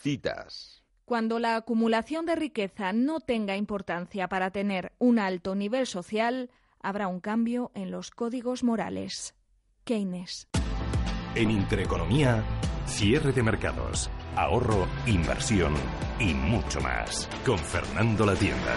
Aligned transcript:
Citas. 0.00 0.82
Cuando 1.04 1.38
la 1.38 1.56
acumulación 1.56 2.24
de 2.24 2.36
riqueza 2.36 2.92
no 2.92 3.20
tenga 3.20 3.56
importancia 3.56 4.28
para 4.28 4.50
tener 4.50 4.92
un 4.98 5.18
alto 5.18 5.54
nivel 5.54 5.86
social, 5.86 6.50
habrá 6.80 7.06
un 7.08 7.20
cambio 7.20 7.70
en 7.74 7.90
los 7.90 8.10
códigos 8.10 8.64
morales. 8.64 9.34
Keynes. 9.84 10.48
En 11.34 11.50
Intereconomía, 11.50 12.42
cierre 12.86 13.32
de 13.32 13.42
mercados, 13.42 14.10
ahorro, 14.40 14.86
inversión 15.06 15.74
y 16.18 16.32
mucho 16.32 16.80
más. 16.80 17.28
Con 17.44 17.58
Fernando 17.58 18.24
La 18.24 18.34
Tienda. 18.34 18.76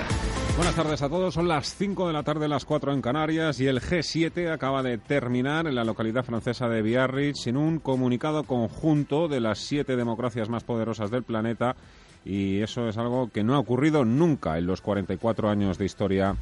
Buenas 0.58 0.76
tardes 0.76 1.02
a 1.02 1.10
todos. 1.10 1.34
Son 1.34 1.48
las 1.48 1.74
5 1.76 2.08
de 2.08 2.14
la 2.14 2.24
tarde, 2.24 2.50
las 2.50 2.66
4 2.66 2.92
en 2.92 3.02
Canarias 3.02 3.60
y 3.62 3.68
el 3.68 3.80
G7 3.80 4.52
acaba 4.52 4.84
de 4.84 4.98
terminar 4.98 5.68
en 5.68 5.76
la 5.76 5.86
localidad 5.86 6.26
francesa 6.26 6.68
de 6.68 6.82
Biarritz 6.82 7.48
en 7.48 7.56
un 7.56 7.80
comunicado 7.80 8.44
conjunto 8.44 9.30
de 9.30 9.40
las 9.40 9.60
siete 9.60 9.96
democracias 9.96 10.50
más 10.50 10.66
poderosas 10.66 11.10
del 11.10 11.24
planeta 11.24 11.78
y 12.26 12.62
eso 12.62 12.88
es 12.88 12.98
algo 12.98 13.30
que 13.30 13.44
no 13.44 13.56
ha 13.56 13.60
ocurrido 13.60 14.06
nunca 14.06 14.58
en 14.58 14.66
los 14.66 14.82
44 14.82 15.50
años 15.50 15.78
de 15.78 15.86
historia 15.86 16.36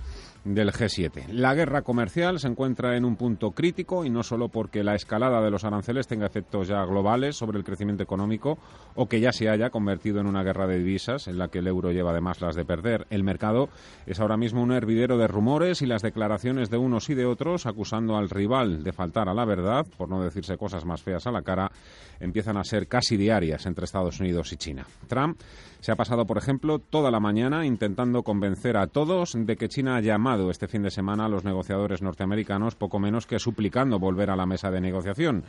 del 0.44 0.72
G7. 0.72 1.28
La 1.28 1.54
guerra 1.54 1.84
comercial 1.84 2.40
se 2.40 2.48
encuentra 2.48 2.98
en 2.98 3.06
un 3.06 3.16
punto 3.16 3.52
crítico 3.52 4.06
y 4.06 4.10
no 4.10 4.24
solo 4.24 4.50
porque 4.50 4.84
la 4.84 4.96
escalada 4.96 5.42
de 5.42 5.52
los 5.52 5.64
aranceles 5.64 6.08
tenga 6.08 6.26
efectos 6.26 6.68
ya 6.68 6.84
globales 6.86 7.36
sobre 7.36 7.58
el 7.58 7.64
crecimiento 7.64 8.04
económico 8.04 8.58
o 8.96 9.08
que 9.08 9.20
ya 9.20 9.32
se 9.32 9.50
haya 9.50 9.70
convertido 9.70 10.20
en 10.20 10.28
una 10.28 10.44
guerra 10.44 10.68
de 10.68 10.80
divisas 10.80 11.28
en 11.28 11.38
la 11.38 11.50
que 11.50 11.60
el 11.60 11.68
euro 11.68 11.92
lleva 11.92 12.12
además 12.12 12.42
las 12.42 12.56
de 12.56 12.66
perder. 12.66 13.06
El 13.10 13.24
mercado 13.24 13.70
es 14.06 14.20
ahora 14.20 14.38
mismo 14.38 14.62
un 14.62 14.72
hervidero 14.72 15.18
de 15.18 15.28
rumores 15.28 15.82
y 15.82 15.86
las 15.86 16.02
declaraciones 16.02 16.70
de 16.70 16.78
unos 16.78 17.10
y 17.10 17.14
de 17.14 17.26
otros 17.26 17.66
acusando 17.66 18.18
al 18.18 18.30
rival 18.30 18.84
de 18.84 18.94
faltar 18.94 19.30
a 19.30 19.34
la 19.34 19.46
verdad, 19.46 19.86
por 19.98 20.10
no 20.10 20.24
decirse 20.24 20.58
cosas 20.58 20.86
más 20.86 21.02
feas 21.04 21.28
a 21.28 21.32
la 21.32 21.44
cara, 21.44 21.72
empiezan 22.20 22.58
a 22.58 22.64
ser 22.64 22.88
casi 22.88 23.18
diarias 23.18 23.66
entre 23.66 23.86
Estados 23.86 24.20
Unidos 24.20 24.52
y 24.54 24.58
China. 24.58 24.86
Trump 25.08 25.40
se 25.82 25.92
ha 25.92 25.96
pasado, 25.96 26.28
por 26.28 26.38
ejemplo, 26.38 26.78
toda 26.78 27.10
la 27.10 27.20
mañana 27.20 27.66
intentando 27.66 28.22
convencer 28.22 28.78
a 28.78 28.86
todos 28.86 29.34
de 29.36 29.58
que 29.58 29.68
China 29.68 29.96
ha 29.96 30.02
llamado 30.02 30.52
este 30.52 30.68
fin 30.68 30.84
de 30.84 30.92
semana 30.92 31.26
a 31.26 31.30
los 31.30 31.44
negociadores 31.44 32.04
norteamericanos, 32.04 32.76
poco 32.76 33.00
menos 33.00 33.26
que 33.26 33.40
suplicando 33.40 33.98
volver 33.98 34.30
a 34.30 34.36
la 34.36 34.46
mesa 34.46 34.70
de 34.70 34.80
negociación. 34.80 35.44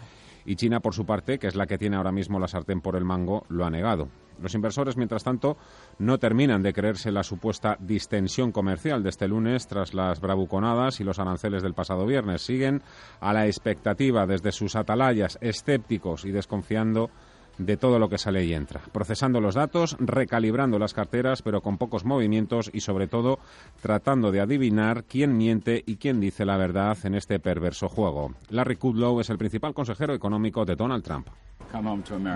Y 0.47 0.57
China, 0.57 0.81
por 0.81 0.95
su 0.95 1.05
parte, 1.05 1.39
que 1.39 1.49
es 1.49 1.55
la 1.55 1.67
que 1.67 1.77
tiene 1.77 1.97
ahora 1.97 2.13
mismo 2.13 2.41
la 2.41 2.49
sartén 2.49 2.81
por 2.81 2.97
el 2.97 3.05
mango, 3.05 3.45
lo 3.51 3.67
ha 3.67 3.71
negado. 3.71 4.09
Los 4.41 4.55
inversores, 4.55 4.97
mientras 4.97 5.23
tanto, 5.23 5.59
no 5.99 6.19
terminan 6.19 6.63
de 6.63 6.73
creerse 6.73 7.13
la 7.13 7.23
supuesta 7.23 7.77
distensión 7.79 8.53
comercial 8.53 9.03
de 9.03 9.11
este 9.11 9.29
lunes 9.29 9.67
tras 9.67 9.93
las 9.93 10.21
bravuconadas 10.21 10.99
y 11.01 11.05
los 11.05 11.19
aranceles 11.19 11.63
del 11.63 11.75
pasado 11.75 12.07
viernes. 12.07 12.41
Siguen 12.41 12.83
a 13.21 13.35
la 13.35 13.47
expectativa 13.47 14.27
desde 14.27 14.51
sus 14.51 14.77
atalayas, 14.77 15.37
escépticos 15.43 16.25
y 16.25 16.33
desconfiando 16.33 17.11
de 17.59 17.77
todo 17.77 17.99
lo 17.99 18.09
que 18.09 18.19
sale 18.19 18.45
y 18.45 18.55
entra, 18.55 18.81
procesando 18.93 19.41
los 19.41 19.55
datos, 19.55 19.97
recalibrando 19.99 20.79
las 20.79 20.95
carteras, 20.95 21.43
pero 21.43 21.61
con 21.61 21.79
pocos 21.79 22.05
movimientos 22.05 22.71
y 22.73 22.81
sobre 22.81 23.07
todo 23.07 23.39
tratando 23.81 24.31
de 24.33 24.41
adivinar 24.41 25.05
quién 25.05 25.37
miente 25.37 25.83
y 25.87 25.97
quién 25.97 26.21
dice 26.21 26.45
la 26.45 26.57
verdad 26.57 26.97
en 27.05 27.15
este 27.15 27.39
perverso 27.39 27.89
juego. 27.89 28.35
Larry 28.51 28.77
Kudlow 28.77 29.21
es 29.21 29.31
el 29.31 29.39
principal 29.39 29.75
consejero 29.75 30.15
económico 30.15 30.65
de 30.65 30.77
Donald 30.77 31.05
Trump. 31.05 31.29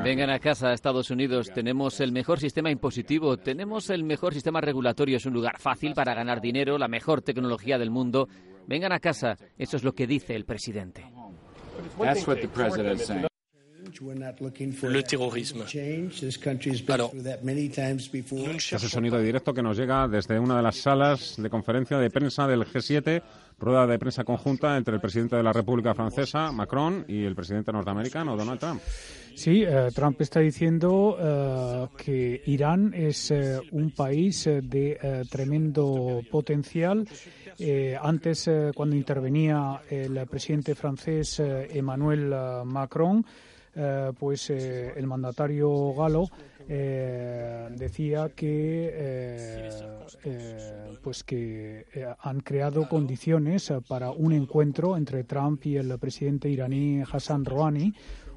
Vengan 0.02 0.30
a 0.30 0.38
casa, 0.38 0.72
Estados 0.72 1.10
Unidos. 1.10 1.50
Tenemos 1.52 2.00
el 2.00 2.10
mejor 2.10 2.40
sistema 2.40 2.70
impositivo, 2.70 3.36
tenemos 3.36 3.90
el 3.90 4.02
mejor 4.02 4.32
sistema 4.32 4.62
regulatorio. 4.62 5.18
Es 5.18 5.26
un 5.26 5.34
lugar 5.34 5.58
fácil 5.58 5.92
para 5.94 6.14
ganar 6.14 6.40
dinero, 6.40 6.78
la 6.78 6.88
mejor 6.88 7.20
tecnología 7.20 7.76
del 7.76 7.90
mundo. 7.90 8.28
Vengan 8.66 8.92
a 8.92 8.98
casa. 8.98 9.36
Eso 9.58 9.76
es 9.76 9.84
lo 9.84 9.92
que 9.92 10.06
dice 10.06 10.34
el 10.34 10.46
presidente. 10.46 11.04
Le 14.88 15.02
terrorismo. 15.02 15.64
Es 15.64 16.38
el 18.82 18.90
sonido 18.90 19.20
directo 19.20 19.54
que 19.54 19.62
nos 19.62 19.76
llega 19.76 20.08
desde 20.08 20.38
una 20.38 20.56
de 20.56 20.62
las 20.62 20.76
salas 20.76 21.34
de 21.38 21.50
conferencia 21.50 21.98
de 21.98 22.10
prensa 22.10 22.46
del 22.46 22.64
G7, 22.64 23.22
rueda 23.58 23.86
de 23.86 23.98
prensa 23.98 24.24
conjunta 24.24 24.76
entre 24.76 24.94
el 24.94 25.00
presidente 25.00 25.36
de 25.36 25.42
la 25.42 25.52
República 25.52 25.94
Francesa, 25.94 26.52
Macron, 26.52 27.04
y 27.08 27.24
el 27.24 27.34
presidente 27.34 27.72
norteamericano, 27.72 28.36
Donald 28.36 28.60
Trump. 28.60 28.80
Sí, 29.36 29.62
eh, 29.62 29.90
Trump 29.94 30.18
está 30.22 30.40
diciendo 30.40 31.18
eh, 31.20 31.86
que 32.02 32.42
Irán 32.46 32.94
es 32.94 33.30
eh, 33.30 33.60
un 33.72 33.90
país 33.90 34.44
de 34.44 35.26
tremendo 35.30 36.22
potencial. 36.30 37.06
antes, 38.00 38.50
cuando 38.74 38.96
intervenía 38.96 39.82
el 39.90 40.26
presidente 40.26 40.74
francés 40.74 41.40
Emmanuel 41.40 42.34
Macron, 42.64 43.24
eh, 43.78 44.12
pues 44.18 44.48
eh, 44.48 44.94
el 44.96 45.06
mandatario 45.06 45.92
galo 45.92 46.30
eh, 46.66 47.68
decía 47.72 48.30
que 48.34 49.70
pues 51.02 51.22
que 51.22 51.84
han 52.20 52.40
creado 52.40 52.88
condiciones 52.88 53.70
para 53.86 54.10
un 54.12 54.32
encuentro 54.32 54.96
entre 54.96 55.24
Trump 55.24 55.66
y 55.66 55.76
el 55.76 55.98
presidente 55.98 56.48
iraní 56.48 57.02
Hassan 57.02 57.44
Rouhani 57.44 57.92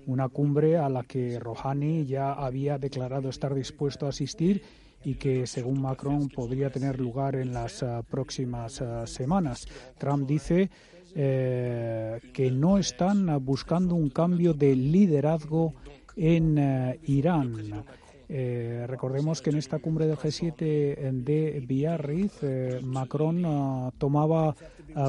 una 0.07 0.27
cumbre 0.27 0.77
a 0.77 0.89
la 0.89 1.03
que 1.03 1.39
Rouhani 1.39 2.05
ya 2.05 2.33
había 2.33 2.77
declarado 2.77 3.29
estar 3.29 3.53
dispuesto 3.55 4.07
a 4.07 4.09
asistir 4.09 4.61
y 5.05 5.15
que, 5.15 5.47
según 5.47 5.81
Macron, 5.81 6.27
podría 6.27 6.69
tener 6.69 6.99
lugar 6.99 7.35
en 7.35 7.53
las 7.53 7.85
próximas 8.09 8.83
semanas. 9.05 9.65
Trump 9.97 10.27
dice 10.27 10.69
eh, 11.15 12.19
que 12.33 12.51
no 12.51 12.77
están 12.77 13.43
buscando 13.43 13.95
un 13.95 14.09
cambio 14.09 14.53
de 14.53 14.75
liderazgo 14.75 15.73
en 16.15 16.57
eh, 16.57 16.99
Irán. 17.07 17.83
Eh, 18.27 18.85
recordemos 18.87 19.41
que 19.41 19.49
en 19.49 19.57
esta 19.57 19.79
cumbre 19.79 20.05
del 20.05 20.17
G7 20.17 21.11
de 21.23 21.63
Biarritz, 21.67 22.43
Macron 22.83 23.91
tomaba 23.97 24.55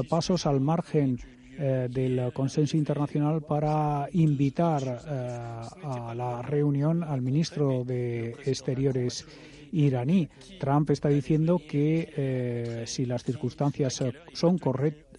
pasos 0.09 0.45
al 0.47 0.59
margen 0.59 1.19
del 1.57 2.31
consenso 2.33 2.77
internacional 2.77 3.41
para 3.41 4.07
invitar 4.13 4.81
a 5.83 6.15
la 6.15 6.41
reunión 6.41 7.03
al 7.03 7.21
ministro 7.21 7.83
de 7.83 8.31
Exteriores 8.45 9.27
iraní. 9.71 10.27
Trump 10.59 10.89
está 10.89 11.09
diciendo 11.09 11.61
que 11.69 12.83
si 12.87 13.05
las 13.05 13.23
circunstancias 13.23 14.03
son 14.33 14.57
correctas, 14.57 15.10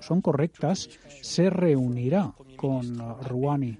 son 0.00 0.20
correctas, 0.20 0.88
se 1.22 1.50
reunirá 1.50 2.32
con 2.56 2.98
Rouhani 3.22 3.78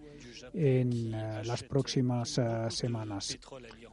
en 0.55 1.15
eh, 1.15 1.43
las 1.45 1.63
próximas 1.63 2.39
eh, 2.39 2.67
semanas. 2.71 3.39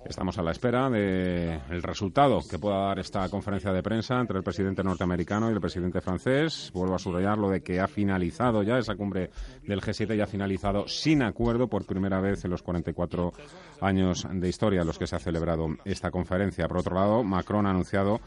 Estamos 0.06 0.38
a 0.38 0.44
la 0.44 0.52
espera 0.52 0.90
del 0.90 1.84
resultado 1.84 2.40
que 2.50 2.58
pueda 2.58 2.88
dar 2.88 3.00
esta 3.00 3.28
conferencia 3.30 3.74
de 3.74 3.84
prensa 3.84 4.20
entre 4.20 4.38
el 4.38 4.44
presidente 4.44 4.84
norteamericano 4.84 5.50
y 5.50 5.54
el 5.54 5.60
presidente 5.60 6.02
francés. 6.02 6.72
Vuelvo 6.74 6.96
a 6.96 7.00
subrayar 7.00 7.38
lo 7.38 7.50
de 7.50 7.62
que 7.62 7.80
ha 7.80 7.88
finalizado 7.88 8.64
ya 8.64 8.78
esa 8.78 8.96
cumbre 8.96 9.30
del 9.64 9.82
G7 9.82 10.16
ya 10.16 10.24
ha 10.24 10.28
finalizado 10.28 10.88
sin 10.88 11.24
acuerdo 11.24 11.68
por 11.68 11.86
primera 11.86 12.22
vez 12.22 12.46
en 12.46 12.52
los 12.52 12.64
44 12.64 13.34
años 13.82 14.26
de 14.32 14.48
historia 14.48 14.82
en 14.82 14.88
los 14.88 14.98
que 14.98 15.08
se 15.08 15.16
ha 15.16 15.20
celebrado 15.20 15.68
esta 15.84 16.10
conferencia. 16.10 16.68
Por 16.68 16.78
otro 16.78 16.96
lado, 16.96 17.24
Macron 17.24 17.66
ha 17.66 17.72
anunciado 17.72 18.22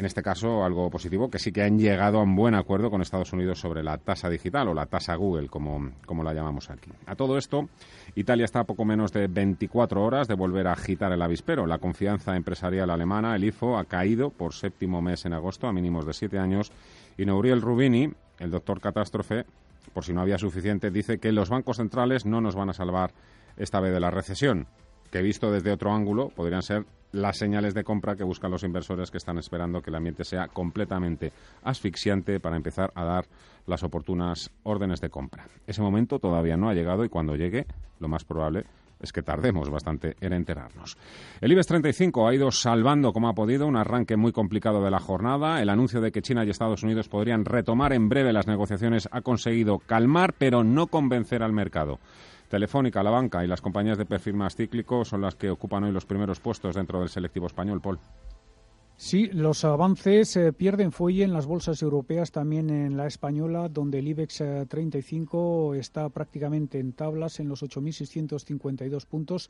en 0.00 0.06
este 0.06 0.22
caso 0.22 0.64
algo 0.64 0.88
positivo, 0.88 1.28
que 1.28 1.38
sí 1.38 1.52
que 1.52 1.62
han 1.62 1.78
llegado 1.78 2.20
a 2.20 2.22
un 2.22 2.34
buen 2.34 2.54
acuerdo 2.54 2.90
con 2.90 3.02
Estados 3.02 3.34
Unidos 3.34 3.60
sobre 3.60 3.82
la 3.82 3.98
tasa 3.98 4.30
digital 4.30 4.68
o 4.68 4.72
la 4.72 4.86
tasa 4.86 5.14
Google, 5.14 5.48
como, 5.48 5.90
como 6.06 6.24
la 6.24 6.32
llamamos 6.32 6.70
aquí. 6.70 6.90
A 7.04 7.16
todo 7.16 7.36
esto, 7.36 7.68
Italia 8.14 8.46
está 8.46 8.60
a 8.60 8.64
poco 8.64 8.86
menos 8.86 9.12
de 9.12 9.26
24 9.26 10.02
horas 10.02 10.26
de 10.26 10.32
volver 10.32 10.68
a 10.68 10.72
agitar 10.72 11.12
el 11.12 11.20
avispero. 11.20 11.66
La 11.66 11.76
confianza 11.76 12.34
empresarial 12.34 12.88
alemana, 12.88 13.36
el 13.36 13.44
IFO, 13.44 13.76
ha 13.76 13.84
caído 13.84 14.30
por 14.30 14.54
séptimo 14.54 15.02
mes 15.02 15.26
en 15.26 15.34
agosto 15.34 15.66
a 15.66 15.72
mínimos 15.74 16.06
de 16.06 16.14
siete 16.14 16.38
años 16.38 16.72
y 17.18 17.26
Neuriel 17.26 17.60
Rubini, 17.60 18.10
el 18.38 18.50
doctor 18.50 18.80
catástrofe, 18.80 19.44
por 19.92 20.02
si 20.02 20.14
no 20.14 20.22
había 20.22 20.38
suficiente, 20.38 20.90
dice 20.90 21.18
que 21.18 21.30
los 21.30 21.50
bancos 21.50 21.76
centrales 21.76 22.24
no 22.24 22.40
nos 22.40 22.54
van 22.54 22.70
a 22.70 22.72
salvar 22.72 23.12
esta 23.58 23.80
vez 23.80 23.92
de 23.92 24.00
la 24.00 24.10
recesión 24.10 24.66
que 25.10 25.22
visto 25.22 25.50
desde 25.50 25.72
otro 25.72 25.92
ángulo 25.92 26.28
podrían 26.28 26.62
ser 26.62 26.86
las 27.12 27.38
señales 27.38 27.74
de 27.74 27.84
compra 27.84 28.16
que 28.16 28.24
buscan 28.24 28.50
los 28.50 28.62
inversores 28.62 29.10
que 29.10 29.18
están 29.18 29.38
esperando 29.38 29.82
que 29.82 29.90
el 29.90 29.96
ambiente 29.96 30.24
sea 30.24 30.48
completamente 30.48 31.32
asfixiante 31.62 32.40
para 32.40 32.56
empezar 32.56 32.92
a 32.94 33.04
dar 33.04 33.26
las 33.66 33.82
oportunas 33.82 34.50
órdenes 34.62 35.00
de 35.00 35.10
compra. 35.10 35.48
Ese 35.66 35.82
momento 35.82 36.18
todavía 36.18 36.56
no 36.56 36.68
ha 36.68 36.74
llegado 36.74 37.04
y 37.04 37.08
cuando 37.08 37.36
llegue, 37.36 37.66
lo 37.98 38.08
más 38.08 38.24
probable 38.24 38.64
es 39.00 39.12
que 39.12 39.22
tardemos 39.22 39.70
bastante 39.70 40.16
en 40.20 40.32
enterarnos. 40.32 40.96
El 41.40 41.52
IBEX 41.52 41.66
35 41.68 42.28
ha 42.28 42.34
ido 42.34 42.50
salvando 42.50 43.12
como 43.12 43.28
ha 43.28 43.34
podido 43.34 43.66
un 43.66 43.76
arranque 43.76 44.16
muy 44.16 44.32
complicado 44.32 44.84
de 44.84 44.90
la 44.90 45.00
jornada. 45.00 45.62
El 45.62 45.70
anuncio 45.70 46.00
de 46.00 46.12
que 46.12 46.22
China 46.22 46.44
y 46.44 46.50
Estados 46.50 46.82
Unidos 46.82 47.08
podrían 47.08 47.44
retomar 47.44 47.92
en 47.92 48.08
breve 48.08 48.32
las 48.32 48.46
negociaciones 48.46 49.08
ha 49.10 49.22
conseguido 49.22 49.78
calmar, 49.78 50.34
pero 50.36 50.64
no 50.64 50.86
convencer 50.88 51.42
al 51.42 51.52
mercado. 51.52 51.98
Telefónica, 52.50 53.04
la 53.04 53.10
banca 53.10 53.44
y 53.44 53.46
las 53.46 53.60
compañías 53.60 53.96
de 53.96 54.06
perfil 54.06 54.34
más 54.34 54.56
cíclico 54.56 55.04
son 55.04 55.20
las 55.20 55.36
que 55.36 55.50
ocupan 55.50 55.84
hoy 55.84 55.92
los 55.92 56.04
primeros 56.04 56.40
puestos 56.40 56.74
dentro 56.74 56.98
del 56.98 57.08
selectivo 57.08 57.46
español, 57.46 57.80
Paul. 57.80 58.00
Sí, 58.96 59.28
los 59.28 59.64
avances 59.64 60.36
eh, 60.36 60.52
pierden 60.52 60.90
fuelle 60.90 61.22
en 61.22 61.32
las 61.32 61.46
bolsas 61.46 61.80
europeas, 61.80 62.32
también 62.32 62.68
en 62.68 62.96
la 62.96 63.06
española, 63.06 63.68
donde 63.68 64.00
el 64.00 64.08
IBEX 64.08 64.42
35 64.68 65.74
eh, 65.74 65.78
está 65.78 66.08
prácticamente 66.08 66.80
en 66.80 66.92
tablas 66.92 67.38
en 67.38 67.48
los 67.48 67.62
8.652 67.62 69.06
puntos, 69.06 69.48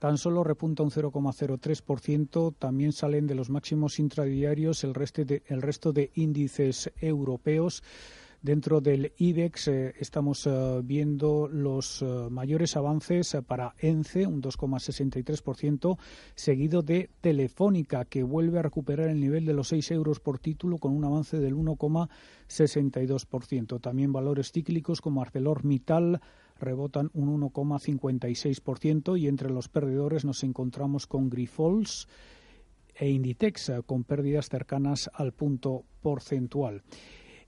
tan 0.00 0.18
solo 0.18 0.42
repunta 0.42 0.82
un 0.82 0.90
0,03%, 0.90 2.56
también 2.58 2.92
salen 2.92 3.28
de 3.28 3.36
los 3.36 3.48
máximos 3.48 4.00
intradiarios 4.00 4.82
el 4.82 4.92
resto 4.92 5.24
de, 5.24 5.44
el 5.46 5.62
resto 5.62 5.92
de 5.92 6.10
índices 6.16 6.92
europeos. 7.00 7.82
Dentro 8.42 8.80
del 8.80 9.12
IBEX 9.18 9.68
eh, 9.68 9.94
estamos 9.98 10.46
eh, 10.46 10.80
viendo 10.82 11.46
los 11.46 12.00
eh, 12.00 12.06
mayores 12.30 12.74
avances 12.74 13.36
para 13.46 13.74
ENCE, 13.78 14.26
un 14.26 14.40
2,63%, 14.40 15.98
seguido 16.34 16.80
de 16.80 17.10
Telefónica, 17.20 18.06
que 18.06 18.22
vuelve 18.22 18.58
a 18.58 18.62
recuperar 18.62 19.10
el 19.10 19.20
nivel 19.20 19.44
de 19.44 19.52
los 19.52 19.68
6 19.68 19.90
euros 19.90 20.20
por 20.20 20.38
título 20.38 20.78
con 20.78 20.96
un 20.96 21.04
avance 21.04 21.38
del 21.38 21.54
1,62%. 21.54 23.78
También 23.78 24.10
valores 24.10 24.52
cíclicos 24.52 25.02
como 25.02 25.20
ArcelorMittal 25.20 26.22
rebotan 26.58 27.10
un 27.12 27.42
1,56% 27.42 29.20
y 29.20 29.28
entre 29.28 29.50
los 29.50 29.68
perdedores 29.68 30.24
nos 30.24 30.42
encontramos 30.44 31.06
con 31.06 31.28
Grifols 31.28 32.08
e 32.94 33.10
Inditex 33.10 33.70
con 33.84 34.04
pérdidas 34.04 34.48
cercanas 34.48 35.10
al 35.12 35.34
punto 35.34 35.84
porcentual. 36.00 36.82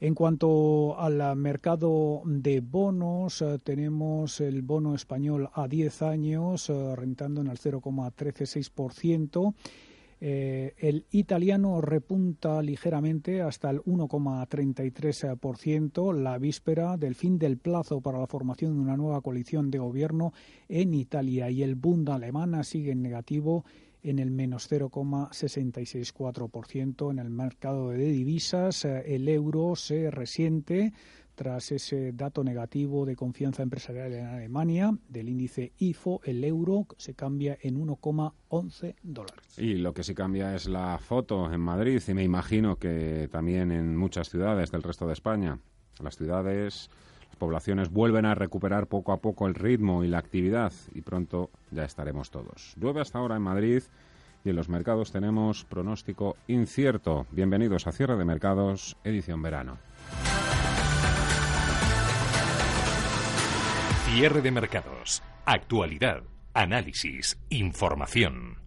En 0.02 0.14
cuanto 0.16 0.98
al 0.98 1.36
mercado 1.36 2.22
de 2.24 2.60
bonos, 2.60 3.40
eh, 3.40 3.60
tenemos 3.62 4.40
el 4.40 4.62
bono 4.62 4.96
español 4.96 5.48
a 5.54 5.68
10 5.68 6.02
años 6.02 6.68
eh, 6.70 6.96
rentando 6.96 7.40
en 7.40 7.46
el 7.46 7.56
0,136%. 7.56 9.54
Eh, 10.20 10.74
el 10.78 11.06
italiano 11.12 11.80
repunta 11.80 12.60
ligeramente 12.62 13.42
hasta 13.42 13.70
el 13.70 13.80
1,33% 13.84 16.12
la 16.12 16.36
víspera 16.36 16.96
del 16.96 17.14
fin 17.14 17.38
del 17.38 17.58
plazo 17.58 18.00
para 18.00 18.18
la 18.18 18.26
formación 18.26 18.74
de 18.74 18.80
una 18.80 18.96
nueva 18.96 19.20
coalición 19.20 19.70
de 19.70 19.78
gobierno 19.78 20.32
en 20.68 20.94
Italia 20.94 21.48
y 21.48 21.62
el 21.62 21.76
Bund 21.76 22.10
alemán 22.10 22.64
sigue 22.64 22.90
en 22.90 23.02
negativo 23.02 23.64
en 24.02 24.18
el 24.18 24.30
menos 24.30 24.70
0,664%. 24.70 27.10
En 27.10 27.18
el 27.18 27.30
mercado 27.30 27.88
de 27.90 27.98
divisas, 27.98 28.84
eh, 28.84 29.14
el 29.14 29.28
euro 29.28 29.76
se 29.76 30.10
resiente 30.10 30.92
tras 31.34 31.72
ese 31.72 32.12
dato 32.12 32.44
negativo 32.44 33.06
de 33.06 33.16
confianza 33.16 33.62
empresarial 33.62 34.12
en 34.12 34.26
Alemania 34.26 34.96
del 35.08 35.28
índice 35.28 35.72
IFO, 35.78 36.20
el 36.24 36.44
euro 36.44 36.86
se 36.98 37.14
cambia 37.14 37.56
en 37.62 37.76
1,11 37.76 38.94
dólares. 39.02 39.58
Y 39.58 39.74
lo 39.74 39.94
que 39.94 40.04
sí 40.04 40.14
cambia 40.14 40.54
es 40.54 40.68
la 40.68 40.98
foto 40.98 41.52
en 41.52 41.60
Madrid 41.60 42.02
y 42.06 42.14
me 42.14 42.22
imagino 42.22 42.76
que 42.76 43.28
también 43.32 43.72
en 43.72 43.96
muchas 43.96 44.28
ciudades 44.28 44.70
del 44.70 44.82
resto 44.82 45.06
de 45.06 45.14
España. 45.14 45.58
Las 46.02 46.16
ciudades, 46.16 46.90
poblaciones 47.36 47.90
vuelven 47.90 48.26
a 48.26 48.34
recuperar 48.34 48.86
poco 48.86 49.12
a 49.12 49.18
poco 49.18 49.46
el 49.46 49.54
ritmo 49.54 50.04
y 50.04 50.08
la 50.08 50.18
actividad 50.18 50.72
y 50.94 51.02
pronto 51.02 51.50
ya 51.70 51.84
estaremos 51.84 52.30
todos. 52.30 52.74
Llueve 52.76 53.00
hasta 53.00 53.18
ahora 53.18 53.36
en 53.36 53.42
Madrid 53.42 53.82
y 54.44 54.50
en 54.50 54.56
los 54.56 54.68
mercados 54.68 55.12
tenemos 55.12 55.64
pronóstico 55.64 56.36
incierto. 56.48 57.26
Bienvenidos 57.30 57.86
a 57.86 57.92
Cierre 57.92 58.16
de 58.16 58.24
Mercados, 58.24 58.96
edición 59.04 59.42
verano. 59.42 59.78
Cierre 64.06 64.42
de 64.42 64.50
Mercados. 64.50 65.22
Actualidad, 65.46 66.22
análisis, 66.52 67.38
información. 67.48 68.58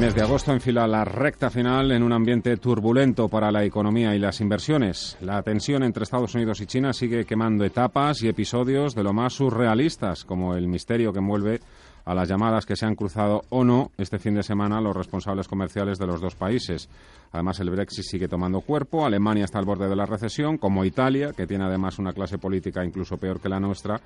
Mes 0.00 0.14
de 0.14 0.22
agosto 0.22 0.50
enfila 0.52 0.86
la 0.86 1.04
recta 1.04 1.50
final 1.50 1.92
en 1.92 2.02
un 2.02 2.14
ambiente 2.14 2.56
turbulento 2.56 3.28
para 3.28 3.52
la 3.52 3.64
economía 3.64 4.14
y 4.14 4.18
las 4.18 4.40
inversiones. 4.40 5.18
La 5.20 5.42
tensión 5.42 5.82
entre 5.82 6.04
Estados 6.04 6.34
Unidos 6.34 6.62
y 6.62 6.66
China 6.66 6.94
sigue 6.94 7.26
quemando 7.26 7.66
etapas 7.66 8.22
y 8.22 8.28
episodios 8.28 8.94
de 8.94 9.02
lo 9.02 9.12
más 9.12 9.34
surrealistas, 9.34 10.24
como 10.24 10.54
el 10.54 10.68
misterio 10.68 11.12
que 11.12 11.18
envuelve 11.18 11.60
a 12.04 12.14
las 12.14 12.28
llamadas 12.28 12.66
que 12.66 12.76
se 12.76 12.86
han 12.86 12.94
cruzado 12.94 13.42
o 13.50 13.64
no 13.64 13.90
este 13.98 14.18
fin 14.18 14.34
de 14.34 14.42
semana 14.42 14.80
los 14.80 14.96
responsables 14.96 15.48
comerciales 15.48 15.98
de 15.98 16.06
los 16.06 16.20
dos 16.20 16.34
países. 16.34 16.88
Además, 17.32 17.60
el 17.60 17.70
Brexit 17.70 18.04
sigue 18.04 18.28
tomando 18.28 18.60
cuerpo. 18.60 19.04
Alemania 19.04 19.44
está 19.44 19.58
al 19.58 19.64
borde 19.64 19.88
de 19.88 19.96
la 19.96 20.06
recesión, 20.06 20.58
como 20.58 20.84
Italia, 20.84 21.32
que 21.36 21.46
tiene 21.46 21.64
además 21.64 21.98
una 21.98 22.12
clase 22.12 22.38
política 22.38 22.84
incluso 22.84 23.18
peor 23.18 23.40
que 23.40 23.48
la 23.48 23.60
nuestra, 23.60 24.00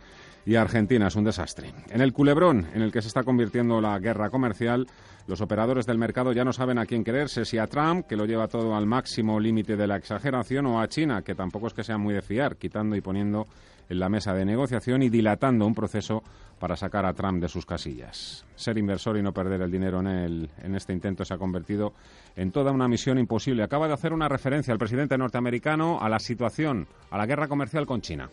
y 0.44 0.56
Argentina 0.56 1.06
es 1.06 1.16
un 1.16 1.24
desastre. 1.24 1.72
En 1.90 2.02
el 2.02 2.12
culebrón 2.12 2.66
en 2.74 2.82
el 2.82 2.92
que 2.92 3.00
se 3.00 3.08
está 3.08 3.22
convirtiendo 3.22 3.80
la 3.80 3.98
guerra 3.98 4.28
comercial, 4.28 4.86
los 5.26 5.40
operadores 5.40 5.86
del 5.86 5.96
mercado 5.96 6.32
ya 6.32 6.44
no 6.44 6.52
saben 6.52 6.78
a 6.78 6.84
quién 6.84 7.02
quererse, 7.02 7.46
si 7.46 7.56
a 7.56 7.66
Trump, 7.66 8.06
que 8.06 8.16
lo 8.16 8.26
lleva 8.26 8.46
todo 8.46 8.74
al 8.74 8.84
máximo 8.86 9.40
límite 9.40 9.76
de 9.76 9.86
la 9.86 9.96
exageración, 9.96 10.66
o 10.66 10.80
a 10.80 10.88
China, 10.88 11.22
que 11.22 11.34
tampoco 11.34 11.68
es 11.68 11.72
que 11.72 11.82
sea 11.82 11.96
muy 11.96 12.12
de 12.12 12.20
fiar, 12.20 12.56
quitando 12.56 12.94
y 12.94 13.00
poniendo 13.00 13.46
en 13.88 13.98
la 13.98 14.08
mesa 14.08 14.34
de 14.34 14.44
negociación 14.44 15.02
y 15.02 15.08
dilatando 15.08 15.66
un 15.66 15.74
proceso 15.74 16.22
para 16.58 16.76
sacar 16.76 17.04
a 17.04 17.12
Trump 17.12 17.42
de 17.42 17.48
sus 17.48 17.66
casillas. 17.66 18.44
Ser 18.56 18.78
inversor 18.78 19.16
y 19.18 19.22
no 19.22 19.32
perder 19.32 19.60
el 19.62 19.70
dinero 19.70 20.00
en, 20.00 20.06
el, 20.06 20.50
en 20.62 20.74
este 20.74 20.92
intento 20.92 21.24
se 21.24 21.34
ha 21.34 21.38
convertido 21.38 21.92
en 22.36 22.52
toda 22.52 22.72
una 22.72 22.88
misión 22.88 23.18
imposible. 23.18 23.62
Acaba 23.62 23.88
de 23.88 23.94
hacer 23.94 24.12
una 24.12 24.28
referencia 24.28 24.72
el 24.72 24.78
presidente 24.78 25.18
norteamericano 25.18 25.98
a 26.00 26.08
la 26.08 26.18
situación, 26.18 26.86
a 27.10 27.18
la 27.18 27.26
guerra 27.26 27.48
comercial 27.48 27.86
con 27.86 28.00
China. 28.00 28.30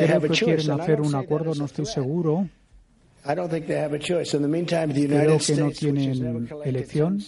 Creo 0.00 0.20
que 0.22 0.28
quieren 0.46 0.70
hacer 0.80 1.00
un 1.02 1.14
acuerdo, 1.14 1.54
no 1.54 1.64
estoy 1.66 1.84
seguro. 1.86 2.48
Creo 5.24 5.38
que 5.38 5.56
no 5.56 5.70
tienen 5.70 6.48
elección. 6.64 7.20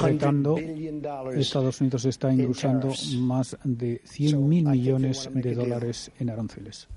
Retando, 0.00 0.56
Estados 1.36 1.80
Unidos 1.80 2.04
está 2.04 2.32
ingresando 2.32 2.92
más 3.18 3.56
de 3.62 4.00
100 4.04 4.48
mil 4.48 4.64
millones 4.64 5.30
de 5.32 5.54
dólares 5.54 6.10
en 6.18 6.30
aranceles. 6.30 6.88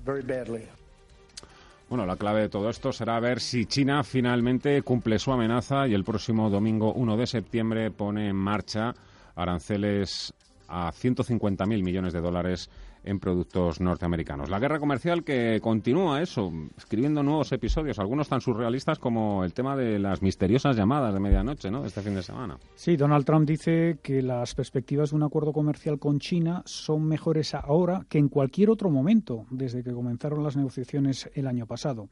Bueno, 1.88 2.04
la 2.04 2.16
clave 2.16 2.40
de 2.40 2.48
todo 2.48 2.68
esto 2.68 2.92
será 2.92 3.20
ver 3.20 3.38
si 3.38 3.66
China 3.66 4.02
finalmente 4.02 4.82
cumple 4.82 5.20
su 5.20 5.30
amenaza 5.30 5.86
y 5.86 5.94
el 5.94 6.02
próximo 6.02 6.50
domingo 6.50 6.92
1 6.94 7.16
de 7.16 7.26
septiembre 7.28 7.90
pone 7.92 8.28
en 8.28 8.36
marcha 8.36 8.92
aranceles 9.36 10.34
a 10.66 10.90
150.000 10.90 11.66
millones 11.84 12.12
de 12.12 12.20
dólares 12.20 12.68
en 13.04 13.20
productos 13.20 13.80
norteamericanos. 13.80 14.50
La 14.50 14.58
guerra 14.58 14.78
comercial 14.78 15.24
que 15.24 15.60
continúa 15.60 16.22
eso, 16.22 16.52
escribiendo 16.76 17.22
nuevos 17.22 17.52
episodios, 17.52 17.98
algunos 17.98 18.28
tan 18.28 18.40
surrealistas 18.40 18.98
como 18.98 19.44
el 19.44 19.52
tema 19.52 19.76
de 19.76 19.98
las 19.98 20.22
misteriosas 20.22 20.76
llamadas 20.76 21.14
de 21.14 21.20
medianoche, 21.20 21.70
¿no? 21.70 21.84
este 21.84 22.02
fin 22.02 22.14
de 22.14 22.22
semana. 22.22 22.58
Sí, 22.74 22.96
Donald 22.96 23.24
Trump 23.24 23.46
dice 23.46 23.98
que 24.02 24.22
las 24.22 24.54
perspectivas 24.54 25.10
de 25.10 25.16
un 25.16 25.22
acuerdo 25.22 25.52
comercial 25.52 25.98
con 25.98 26.18
China 26.18 26.62
son 26.64 27.04
mejores 27.06 27.54
ahora 27.54 28.06
que 28.08 28.18
en 28.18 28.28
cualquier 28.28 28.70
otro 28.70 28.90
momento 28.90 29.46
desde 29.50 29.82
que 29.82 29.92
comenzaron 29.92 30.42
las 30.42 30.56
negociaciones 30.56 31.30
el 31.34 31.46
año 31.46 31.66
pasado. 31.66 32.08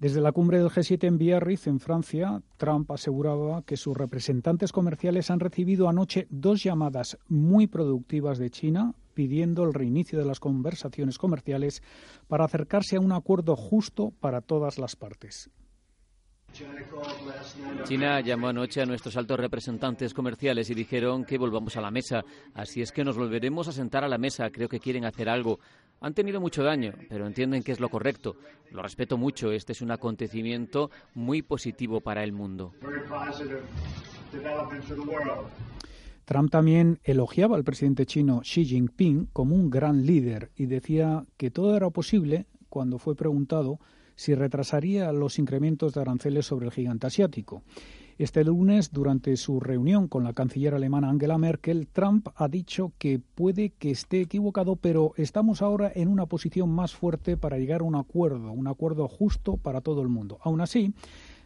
Desde 0.00 0.22
la 0.22 0.32
cumbre 0.32 0.58
del 0.58 0.70
G7 0.70 1.06
en 1.06 1.18
Biarritz, 1.18 1.66
en 1.66 1.78
Francia, 1.78 2.40
Trump 2.56 2.90
aseguraba 2.90 3.60
que 3.62 3.76
sus 3.76 3.94
representantes 3.94 4.72
comerciales 4.72 5.30
han 5.30 5.40
recibido 5.40 5.90
anoche 5.90 6.26
dos 6.30 6.62
llamadas 6.62 7.18
muy 7.28 7.66
productivas 7.66 8.38
de 8.38 8.48
China 8.48 8.94
pidiendo 9.20 9.64
el 9.64 9.74
reinicio 9.74 10.18
de 10.18 10.24
las 10.24 10.40
conversaciones 10.40 11.18
comerciales 11.18 11.82
para 12.26 12.46
acercarse 12.46 12.96
a 12.96 13.00
un 13.00 13.12
acuerdo 13.12 13.54
justo 13.54 14.14
para 14.18 14.40
todas 14.40 14.78
las 14.78 14.96
partes. 14.96 15.50
China 17.84 18.20
llamó 18.22 18.48
anoche 18.48 18.80
a 18.80 18.86
nuestros 18.86 19.18
altos 19.18 19.38
representantes 19.38 20.14
comerciales 20.14 20.70
y 20.70 20.74
dijeron 20.74 21.26
que 21.26 21.36
volvamos 21.36 21.76
a 21.76 21.82
la 21.82 21.90
mesa. 21.90 22.24
Así 22.54 22.80
es 22.80 22.92
que 22.92 23.04
nos 23.04 23.18
volveremos 23.18 23.68
a 23.68 23.72
sentar 23.72 24.04
a 24.04 24.08
la 24.08 24.16
mesa. 24.16 24.48
Creo 24.48 24.70
que 24.70 24.80
quieren 24.80 25.04
hacer 25.04 25.28
algo. 25.28 25.60
Han 26.00 26.14
tenido 26.14 26.40
mucho 26.40 26.62
daño, 26.62 26.94
pero 27.10 27.26
entienden 27.26 27.62
que 27.62 27.72
es 27.72 27.78
lo 27.78 27.90
correcto. 27.90 28.36
Lo 28.70 28.80
respeto 28.80 29.18
mucho. 29.18 29.52
Este 29.52 29.72
es 29.72 29.82
un 29.82 29.90
acontecimiento 29.90 30.90
muy 31.12 31.42
positivo 31.42 32.00
para 32.00 32.24
el 32.24 32.32
mundo. 32.32 32.72
Trump 36.30 36.48
también 36.48 37.00
elogiaba 37.02 37.56
al 37.56 37.64
presidente 37.64 38.06
chino 38.06 38.42
Xi 38.42 38.64
Jinping 38.64 39.30
como 39.32 39.56
un 39.56 39.68
gran 39.68 40.06
líder 40.06 40.52
y 40.54 40.66
decía 40.66 41.26
que 41.36 41.50
todo 41.50 41.76
era 41.76 41.90
posible 41.90 42.46
cuando 42.68 43.00
fue 43.00 43.16
preguntado 43.16 43.80
si 44.14 44.36
retrasaría 44.36 45.10
los 45.10 45.40
incrementos 45.40 45.92
de 45.92 46.02
aranceles 46.02 46.46
sobre 46.46 46.66
el 46.66 46.72
gigante 46.72 47.08
asiático. 47.08 47.64
Este 48.16 48.44
lunes, 48.44 48.92
durante 48.92 49.36
su 49.36 49.58
reunión 49.58 50.06
con 50.06 50.22
la 50.22 50.32
canciller 50.32 50.74
alemana 50.74 51.10
Angela 51.10 51.36
Merkel, 51.36 51.88
Trump 51.88 52.28
ha 52.36 52.46
dicho 52.46 52.92
que 52.98 53.18
puede 53.18 53.70
que 53.70 53.90
esté 53.90 54.20
equivocado, 54.20 54.76
pero 54.76 55.14
estamos 55.16 55.62
ahora 55.62 55.90
en 55.92 56.06
una 56.06 56.26
posición 56.26 56.70
más 56.70 56.94
fuerte 56.94 57.36
para 57.38 57.58
llegar 57.58 57.80
a 57.80 57.84
un 57.84 57.96
acuerdo, 57.96 58.52
un 58.52 58.68
acuerdo 58.68 59.08
justo 59.08 59.56
para 59.56 59.80
todo 59.80 60.00
el 60.02 60.08
mundo. 60.08 60.38
Aún 60.42 60.60
así, 60.60 60.94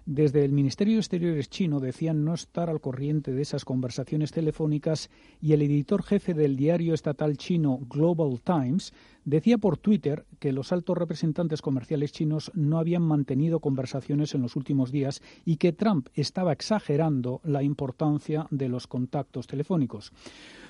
desde 0.07 0.45
el 0.45 0.53
Ministerio 0.53 0.95
de 0.95 1.01
Exteriores 1.01 1.49
chino 1.49 1.81
decían 1.81 2.25
no 2.25 2.35
estar 2.35 2.69
al 2.69 2.81
corriente 2.81 3.33
de 3.33 3.41
esas 3.41 3.65
conversaciones 3.65 4.33
telefónicas 4.33 5.09
y 5.41 5.53
el 5.53 5.63
editor 5.63 6.03
jefe 6.03 6.35
del 6.35 6.57
diario 6.57 6.93
estatal 6.93 7.37
chino 7.39 7.81
Global 7.89 8.41
Times 8.43 8.93
decía 9.25 9.57
por 9.57 9.79
Twitter 9.79 10.27
que 10.39 10.53
los 10.53 10.73
altos 10.73 10.99
representantes 10.99 11.63
comerciales 11.63 12.13
chinos 12.13 12.51
no 12.55 12.79
habían 12.79 13.03
mantenido 13.03 13.61
conversaciones 13.61 14.35
en 14.35 14.43
los 14.43 14.57
últimos 14.57 14.93
días 14.93 15.23
y 15.45 15.57
que 15.57 15.73
Trump 15.73 16.09
estaba 16.15 16.53
exagerando 16.53 17.41
la 17.45 17.63
importancia 17.63 18.47
de 18.51 18.69
los 18.69 18.87
contactos 18.87 19.47
telefónicos. 19.47 20.13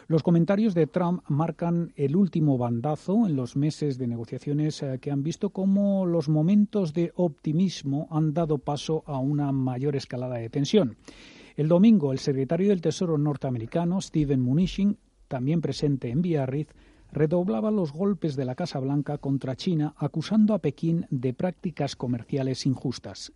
Los 0.07 0.23
comentarios 0.23 0.75
de 0.75 0.87
Trump 0.87 1.23
marcan 1.29 1.93
el 1.97 2.15
último 2.15 2.59
bandazo 2.59 3.27
en 3.27 3.37
los 3.37 3.57
meses 3.57 3.97
de 3.97 4.07
negociaciones 4.07 4.83
eh, 4.83 4.99
que 5.01 5.11
han 5.11 5.23
visto 5.23 5.49
cómo 5.51 6.05
los 6.05 6.29
momentos 6.29 6.93
de 6.93 7.13
optimismo 7.15 8.07
han 8.11 8.35
dado 8.35 8.59
paso 8.59 9.03
a 9.07 9.19
una 9.19 9.51
mayor 9.51 9.97
escalada 9.97 10.37
de 10.37 10.51
tensión. 10.51 10.99
El 11.57 11.69
domingo, 11.69 12.13
el 12.13 12.19
secretario 12.19 12.69
del 12.69 12.83
Tesoro 12.83 13.17
norteamericano, 13.17 14.01
Steven 14.01 14.43
Mnuchin, 14.43 14.99
también 15.27 15.63
presente 15.63 16.11
en 16.11 16.21
Biarritz, 16.21 16.75
redoblaba 17.11 17.71
los 17.71 17.93
golpes 17.93 18.37
de 18.37 18.45
la 18.45 18.57
Casa 18.57 18.81
Blanca 18.81 19.17
contra 19.17 19.57
China, 19.57 19.95
acusando 19.97 20.53
a 20.53 20.59
Pekín 20.59 21.07
de 21.11 21.33
prácticas 21.33 21.97
comerciales 21.97 22.67
injustas. 22.67 23.33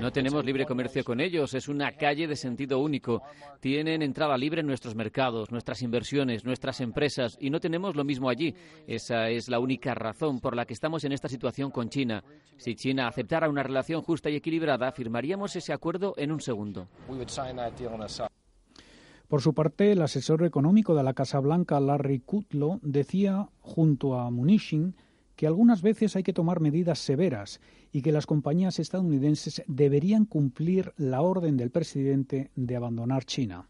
No 0.00 0.12
tenemos 0.12 0.44
libre 0.44 0.66
comercio 0.66 1.04
con 1.04 1.20
ellos, 1.20 1.54
es 1.54 1.68
una 1.68 1.92
calle 1.92 2.26
de 2.26 2.36
sentido 2.36 2.78
único. 2.78 3.22
Tienen 3.60 4.02
entrada 4.02 4.36
libre 4.36 4.60
en 4.60 4.66
nuestros 4.66 4.94
mercados, 4.94 5.50
nuestras 5.50 5.80
inversiones, 5.82 6.44
nuestras 6.44 6.80
empresas 6.80 7.38
y 7.40 7.50
no 7.50 7.60
tenemos 7.60 7.96
lo 7.96 8.04
mismo 8.04 8.28
allí. 8.28 8.54
Esa 8.86 9.30
es 9.30 9.48
la 9.48 9.58
única 9.58 9.94
razón 9.94 10.40
por 10.40 10.54
la 10.54 10.66
que 10.66 10.74
estamos 10.74 11.04
en 11.04 11.12
esta 11.12 11.28
situación 11.28 11.70
con 11.70 11.88
China. 11.88 12.22
Si 12.56 12.74
China 12.74 13.08
aceptara 13.08 13.48
una 13.48 13.62
relación 13.62 14.02
justa 14.02 14.28
y 14.28 14.36
equilibrada, 14.36 14.92
firmaríamos 14.92 15.56
ese 15.56 15.72
acuerdo 15.72 16.14
en 16.18 16.32
un 16.32 16.40
segundo. 16.40 16.88
Por 19.28 19.40
su 19.40 19.54
parte, 19.54 19.92
el 19.92 20.02
asesor 20.02 20.44
económico 20.44 20.94
de 20.94 21.02
la 21.02 21.14
Casa 21.14 21.40
Blanca, 21.40 21.80
Larry 21.80 22.20
Kudlow, 22.20 22.80
decía 22.82 23.48
junto 23.60 24.18
a 24.18 24.30
Munishin 24.30 24.94
que 25.34 25.46
algunas 25.46 25.82
veces 25.82 26.14
hay 26.14 26.22
que 26.22 26.32
tomar 26.32 26.60
medidas 26.60 26.98
severas 26.98 27.60
y 27.94 28.02
que 28.02 28.10
las 28.10 28.26
compañías 28.26 28.80
estadounidenses 28.80 29.62
deberían 29.68 30.24
cumplir 30.24 30.92
la 30.96 31.22
orden 31.22 31.56
del 31.56 31.70
presidente 31.70 32.50
de 32.56 32.74
abandonar 32.74 33.24
China. 33.24 33.68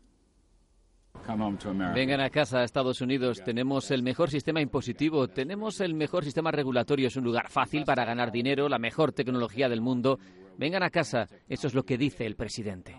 Vengan 1.94 2.20
a 2.22 2.30
casa, 2.30 2.60
a 2.60 2.64
Estados 2.64 3.02
Unidos. 3.02 3.42
Tenemos 3.44 3.90
el 3.90 4.02
mejor 4.02 4.30
sistema 4.30 4.62
impositivo, 4.62 5.28
tenemos 5.28 5.78
el 5.82 5.92
mejor 5.92 6.24
sistema 6.24 6.50
regulatorio. 6.50 7.08
Es 7.08 7.16
un 7.16 7.24
lugar 7.24 7.50
fácil 7.50 7.84
para 7.84 8.06
ganar 8.06 8.32
dinero, 8.32 8.70
la 8.70 8.78
mejor 8.78 9.12
tecnología 9.12 9.68
del 9.68 9.82
mundo. 9.82 10.18
Vengan 10.56 10.82
a 10.82 10.88
casa. 10.88 11.28
Eso 11.46 11.66
es 11.66 11.74
lo 11.74 11.82
que 11.82 11.98
dice 11.98 12.24
el 12.24 12.34
presidente. 12.34 12.96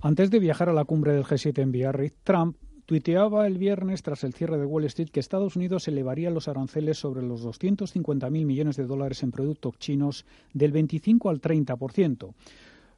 Antes 0.00 0.30
de 0.30 0.38
viajar 0.38 0.70
a 0.70 0.72
la 0.72 0.84
cumbre 0.86 1.12
del 1.12 1.24
G7 1.24 1.58
en 1.58 1.70
Biarritz, 1.70 2.16
Trump 2.22 2.56
tuiteaba 2.86 3.46
el 3.46 3.58
viernes 3.58 4.02
tras 4.02 4.24
el 4.24 4.34
cierre 4.34 4.58
de 4.58 4.66
Wall 4.66 4.84
Street 4.84 5.08
que 5.10 5.20
Estados 5.20 5.56
Unidos 5.56 5.88
elevaría 5.88 6.30
los 6.30 6.48
aranceles 6.48 6.98
sobre 6.98 7.22
los 7.22 7.44
250.000 7.44 8.30
millones 8.30 8.76
de 8.76 8.86
dólares 8.86 9.22
en 9.22 9.30
productos 9.30 9.78
chinos 9.78 10.26
del 10.52 10.72
25 10.72 11.30
al 11.30 11.40
30%. 11.40 12.34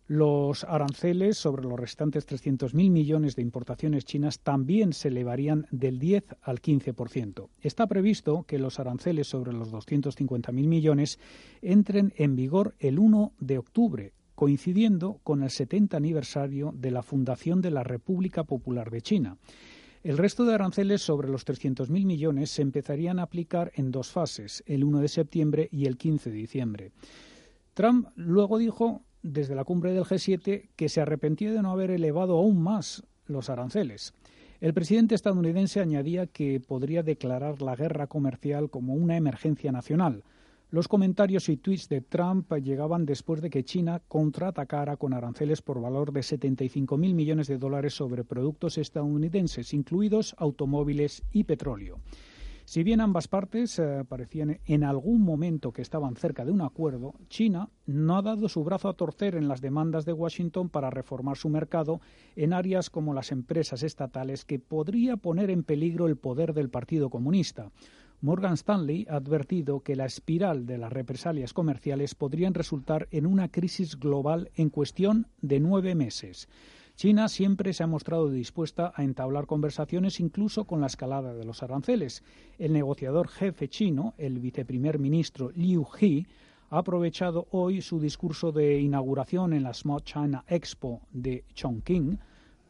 Los 0.08 0.62
aranceles 0.62 1.36
sobre 1.36 1.64
los 1.64 1.78
restantes 1.78 2.28
300.000 2.28 2.90
millones 2.90 3.34
de 3.34 3.42
importaciones 3.42 4.04
chinas 4.04 4.38
también 4.38 4.92
se 4.92 5.08
elevarían 5.08 5.66
del 5.72 5.98
10 5.98 6.36
al 6.42 6.62
15%. 6.62 7.48
Está 7.60 7.88
previsto 7.88 8.44
que 8.44 8.60
los 8.60 8.78
aranceles 8.78 9.26
sobre 9.26 9.52
los 9.52 9.72
250.000 9.72 10.52
millones 10.52 11.18
entren 11.60 12.12
en 12.16 12.36
vigor 12.36 12.76
el 12.78 13.00
1 13.00 13.32
de 13.40 13.58
octubre, 13.58 14.12
coincidiendo 14.36 15.18
con 15.24 15.42
el 15.42 15.50
70 15.50 15.96
aniversario 15.96 16.72
de 16.76 16.92
la 16.92 17.02
fundación 17.02 17.60
de 17.60 17.72
la 17.72 17.82
República 17.82 18.44
Popular 18.44 18.90
de 18.90 19.02
China. 19.02 19.38
El 20.06 20.18
resto 20.18 20.44
de 20.44 20.54
aranceles 20.54 21.02
sobre 21.02 21.28
los 21.28 21.44
300.000 21.44 21.88
millones 22.06 22.50
se 22.50 22.62
empezarían 22.62 23.18
a 23.18 23.24
aplicar 23.24 23.72
en 23.74 23.90
dos 23.90 24.12
fases, 24.12 24.62
el 24.64 24.84
1 24.84 25.00
de 25.00 25.08
septiembre 25.08 25.68
y 25.72 25.86
el 25.86 25.96
15 25.96 26.30
de 26.30 26.36
diciembre. 26.36 26.92
Trump 27.74 28.06
luego 28.14 28.56
dijo, 28.56 29.02
desde 29.24 29.56
la 29.56 29.64
cumbre 29.64 29.92
del 29.92 30.04
G7, 30.04 30.68
que 30.76 30.88
se 30.88 31.00
arrepentía 31.00 31.50
de 31.50 31.60
no 31.60 31.72
haber 31.72 31.90
elevado 31.90 32.38
aún 32.38 32.62
más 32.62 33.02
los 33.26 33.50
aranceles. 33.50 34.14
El 34.60 34.74
presidente 34.74 35.16
estadounidense 35.16 35.80
añadía 35.80 36.28
que 36.28 36.60
podría 36.60 37.02
declarar 37.02 37.60
la 37.60 37.74
guerra 37.74 38.06
comercial 38.06 38.70
como 38.70 38.94
una 38.94 39.16
emergencia 39.16 39.72
nacional, 39.72 40.22
los 40.70 40.88
comentarios 40.88 41.48
y 41.48 41.56
tweets 41.56 41.88
de 41.88 42.00
Trump 42.00 42.52
llegaban 42.54 43.06
después 43.06 43.40
de 43.40 43.50
que 43.50 43.64
China 43.64 44.02
contraatacara 44.08 44.96
con 44.96 45.12
aranceles 45.12 45.62
por 45.62 45.80
valor 45.80 46.12
de 46.12 46.20
75.000 46.20 47.14
millones 47.14 47.46
de 47.46 47.56
dólares 47.56 47.94
sobre 47.94 48.24
productos 48.24 48.76
estadounidenses, 48.76 49.72
incluidos 49.72 50.34
automóviles 50.38 51.22
y 51.30 51.44
petróleo. 51.44 52.00
Si 52.64 52.82
bien 52.82 53.00
ambas 53.00 53.28
partes 53.28 53.78
eh, 53.78 54.02
parecían 54.08 54.58
en 54.64 54.82
algún 54.82 55.22
momento 55.22 55.72
que 55.72 55.82
estaban 55.82 56.16
cerca 56.16 56.44
de 56.44 56.50
un 56.50 56.62
acuerdo, 56.62 57.14
China 57.28 57.70
no 57.86 58.16
ha 58.16 58.22
dado 58.22 58.48
su 58.48 58.64
brazo 58.64 58.88
a 58.88 58.94
torcer 58.94 59.36
en 59.36 59.46
las 59.46 59.60
demandas 59.60 60.04
de 60.04 60.12
Washington 60.12 60.68
para 60.68 60.90
reformar 60.90 61.36
su 61.36 61.48
mercado 61.48 62.00
en 62.34 62.52
áreas 62.52 62.90
como 62.90 63.14
las 63.14 63.30
empresas 63.30 63.84
estatales 63.84 64.44
que 64.44 64.58
podría 64.58 65.16
poner 65.16 65.48
en 65.50 65.62
peligro 65.62 66.08
el 66.08 66.16
poder 66.16 66.54
del 66.54 66.68
Partido 66.68 67.08
Comunista. 67.08 67.70
Morgan 68.22 68.54
Stanley 68.54 69.06
ha 69.10 69.16
advertido 69.16 69.80
que 69.80 69.94
la 69.94 70.06
espiral 70.06 70.66
de 70.66 70.78
las 70.78 70.92
represalias 70.92 71.52
comerciales 71.52 72.14
podrían 72.14 72.54
resultar 72.54 73.08
en 73.10 73.26
una 73.26 73.48
crisis 73.48 73.98
global 73.98 74.50
en 74.54 74.70
cuestión 74.70 75.26
de 75.42 75.60
nueve 75.60 75.94
meses. 75.94 76.48
China 76.94 77.28
siempre 77.28 77.74
se 77.74 77.82
ha 77.82 77.86
mostrado 77.86 78.30
dispuesta 78.30 78.90
a 78.94 79.04
entablar 79.04 79.46
conversaciones 79.46 80.18
incluso 80.18 80.64
con 80.64 80.80
la 80.80 80.86
escalada 80.86 81.34
de 81.34 81.44
los 81.44 81.62
aranceles. 81.62 82.24
El 82.58 82.72
negociador 82.72 83.28
jefe 83.28 83.68
chino, 83.68 84.14
el 84.16 84.38
viceprimer 84.38 84.98
ministro 84.98 85.50
Liu 85.54 85.86
He, 86.00 86.24
ha 86.70 86.78
aprovechado 86.78 87.46
hoy 87.50 87.82
su 87.82 88.00
discurso 88.00 88.50
de 88.50 88.80
inauguración 88.80 89.52
en 89.52 89.62
la 89.62 89.74
Smart 89.74 90.04
China 90.04 90.42
Expo 90.48 91.02
de 91.12 91.44
Chongqing 91.52 92.18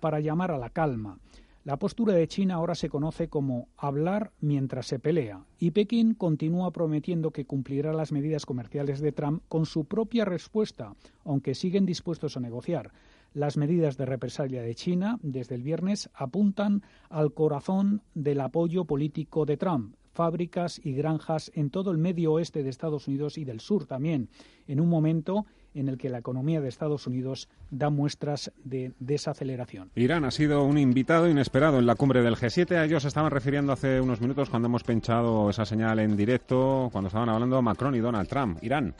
para 0.01 0.19
llamar 0.19 0.51
a 0.51 0.59
la 0.59 0.71
calma. 0.71 1.21
La 1.67 1.81
postura 1.81 2.15
de 2.15 2.29
China 2.29 2.55
ahora 2.55 2.77
se 2.77 2.89
conoce 2.89 3.27
como 3.27 3.67
hablar 3.77 4.31
mientras 4.41 4.87
se 4.87 5.01
pelea 5.01 5.47
y 5.59 5.73
Pekín 5.73 6.15
continúa 6.15 6.71
prometiendo 6.71 7.33
que 7.33 7.45
cumplirá 7.45 7.93
las 7.93 8.13
medidas 8.13 8.47
comerciales 8.47 9.01
de 9.01 9.11
Trump 9.11 9.43
con 9.49 9.67
su 9.67 9.85
propia 9.85 10.25
respuesta, 10.25 10.95
aunque 11.25 11.57
siguen 11.57 11.85
dispuestos 11.85 12.37
a 12.37 12.41
negociar. 12.41 12.93
Las 13.35 13.57
medidas 13.57 13.97
de 13.97 14.07
represalia 14.07 14.63
de 14.63 14.77
China 14.77 15.19
desde 15.23 15.57
el 15.57 15.65
viernes 15.65 16.09
apuntan 16.15 16.85
al 17.11 17.35
corazón 17.35 18.01
del 18.15 18.43
apoyo 18.43 18.85
político 18.85 19.45
de 19.45 19.57
Trump, 19.57 19.97
fábricas 20.13 20.81
y 20.85 20.93
granjas 20.93 21.51
en 21.53 21.71
todo 21.71 21.91
el 21.91 21.99
medio 21.99 22.35
oeste 22.35 22.63
de 22.63 22.71
Estados 22.71 23.09
Unidos 23.09 23.39
y 23.39 23.45
del 23.45 23.59
sur 23.59 23.87
también, 23.87 24.29
en 24.69 24.79
un 24.79 24.89
momento 24.89 25.47
en 25.77 25.89
el 25.89 25.99
que 25.99 26.09
la 26.09 26.19
economía 26.19 26.61
de 26.61 26.69
Estados 26.69 27.07
Unidos 27.07 27.49
da 27.71 27.91
muestras 27.91 28.53
de 28.65 28.93
desaceleración. 28.99 29.91
Irán 29.95 30.25
ha 30.25 30.31
sido 30.31 30.65
un 30.65 30.79
invitado 30.79 31.29
inesperado 31.29 31.79
en 31.79 31.87
la 31.87 31.95
cumbre 31.95 32.23
del 32.23 32.37
G7. 32.37 32.77
A 32.77 32.85
ellos 32.85 33.03
se 33.03 33.09
estaban 33.09 33.31
refiriendo 33.31 33.73
hace 33.73 34.01
unos 34.01 34.21
minutos 34.21 34.51
cuando 34.51 34.67
hemos 34.67 34.85
pinchado 34.85 35.51
esa 35.51 35.65
señal 35.65 35.99
en 35.99 36.17
directo, 36.17 36.89
cuando 36.93 37.09
estaban 37.09 37.29
hablando 37.29 37.61
Macron 37.63 37.95
y 37.95 37.99
Donald 37.99 38.29
Trump. 38.29 38.59
Irán. 38.63 38.95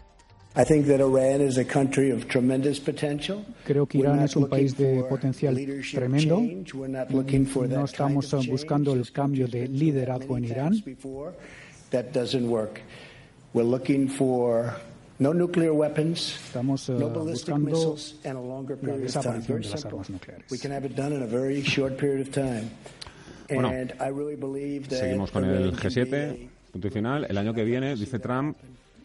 Creo 3.65 3.87
que 3.87 3.99
Irán 3.99 4.23
es 4.23 4.37
un 4.37 4.49
país 4.49 4.75
de 4.77 5.05
potencial 5.07 5.55
tremendo. 5.93 6.41
No 6.41 7.85
estamos 7.85 8.35
buscando 8.49 8.95
el 8.95 9.13
cambio 9.13 9.49
de 9.49 9.69
liderazgo 9.69 10.39
en 10.39 10.45
Irán. 10.45 10.83
No 15.19 15.33
nuclear 15.33 15.73
weapons, 15.73 16.37
Estamos 16.47 16.89
uh, 16.89 16.99
no 16.99 17.09
buscando 17.09 17.71
missiles, 17.71 18.17
and 18.25 18.37
a 18.37 18.41
longer 18.41 18.79
la 18.83 18.99
desaparición 18.99 19.63
de 19.63 19.69
las 19.69 19.85
armas 19.87 20.11
nucleares. 20.11 20.51
We 20.51 20.59
can 20.59 20.73
have 20.73 20.85
it 20.85 20.95
done 20.95 21.15
in 21.15 21.23
a 21.23 21.27
very 21.27 21.63
short 21.63 21.97
period 21.97 22.21
of 22.21 22.31
time. 22.31 22.71
Bueno, 23.49 23.71
seguimos 24.89 25.31
con 25.31 25.45
el 25.45 25.73
G7, 25.73 26.49
punto 26.73 26.89
y 26.89 26.91
final. 26.91 27.27
El 27.29 27.39
año 27.39 27.55
que 27.55 27.65
viene, 27.65 27.95
dice 27.95 28.19
Trump, 28.19 28.57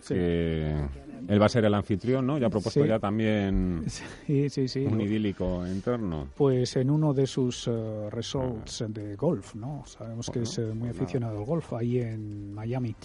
sí. 0.02 0.16
que 0.16 0.76
él 1.28 1.42
va 1.42 1.46
a 1.46 1.50
ser 1.50 1.66
el 1.66 1.74
anfitrión, 1.74 2.26
¿no? 2.26 2.38
Ya 2.38 2.48
ha 2.48 2.50
propuesto 2.50 2.82
sí. 2.82 2.88
ya 2.88 3.00
también 3.00 3.86
sí, 3.88 4.50
sí, 4.50 4.86
un 4.86 5.00
idílico 5.02 5.66
entorno. 5.66 6.28
Pues 6.36 6.76
en 6.76 6.90
uno 6.90 7.14
de 7.14 7.28
sus 7.28 7.68
uh, 7.68 8.10
resorts 8.10 8.84
de 8.88 9.16
golf, 9.16 9.56
¿no? 9.56 9.84
Sabemos 9.86 10.28
bueno, 10.28 10.42
que 10.42 10.50
es 10.50 10.58
uh, 10.58 10.74
muy 10.76 10.90
aficionado 10.90 11.38
al 11.38 11.46
golf 11.46 11.74
ahí 11.74 12.00
en 12.00 12.54
Miami. 12.54 12.96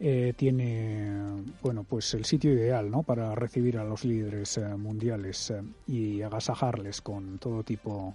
Eh, 0.00 0.32
tiene 0.36 1.42
bueno 1.60 1.82
pues 1.82 2.14
el 2.14 2.24
sitio 2.24 2.52
ideal 2.52 2.88
¿no? 2.88 3.02
para 3.02 3.34
recibir 3.34 3.78
a 3.78 3.84
los 3.84 4.04
líderes 4.04 4.56
eh, 4.56 4.68
mundiales 4.76 5.50
eh, 5.50 5.60
y 5.88 6.22
agasajarles 6.22 7.00
con 7.00 7.38
todo 7.38 7.64
tipo 7.64 8.14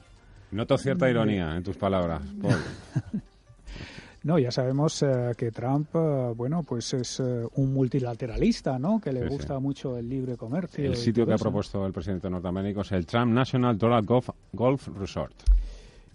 noto 0.51 0.77
cierta 0.77 1.09
ironía 1.09 1.57
en 1.57 1.63
tus 1.63 1.75
palabras 1.75 2.21
No, 4.23 4.39
ya 4.39 4.51
sabemos 4.51 5.03
que 5.35 5.51
Trump, 5.51 5.89
bueno, 6.37 6.63
pues 6.63 6.93
es 6.93 7.19
un 7.19 7.73
multilateralista, 7.73 8.79
¿no? 8.79 9.01
Que 9.01 9.11
le 9.11 9.27
gusta 9.27 9.59
mucho 9.59 9.97
el 9.97 10.07
libre 10.07 10.37
comercio. 10.37 10.85
El 10.85 10.95
sitio 10.95 11.25
que 11.25 11.33
ha 11.33 11.37
propuesto 11.37 11.85
el 11.85 11.91
presidente 11.91 12.29
norteamericano 12.29 12.83
es 12.83 12.93
el 12.93 13.05
Trump 13.05 13.33
National 13.33 13.77
Dollar 13.77 14.05
Golf 14.05 14.87
Resort. 14.97 15.33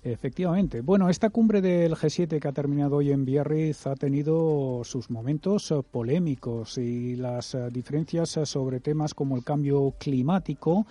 Efectivamente. 0.03 0.81
Bueno, 0.81 1.09
esta 1.09 1.31
cumbre 1.31 1.61
del 1.61 1.95
G7 1.95 2.39
que 2.39 2.49
ha 2.49 2.53
terminado 2.53 2.97
hoy 2.97 3.11
en 3.11 3.25
Biarritz 3.25 3.87
ha 3.89 3.97
tenido 3.97 4.83
sus 4.85 5.11
momentos 5.11 5.73
eh, 5.73 5.83
polémicos 5.89 6.79
y 6.79 7.17
las 7.17 7.55
eh, 7.55 7.69
diferencias 7.73 8.37
eh, 8.37 8.47
sobre 8.47 8.79
temas 8.79 9.13
como 9.13 9.37
el 9.37 9.43
cambio 9.43 9.95
climático 9.99 10.87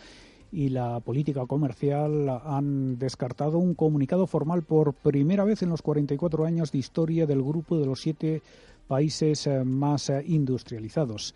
y 0.51 0.69
la 0.69 0.99
política 0.99 1.45
comercial 1.45 2.29
han 2.43 2.97
descartado 2.97 3.59
un 3.59 3.75
comunicado 3.75 4.27
formal 4.27 4.63
por 4.63 4.93
primera 4.93 5.45
vez 5.45 5.61
en 5.61 5.69
los 5.69 5.81
44 5.81 6.45
años 6.45 6.71
de 6.71 6.77
historia 6.77 7.25
del 7.25 7.43
grupo 7.43 7.77
de 7.77 7.85
los 7.85 8.01
siete 8.01 8.41
países 8.87 9.49
más 9.65 10.09
industrializados. 10.25 11.35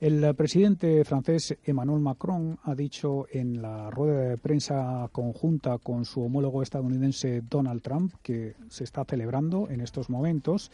El 0.00 0.34
presidente 0.34 1.04
francés 1.04 1.58
Emmanuel 1.62 2.00
Macron 2.00 2.58
ha 2.62 2.74
dicho 2.74 3.26
en 3.30 3.60
la 3.60 3.90
rueda 3.90 4.30
de 4.30 4.38
prensa 4.38 5.06
conjunta 5.12 5.76
con 5.76 6.06
su 6.06 6.22
homólogo 6.22 6.62
estadounidense 6.62 7.42
Donald 7.42 7.82
Trump, 7.82 8.14
que 8.22 8.54
se 8.70 8.84
está 8.84 9.04
celebrando 9.04 9.68
en 9.68 9.82
estos 9.82 10.08
momentos, 10.08 10.70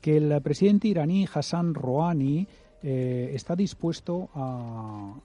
que 0.00 0.16
el 0.16 0.40
presidente 0.40 0.88
iraní 0.88 1.28
Hassan 1.30 1.74
Rouhani 1.74 2.48
eh, 2.82 3.32
está 3.34 3.54
dispuesto 3.56 4.30
a, 4.34 5.16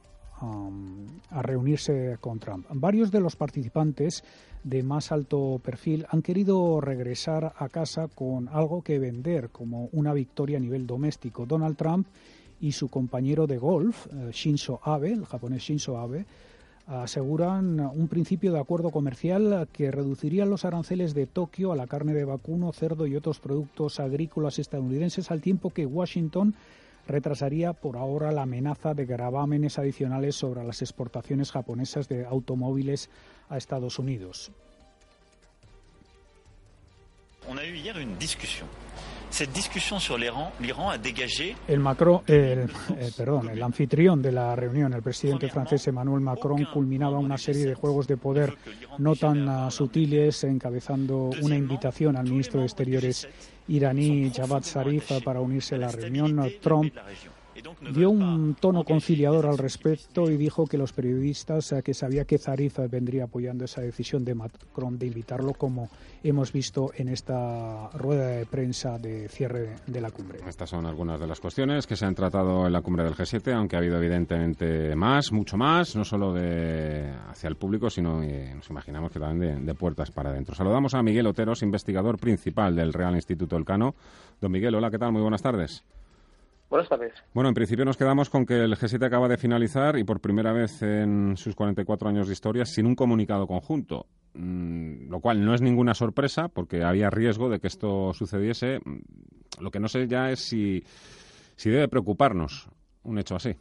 a, 0.42 1.42
reunirse 1.42 2.18
con 2.20 2.40
Trump. 2.40 2.66
Varios 2.70 3.12
de 3.12 3.22
los 3.22 3.38
participantes 3.38 4.26
de 4.66 4.84
más 4.84 5.14
alto 5.14 5.62
perfil 5.64 6.06
han 6.10 6.22
querido 6.22 6.82
regresar 6.82 7.54
a 7.58 7.70
casa 7.70 8.10
con 8.10 8.50
algo 8.50 8.82
que 8.82 9.00
vender 9.00 9.52
como 9.52 9.88
una 9.94 10.12
victoria 10.12 10.58
a 10.58 10.62
nivel 10.62 10.86
doméstico. 10.86 11.46
Donald 11.46 11.78
Trump 11.78 12.08
y 12.60 12.72
su 12.72 12.90
compañero 12.90 13.48
de 13.48 13.58
golf, 13.58 14.08
eh, 14.08 14.32
Shinzo 14.32 14.80
Abe, 14.84 15.14
el 15.14 15.26
japonés 15.26 15.64
Shinzo 15.64 15.98
Abe, 15.98 16.26
aseguran 16.88 17.80
un 17.82 18.08
principio 18.08 18.54
de 18.54 18.60
acuerdo 18.60 18.92
comercial 18.92 19.68
que 19.74 19.92
reduciría 19.92 20.46
los 20.46 20.64
aranceles 20.64 21.14
de 21.14 21.28
Tokio 21.28 21.74
a 21.74 21.76
la 21.76 21.86
carne 21.86 22.14
de 22.14 22.24
vacuno, 22.24 22.72
cerdo 22.72 23.06
y 23.08 23.16
otros 23.16 23.40
productos 23.40 24.00
agrícolas 24.00 24.58
estadounidenses, 24.58 25.30
al 25.30 25.42
tiempo 25.42 25.72
que 25.72 25.86
Washington 25.86 26.56
retrasaría 27.08 27.74
por 27.74 27.98
ahora 27.98 28.32
la 28.32 28.44
amenaza 28.44 28.94
de 28.94 29.06
gravámenes 29.06 29.80
adicionales 29.80 30.36
sobre 30.36 30.64
las 30.64 30.82
exportaciones 30.82 31.52
japonesas 31.52 32.08
de 32.08 32.26
automóviles 32.26 33.10
a 33.50 33.58
Estados 33.58 34.00
Unidos. 34.00 34.52
On 37.50 37.58
a 37.58 37.64
eu 37.64 37.76
hier 37.76 37.96
une 37.96 38.18
discussion 38.20 38.68
El, 41.68 41.80
Macron, 41.80 42.22
el, 42.26 42.62
eh, 42.98 43.12
perdón, 43.16 43.50
el 43.50 43.62
anfitrión 43.62 44.22
de 44.22 44.32
la 44.32 44.56
reunión, 44.56 44.94
el 44.94 45.04
presidente 45.04 45.48
francés 45.50 45.88
Emmanuel 45.88 46.22
Macron, 46.22 46.66
culminaba 46.66 47.20
una 47.20 47.38
serie 47.38 47.66
de 47.66 47.76
juegos 47.76 48.08
de 48.08 48.18
poder 48.18 48.58
no 48.98 49.16
tan 49.16 49.48
uh, 49.48 49.70
sutiles, 49.70 50.44
encabezando 50.44 51.30
una 51.42 51.56
invitación 51.56 52.18
al 52.18 52.26
ministro 52.26 52.62
de 52.62 52.66
Exteriores 52.66 53.28
iraní 53.68 54.32
Javad 54.32 54.64
Zarif 54.64 55.12
para 55.24 55.40
unirse 55.40 55.76
a 55.76 55.80
la 55.80 55.92
reunión. 55.92 56.42
Trump 56.62 56.94
dio 57.94 58.10
un 58.10 58.56
tono 58.60 58.84
conciliador 58.84 59.46
al 59.46 59.58
respecto 59.58 60.30
y 60.30 60.38
dijo 60.38 60.66
que 60.66 60.78
los 60.78 60.94
periodistas 60.94 61.74
que 61.84 61.94
sabía 61.94 62.26
que 62.26 62.38
Zarif 62.38 62.80
vendría 62.90 63.26
apoyando 63.26 63.66
esa 63.66 63.82
decisión 63.82 64.24
de 64.26 64.36
Macron 64.36 64.98
de 64.98 65.08
invitarlo, 65.08 65.54
como 65.54 65.90
hemos 66.24 66.52
visto 66.52 66.92
en 66.96 67.10
esta 67.10 67.90
rueda 67.92 68.28
de 68.28 68.46
prensa 68.46 68.98
de 68.98 69.28
cierre 69.30 69.76
de 69.86 70.02
la 70.02 70.12
cumbre. 70.12 70.40
Estas 70.48 70.70
son 70.70 70.86
algunas 70.86 71.20
de 71.20 71.28
las 71.28 71.40
cuestiones 71.40 71.88
que 71.88 71.96
se 71.96 72.06
han 72.06 72.16
tratado 72.16 72.66
en 72.66 72.74
la 72.74 72.82
cumbre 72.82 73.04
del 73.04 73.16
G7, 73.16 73.54
aunque 73.54 73.76
ha 73.76 73.80
habido 73.80 73.98
evidentemente 73.98 74.96
más, 74.96 75.32
mucho 75.32 75.58
más, 75.58 75.96
no 75.96 76.04
solo 76.04 76.34
de 76.34 77.12
hacia 77.30 77.48
el 77.48 77.56
público, 77.56 77.90
sino 77.90 78.24
eh, 78.24 78.54
nos 78.56 78.70
imaginamos 78.70 79.12
que 79.12 79.20
también 79.20 79.66
de, 79.66 79.74
puertas 79.74 80.12
para 80.12 80.32
adentro. 80.32 80.56
Saludamos 80.56 80.94
a 80.94 81.04
Miguel 81.04 81.28
Oteros, 81.28 81.62
investigador 81.62 82.18
principal 82.18 82.76
del 82.76 82.94
Real 82.94 83.16
Instituto 83.16 83.56
Elcano. 83.56 83.96
Don 84.42 84.52
Miguel, 84.52 84.76
hola, 84.76 84.90
¿qué 84.90 84.98
tal? 84.98 85.12
Muy 85.12 85.22
buenas 85.22 85.42
tardes. 85.42 85.84
Buenas 86.70 86.90
tardes. 86.90 87.14
Bueno, 87.34 87.48
en 87.48 87.56
principio 87.56 87.86
nos 87.86 87.96
quedamos 87.96 88.30
con 88.30 88.46
que 88.46 88.56
el 88.56 88.76
G7 88.76 89.06
acaba 89.06 89.30
de 89.30 89.38
finalizar 89.38 89.98
y 89.98 90.04
por 90.04 90.20
primera 90.20 90.52
vez 90.52 90.82
en 90.82 91.38
sus 91.38 91.56
44 91.56 92.10
años 92.10 92.28
de 92.28 92.34
historia 92.34 92.66
sin 92.66 92.86
un 92.86 92.96
comunicado 92.96 93.48
conjunto, 93.48 94.08
mm, 94.34 95.10
lo 95.10 95.22
cual 95.22 95.46
no 95.46 95.54
es 95.54 95.62
ninguna 95.62 95.94
sorpresa 95.94 96.50
porque 96.50 96.84
había 96.84 97.10
riesgo 97.10 97.50
de 97.50 97.60
que 97.60 97.68
esto 97.68 98.14
sucediese. 98.14 98.80
Mm, 98.84 98.98
lo 99.62 99.72
que 99.72 99.80
no 99.80 99.88
sé 99.88 100.08
ya 100.08 100.30
es 100.30 100.42
si, 100.42 100.84
si 101.56 101.70
debe 101.70 101.88
preocuparnos 101.88 102.70
un 103.04 103.18
hecho 103.18 103.36
así. 103.36 103.56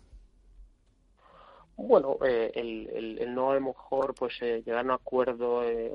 Bueno, 1.77 2.16
eh, 2.27 2.51
el, 2.55 3.19
el, 3.21 3.35
no 3.35 3.51
a 3.53 3.55
lo 3.55 3.61
mejor 3.61 4.14
pues 4.14 4.35
eh, 4.40 4.62
llegar 4.66 4.81
a 4.81 4.85
un 4.85 4.90
acuerdo 4.90 5.62
eh, 5.62 5.95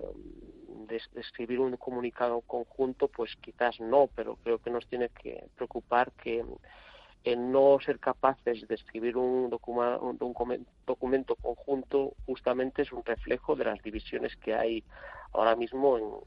de, 0.88 1.02
de, 1.12 1.22
escribir 1.22 1.60
un 1.60 1.76
comunicado 1.76 2.40
conjunto, 2.42 3.10
pues 3.10 3.36
quizás 3.42 3.82
no, 3.82 4.08
pero 4.16 4.38
creo 4.38 4.60
que 4.60 4.70
nos 4.70 4.88
tiene 4.88 5.10
que 5.10 5.44
preocupar 5.56 6.12
que 6.14 6.46
en 7.24 7.52
no 7.52 7.78
ser 7.80 8.00
capaces 8.00 8.68
de 8.68 8.76
escribir 8.76 9.16
un, 9.16 9.50
documento 9.50 11.36
conjunto 11.36 12.14
justamente 12.26 12.82
es 12.82 12.92
un 12.92 13.06
reflejo 13.06 13.56
de 13.56 13.66
las 13.66 13.82
divisiones 13.84 14.36
que 14.38 14.56
hay 14.56 14.84
ahora 15.34 15.56
mismo 15.56 16.24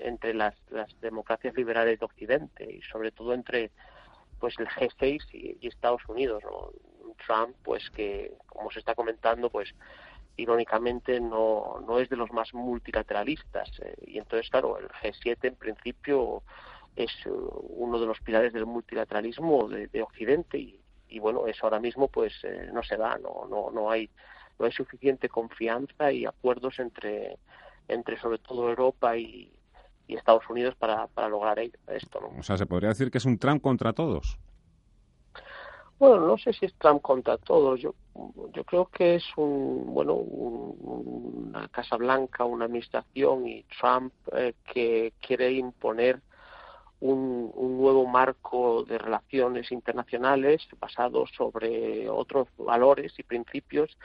entre 0.00 0.34
las, 0.34 0.54
democracias 1.00 1.54
liberales 1.54 1.98
de 1.98 2.04
Occidente 2.04 2.72
y 2.72 2.82
sobre 2.82 3.10
todo 3.10 3.34
entre 3.34 3.70
pues 4.38 4.54
el 4.58 4.68
G6 4.68 5.20
y, 5.32 5.66
Estados 5.66 6.02
Unidos. 6.08 6.42
Trump, 7.26 7.54
pues 7.62 7.90
que 7.90 8.32
como 8.46 8.70
se 8.70 8.78
está 8.78 8.94
comentando, 8.94 9.50
pues 9.50 9.74
irónicamente 10.36 11.20
no, 11.20 11.84
no 11.86 11.98
es 11.98 12.08
de 12.08 12.16
los 12.16 12.32
más 12.32 12.54
multilateralistas 12.54 13.68
eh, 13.80 13.94
y 14.06 14.18
entonces 14.18 14.48
claro 14.48 14.78
el 14.78 14.88
G7 14.88 15.36
en 15.42 15.56
principio 15.56 16.42
es 16.96 17.10
eh, 17.24 17.30
uno 17.30 18.00
de 18.00 18.06
los 18.06 18.20
pilares 18.20 18.52
del 18.52 18.66
multilateralismo 18.66 19.68
de, 19.68 20.02
Occidente 20.02 20.58
y, 20.58 21.18
bueno 21.18 21.46
eso 21.46 21.64
ahora 21.64 21.80
mismo 21.80 22.08
pues 22.08 22.32
eh, 22.44 22.70
no 22.72 22.82
se 22.82 22.96
da 22.96 23.18
no 23.18 23.46
no 23.48 23.70
no 23.70 23.90
hay 23.90 24.08
no 24.58 24.66
hay 24.66 24.72
suficiente 24.72 25.28
confianza 25.28 26.12
y 26.12 26.24
acuerdos 26.24 26.78
entre 26.78 27.38
entre 27.88 28.18
sobre 28.20 28.38
todo 28.38 28.68
Europa 28.68 29.16
y, 29.16 29.52
Estados 30.08 30.42
Unidos 30.50 30.74
para, 30.74 31.06
para 31.06 31.28
lograr 31.28 31.60
esto 31.60 32.32
o 32.36 32.42
sea 32.42 32.56
se 32.56 32.66
podría 32.66 32.88
decir 32.88 33.12
que 33.12 33.18
es 33.18 33.24
un 33.24 33.38
Trump 33.38 33.62
contra 33.62 33.92
todos 33.92 34.40
bueno, 36.00 36.26
no 36.26 36.38
sé 36.38 36.54
si 36.54 36.64
es 36.64 36.72
Trump 36.78 37.02
contra 37.02 37.36
todos. 37.36 37.78
Yo, 37.78 37.94
yo 38.54 38.64
creo 38.64 38.86
que 38.86 39.16
es 39.16 39.24
un, 39.36 39.92
bueno, 39.92 40.14
una 40.14 41.68
Casa 41.68 41.96
Blanca, 41.96 42.46
una 42.46 42.64
administración 42.64 43.46
y 43.46 43.64
Trump 43.78 44.10
eh, 44.32 44.54
que 44.72 45.12
quiere 45.20 45.52
imponer 45.52 46.22
un, 47.00 47.52
nuevo 47.78 48.06
marco 48.06 48.84
de 48.84 48.98
relaciones 48.98 49.72
internacionales 49.72 50.66
basado 50.78 51.26
sobre 51.26 52.08
otros 52.08 52.48
valores 52.58 53.12
y 53.18 53.22
principios 53.22 53.96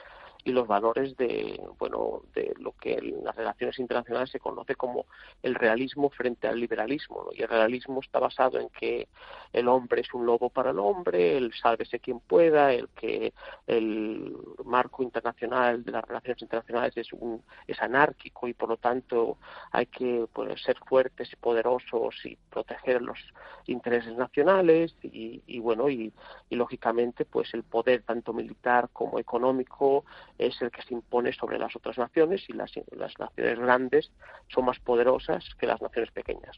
y 0.46 0.52
los 0.52 0.68
valores 0.68 1.16
de 1.16 1.60
bueno 1.76 2.22
de 2.32 2.54
lo 2.60 2.70
que 2.72 2.94
en 2.94 3.24
las 3.24 3.34
relaciones 3.34 3.80
internacionales 3.80 4.30
se 4.30 4.38
conoce 4.38 4.76
como 4.76 5.06
el 5.42 5.56
realismo 5.56 6.08
frente 6.08 6.46
al 6.46 6.60
liberalismo 6.60 7.30
y 7.32 7.42
el 7.42 7.48
realismo 7.48 8.00
está 8.00 8.20
basado 8.20 8.60
en 8.60 8.68
que 8.68 9.08
el 9.52 9.66
hombre 9.66 10.02
es 10.02 10.14
un 10.14 10.24
lobo 10.24 10.48
para 10.48 10.70
el 10.70 10.78
hombre 10.78 11.36
el 11.36 11.52
sálvese 11.52 11.98
quien 11.98 12.20
pueda 12.20 12.72
el 12.72 12.88
que 12.90 13.32
el 13.66 14.36
marco 14.64 15.02
internacional 15.02 15.84
de 15.84 15.90
las 15.90 16.04
relaciones 16.04 16.40
internacionales 16.40 16.96
es 16.96 17.12
un 17.12 17.42
es 17.66 17.82
anárquico 17.82 18.46
y 18.46 18.54
por 18.54 18.68
lo 18.68 18.76
tanto 18.76 19.38
hay 19.72 19.86
que 19.86 20.28
pues, 20.32 20.62
ser 20.62 20.76
fuertes 20.86 21.32
y 21.32 21.36
poderosos 21.36 22.14
y 22.24 22.38
proteger 22.50 23.02
los 23.02 23.18
intereses 23.66 24.16
nacionales 24.16 24.94
y, 25.02 25.42
y 25.44 25.58
bueno 25.58 25.90
y, 25.90 26.12
y 26.48 26.54
lógicamente 26.54 27.24
pues 27.24 27.52
el 27.52 27.64
poder 27.64 28.02
tanto 28.02 28.32
militar 28.32 28.90
como 28.92 29.18
económico 29.18 30.04
es 30.38 30.60
el 30.60 30.70
que 30.70 30.82
se 30.82 30.94
impone 30.94 31.32
sobre 31.32 31.58
las 31.58 31.74
otras 31.76 31.98
naciones 31.98 32.44
y 32.48 32.52
las, 32.52 32.72
las 32.96 33.12
naciones 33.18 33.58
grandes 33.58 34.10
son 34.48 34.66
más 34.66 34.78
poderosas 34.80 35.44
que 35.58 35.66
las 35.66 35.80
naciones 35.80 36.10
pequeñas. 36.12 36.56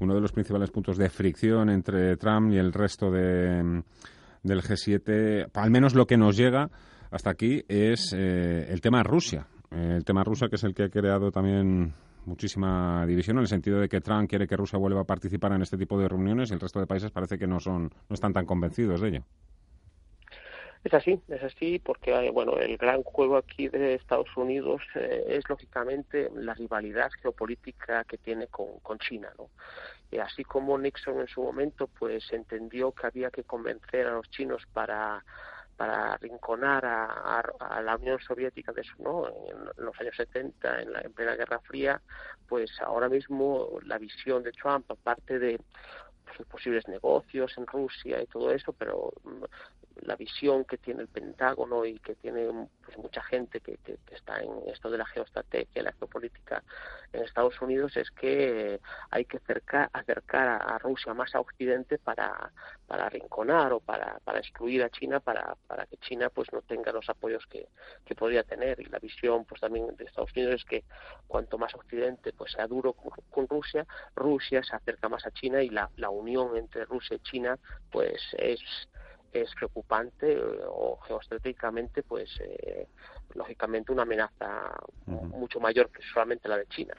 Uno 0.00 0.14
de 0.14 0.20
los 0.20 0.32
principales 0.32 0.70
puntos 0.70 0.96
de 0.96 1.08
fricción 1.08 1.70
entre 1.70 2.16
Trump 2.16 2.52
y 2.52 2.58
el 2.58 2.72
resto 2.72 3.10
de, 3.10 3.82
del 4.42 4.62
G7, 4.62 5.50
al 5.54 5.70
menos 5.70 5.94
lo 5.94 6.06
que 6.06 6.16
nos 6.16 6.36
llega 6.36 6.70
hasta 7.10 7.30
aquí, 7.30 7.62
es 7.68 8.12
eh, 8.12 8.66
el 8.68 8.80
tema 8.80 9.02
Rusia. 9.02 9.46
el 9.70 10.04
tema 10.04 10.24
Rusia, 10.24 10.48
que 10.48 10.56
es 10.56 10.64
el 10.64 10.74
que 10.74 10.84
ha 10.84 10.88
creado 10.88 11.30
también 11.30 11.94
muchísima 12.26 13.06
división 13.06 13.36
en 13.36 13.42
el 13.42 13.48
sentido 13.48 13.80
de 13.80 13.88
que 13.88 14.00
Trump 14.00 14.28
quiere 14.28 14.46
que 14.46 14.56
Rusia 14.56 14.78
vuelva 14.78 15.02
a 15.02 15.04
participar 15.04 15.52
en 15.52 15.62
este 15.62 15.78
tipo 15.78 15.98
de 15.98 16.08
reuniones 16.08 16.50
y 16.50 16.54
el 16.54 16.60
resto 16.60 16.80
de 16.80 16.86
países 16.86 17.10
parece 17.10 17.38
que 17.38 17.46
no 17.46 17.60
son 17.60 17.84
no 17.84 18.14
están 18.14 18.32
tan 18.32 18.44
convencidos 18.44 19.00
de 19.00 19.08
ello. 19.08 19.24
Es 20.86 20.94
así, 20.94 21.20
es 21.26 21.42
así, 21.42 21.80
porque 21.80 22.30
bueno, 22.30 22.58
el 22.58 22.76
gran 22.76 23.02
juego 23.02 23.36
aquí 23.38 23.66
de 23.66 23.94
Estados 23.94 24.28
Unidos 24.36 24.80
eh, 24.94 25.24
es 25.30 25.48
lógicamente 25.48 26.30
la 26.32 26.54
rivalidad 26.54 27.10
geopolítica 27.20 28.04
que 28.04 28.18
tiene 28.18 28.46
con, 28.46 28.78
con 28.84 28.96
China, 29.00 29.32
¿no? 29.36 29.50
Y 30.12 30.18
así 30.18 30.44
como 30.44 30.78
Nixon 30.78 31.18
en 31.18 31.26
su 31.26 31.42
momento, 31.42 31.88
pues 31.88 32.32
entendió 32.32 32.92
que 32.92 33.08
había 33.08 33.32
que 33.32 33.42
convencer 33.42 34.06
a 34.06 34.12
los 34.12 34.30
chinos 34.30 34.62
para 34.72 35.24
para 35.76 36.12
arrinconar 36.14 36.86
a, 36.86 37.82
la 37.82 37.96
Unión 37.96 38.18
Soviética 38.20 38.72
de 38.72 38.84
su, 38.84 39.02
¿no? 39.02 39.26
en 39.28 39.84
los 39.84 40.00
años 40.00 40.14
70, 40.16 40.82
en, 40.82 40.92
la, 40.92 41.00
en 41.00 41.12
plena 41.12 41.34
Guerra 41.34 41.58
Fría, 41.58 42.00
pues 42.48 42.70
ahora 42.80 43.10
mismo 43.10 43.78
la 43.84 43.98
visión 43.98 44.42
de 44.42 44.52
Trump, 44.52 44.90
aparte 44.90 45.38
de 45.38 45.60
pues, 46.24 46.48
posibles 46.48 46.88
negocios 46.88 47.52
en 47.58 47.66
Rusia 47.66 48.22
y 48.22 48.26
todo 48.26 48.52
eso, 48.52 48.72
pero 48.72 49.12
la 50.02 50.16
visión 50.16 50.64
que 50.64 50.78
tiene 50.78 51.02
el 51.02 51.08
Pentágono 51.08 51.84
y 51.84 51.98
que 51.98 52.14
tiene 52.14 52.68
pues, 52.84 52.98
mucha 52.98 53.22
gente 53.22 53.60
que, 53.60 53.78
está 54.10 54.40
en 54.40 54.50
esto 54.66 54.90
de 54.90 54.98
la 54.98 55.06
geoestrategia, 55.06 55.82
la 55.82 55.92
geopolítica 55.92 56.62
en 57.12 57.22
Estados 57.22 57.60
Unidos 57.60 57.96
es 57.96 58.10
que 58.10 58.80
hay 59.10 59.24
que 59.24 59.38
acercar, 59.38 59.90
acercar 59.92 60.48
a, 60.48 60.78
Rusia 60.78 61.14
más 61.14 61.34
a 61.34 61.40
Occidente 61.40 61.98
para, 61.98 62.52
para 62.86 63.06
arrinconar 63.06 63.72
o 63.72 63.80
para, 63.80 64.18
para 64.24 64.38
excluir 64.38 64.82
a 64.82 64.90
China 64.90 65.20
para, 65.20 65.56
para 65.66 65.86
que 65.86 65.96
China 65.98 66.30
pues 66.30 66.52
no 66.52 66.62
tenga 66.62 66.92
los 66.92 67.08
apoyos 67.08 67.44
que, 67.46 67.68
que 68.04 68.14
podría 68.14 68.42
tener. 68.42 68.80
Y 68.80 68.84
la 68.86 68.98
visión 68.98 69.44
pues 69.44 69.60
también 69.60 69.96
de 69.96 70.04
Estados 70.04 70.32
Unidos 70.34 70.56
es 70.56 70.64
que 70.64 70.84
cuanto 71.26 71.58
más 71.58 71.74
Occidente 71.74 72.32
pues 72.32 72.52
sea 72.52 72.66
duro 72.66 72.92
con, 72.92 73.12
con 73.30 73.48
Rusia, 73.48 73.86
Rusia 74.14 74.62
se 74.62 74.76
acerca 74.76 75.08
más 75.08 75.26
a 75.26 75.30
China 75.30 75.62
y 75.62 75.70
la, 75.70 75.90
la 75.96 76.10
unión 76.10 76.56
entre 76.56 76.84
Rusia 76.84 77.16
y 77.16 77.20
China 77.20 77.58
pues 77.90 78.20
es 78.38 78.60
es 79.42 79.54
preocupante 79.54 80.32
eh, 80.32 80.40
o 80.68 80.98
geoestratégicamente, 81.06 82.02
pues 82.02 82.30
eh, 82.40 82.88
lógicamente 83.34 83.92
una 83.92 84.02
amenaza 84.02 84.72
mucho 85.06 85.60
mayor 85.60 85.90
que 85.90 86.02
solamente 86.12 86.48
la 86.48 86.56
de 86.56 86.66
China. 86.66 86.94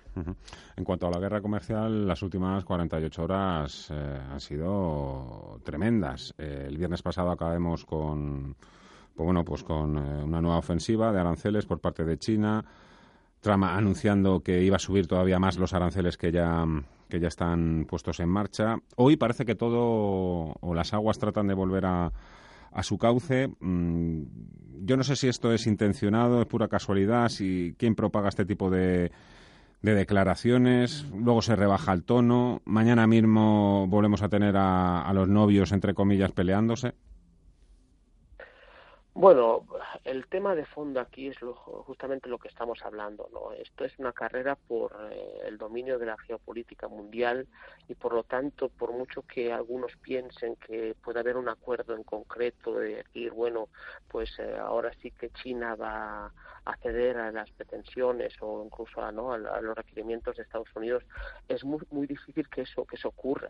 En 0.76 0.84
cuanto 0.84 1.08
a 1.08 1.12
la 1.12 1.20
guerra 1.20 1.42
comercial, 1.42 2.08
las 2.08 2.22
últimas 2.22 2.64
48 2.64 3.24
horas 3.24 3.90
eh, 3.92 4.20
han 4.32 4.40
sido 4.40 5.60
tremendas. 5.64 6.34
el 6.38 6.78
viernes 6.78 7.02
pasado 7.02 7.32
acabamos 7.32 7.86
con, 7.86 8.56
pues 9.16 9.26
bueno, 9.26 9.44
pues 9.44 9.64
con 9.64 9.98
una 9.98 10.42
nueva 10.42 10.58
ofensiva 10.58 11.12
de 11.12 11.20
aranceles 11.20 11.66
por 11.66 11.80
parte 11.80 12.04
de 12.04 12.18
China. 12.18 12.64
Trump 13.42 13.64
anunciando 13.64 14.42
que 14.42 14.64
iba 14.64 14.76
a 14.76 14.80
subir 14.80 15.08
todavía 15.08 15.40
más 15.40 15.58
los 15.58 15.74
aranceles 15.74 16.18
que 16.18 16.32
ya 16.32 16.66
que 17.10 17.20
ya 17.20 17.28
están 17.28 17.86
puestos 17.88 18.20
en 18.20 18.30
marcha. 18.30 18.78
Hoy 18.96 19.16
parece 19.16 19.46
que 19.46 19.56
todo 19.56 20.56
o 20.60 20.74
las 20.74 20.94
aguas 20.94 21.18
tratan 21.18 21.48
de 21.48 21.54
volver 21.54 21.86
a, 21.86 22.12
a 22.72 22.84
su 22.84 22.98
cauce. 22.98 23.50
Mm, 23.60 24.24
yo 24.84 24.98
no 24.98 25.04
sé 25.04 25.16
si 25.16 25.28
esto 25.28 25.52
es 25.54 25.68
intencionado, 25.68 26.42
es 26.42 26.48
pura 26.48 26.68
casualidad, 26.68 27.30
si 27.30 27.76
quién 27.78 27.96
propaga 27.96 28.30
este 28.30 28.46
tipo 28.46 28.70
de, 28.70 29.12
de 29.82 29.96
declaraciones, 29.96 31.06
luego 31.14 31.42
se 31.42 31.56
rebaja 31.56 31.94
el 31.94 32.04
tono, 32.04 32.62
mañana 32.66 33.08
mismo 33.08 33.88
volvemos 33.88 34.22
a 34.22 34.30
tener 34.30 34.58
a, 34.58 35.02
a 35.02 35.14
los 35.14 35.28
novios, 35.28 35.72
entre 35.72 35.94
comillas, 35.94 36.32
peleándose. 36.32 36.94
Bueno, 39.20 39.66
el 40.04 40.28
tema 40.28 40.54
de 40.54 40.64
fondo 40.64 41.00
aquí 41.00 41.30
es 41.30 41.38
justamente 41.40 42.30
lo 42.30 42.38
que 42.38 42.50
estamos 42.50 42.86
hablando. 42.86 43.28
¿no? 43.34 43.52
Esto 43.52 43.84
es 43.84 43.98
una 43.98 44.14
carrera 44.14 44.56
por 44.56 44.96
eh, 45.10 45.40
el 45.48 45.58
dominio 45.58 45.98
de 45.98 46.06
la 46.06 46.20
geopolítica 46.20 46.88
mundial 46.88 47.48
y, 47.88 47.96
por 47.96 48.14
lo 48.14 48.22
tanto, 48.22 48.70
por 48.70 48.92
mucho 48.92 49.24
que 49.24 49.52
algunos 49.52 49.96
piensen 49.98 50.56
que 50.58 50.96
puede 51.04 51.20
haber 51.20 51.36
un 51.36 51.50
acuerdo 51.50 51.96
en 51.96 52.04
concreto 52.04 52.76
de 52.76 52.98
decir, 52.98 53.32
bueno, 53.32 53.70
pues 54.08 54.38
eh, 54.38 54.56
ahora 54.56 54.92
sí 55.02 55.10
que 55.10 55.32
China 55.32 55.74
va 55.74 56.32
acceder 56.72 57.18
a 57.18 57.32
las 57.32 57.50
pretensiones 57.52 58.34
o 58.42 58.64
incluso 58.64 59.02
a, 59.02 59.12
¿no? 59.12 59.34
a, 59.34 59.38
los 59.38 59.76
requerimientos 59.76 60.36
de 60.36 60.44
Estados 60.44 60.70
Unidos, 60.76 61.04
es 61.48 61.64
muy, 61.64 61.80
muy 61.92 62.08
difícil 62.08 62.48
que 62.50 62.62
eso, 62.62 62.86
que 62.86 62.96
eso 62.96 63.10
ocurra. 63.10 63.50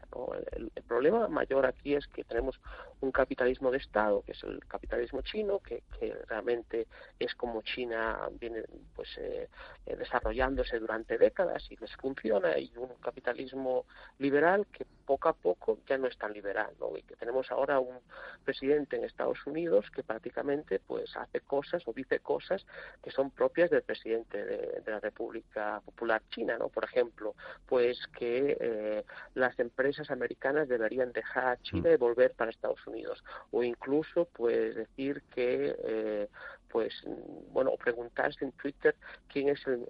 El, 0.51 0.71
problema 0.87 1.27
mayor 1.27 1.65
aquí 1.65 1.95
es 1.95 2.07
que 2.07 2.23
tenemos 2.23 2.59
un 3.01 3.11
capitalismo 3.11 3.71
de 3.71 3.77
Estado, 3.77 4.21
que 4.21 4.31
es 4.31 4.43
el 4.43 4.65
capitalismo 4.67 5.21
chino, 5.21 5.59
que, 5.59 5.83
que 5.99 6.13
realmente 6.27 6.87
es 7.19 7.35
como 7.35 7.61
China 7.61 8.29
viene 8.39 8.63
pues 8.95 9.09
eh, 9.17 9.49
desarrollándose 9.85 10.79
durante 10.79 11.17
décadas 11.17 11.69
y 11.69 11.75
les 11.75 11.93
funciona, 11.97 12.57
y 12.57 12.71
un 12.77 12.95
capitalismo 13.01 13.85
liberal 14.17 14.65
que 14.67 14.85
poco 15.07 15.29
a 15.29 15.33
poco 15.33 15.79
ya 15.87 15.97
no 15.97 16.07
es 16.07 16.17
tan 16.17 16.33
liberal, 16.33 16.71
¿no? 16.79 16.95
y 16.97 17.01
que 17.01 17.15
tenemos 17.15 17.49
ahora 17.49 17.79
un 17.79 17.97
presidente 18.43 18.97
en 18.97 19.05
Estados 19.05 19.39
Unidos 19.47 19.89
que 19.89 20.03
prácticamente 20.03 20.79
pues 20.79 21.15
hace 21.15 21.39
cosas 21.39 21.81
o 21.87 21.93
dice 21.93 22.19
cosas 22.19 22.65
que 23.01 23.09
son 23.09 23.31
propias 23.31 23.69
del 23.69 23.83
presidente 23.83 24.43
de, 24.43 24.83
la 24.85 24.99
República 24.99 25.81
Popular 25.85 26.21
China, 26.29 26.57
¿no? 26.57 26.69
Por 26.69 26.83
ejemplo, 26.85 27.35
pues 27.65 27.97
que 28.17 28.57
eh, 28.59 29.03
las 29.33 29.57
empresas 29.59 30.09
americanas 30.11 30.67
deberían 30.67 31.11
dejar 31.11 31.59
China 31.61 31.91
y 31.91 31.97
volver 31.97 32.31
para 32.33 32.51
Estados 32.51 32.85
Unidos, 32.87 33.23
o 33.51 33.63
incluso, 33.63 34.25
pues 34.33 34.75
decir 34.75 35.23
que 35.33 35.75
eh, 35.83 36.29
pues 36.69 36.93
bueno 37.51 37.71
preguntarse 37.77 38.45
en 38.45 38.51
Twitter 38.53 38.95
quién 39.31 39.49
es 39.49 39.65
el, 39.67 39.85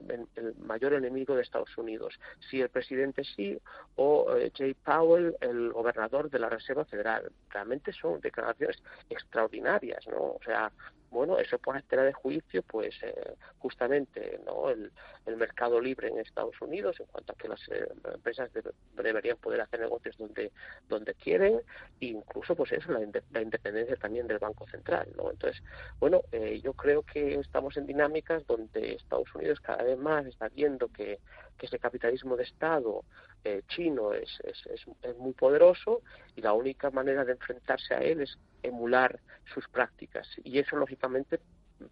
mayor 0.59 0.93
enemigo 0.93 1.35
de 1.35 1.41
Estados 1.41 1.75
Unidos 1.77 2.19
si 2.49 2.61
el 2.61 2.69
presidente 2.69 3.23
sí 3.23 3.57
o 3.95 4.35
eh, 4.35 4.51
Jay 4.55 4.73
Powell 4.73 5.35
el 5.41 5.71
gobernador 5.71 6.29
de 6.29 6.39
la 6.39 6.49
Reserva 6.49 6.85
Federal. 6.85 7.31
Realmente 7.49 7.91
son 7.93 8.19
declaraciones 8.21 8.77
extraordinarias 9.09 10.05
no 10.07 10.17
o 10.17 10.39
sea 10.43 10.71
bueno, 11.11 11.39
eso 11.39 11.57
pone 11.57 11.83
a 11.89 11.95
de 11.95 12.13
juicio, 12.13 12.63
pues 12.63 12.95
eh, 13.01 13.35
justamente 13.59 14.39
no 14.45 14.69
el, 14.69 14.91
mercado 15.37 15.79
libre 15.79 16.07
en 16.07 16.19
Estados 16.19 16.59
Unidos, 16.61 16.99
en 16.99 17.05
cuanto 17.07 17.33
a 17.33 17.35
que 17.35 17.47
las 17.47 17.61
eh, 17.69 17.87
empresas 18.13 18.49
deberían 18.95 19.37
poder 19.37 19.61
hacer 19.61 19.81
negocios 19.81 20.17
donde 20.17 20.51
donde 20.87 21.13
quieren, 21.15 21.61
e 21.99 22.07
incluso 22.07 22.55
pues 22.55 22.71
eso 22.71 22.91
la, 22.91 22.99
la, 23.31 23.41
independencia 23.41 23.95
también 23.97 24.25
del 24.27 24.39
Banco 24.39 24.65
Central, 24.67 25.07
¿no? 25.15 25.29
Entonces, 25.29 25.61
bueno, 25.99 26.21
eh, 26.31 26.59
yo 26.63 26.73
creo 26.73 27.03
que 27.03 27.35
estamos 27.35 27.77
en 27.77 27.85
dinámicas 27.85 28.47
donde 28.47 28.93
Estados 28.93 29.33
Unidos 29.35 29.59
cada 29.59 29.83
vez 29.83 29.97
más 29.97 30.25
está 30.25 30.49
viendo 30.49 30.87
que 30.87 31.19
que 31.57 31.65
ese 31.65 31.79
capitalismo 31.79 32.35
de 32.35 32.43
Estado 32.43 33.03
eh, 33.43 33.61
chino 33.67 34.13
es, 34.13 34.39
es, 34.43 34.63
es, 34.67 35.17
muy 35.17 35.33
poderoso 35.33 36.01
y 36.35 36.41
la 36.41 36.53
única 36.53 36.91
manera 36.91 37.25
de 37.25 37.33
enfrentarse 37.33 37.93
a 37.93 37.99
él 37.99 38.21
es 38.21 38.37
emular 38.63 39.19
sus 39.53 39.67
prácticas. 39.67 40.27
Y 40.43 40.59
eso, 40.59 40.75
lógicamente, 40.75 41.39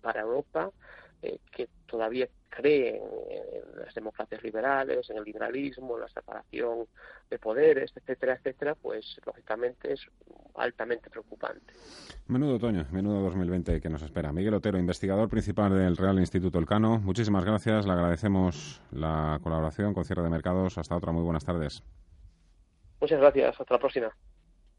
para 0.02 0.22
Europa, 0.22 0.72
eh, 1.22 1.40
que 1.52 1.68
todavía 1.86 2.28
cree 2.50 2.98
en, 2.98 3.80
las 3.84 3.94
democracias 3.94 4.42
liberales, 4.44 5.10
en 5.10 5.18
el 5.18 5.24
liberalismo, 5.24 5.96
en 5.96 6.02
la 6.02 6.10
separación 6.10 6.88
de 7.30 7.40
poderes, 7.40 7.92
etcétera, 7.96 8.36
etcétera, 8.36 8.76
pues 8.76 9.20
lógicamente 9.26 9.94
es 9.94 10.02
altamente 10.56 11.10
preocupante. 11.10 11.74
Menudo 12.28 12.56
otoño, 12.56 12.86
menudo 12.92 13.22
2020 13.22 13.82
que 13.82 13.90
nos 13.90 14.02
espera. 14.02 14.32
Miguel 14.32 14.54
Otero, 14.54 14.78
investigador 14.78 15.30
principal 15.30 15.74
del 15.78 15.98
Real 15.98 16.20
Instituto 16.20 16.60
Elcano, 16.60 17.00
muchísimas 17.00 17.44
gracias, 17.44 17.86
le 17.86 17.94
agradecemos 17.94 18.82
la 18.92 19.40
colaboración 19.44 19.94
con 19.94 20.06
Cierre 20.06 20.24
de 20.24 20.30
Mercados. 20.30 20.78
Hasta 20.78 20.96
otra, 20.96 21.12
muy 21.12 21.24
buenas 21.24 21.46
tardes. 21.46 21.84
Muchas 23.02 23.20
gracias, 23.20 23.60
hasta 23.60 23.74
la 23.74 23.80
próxima. 23.80 24.16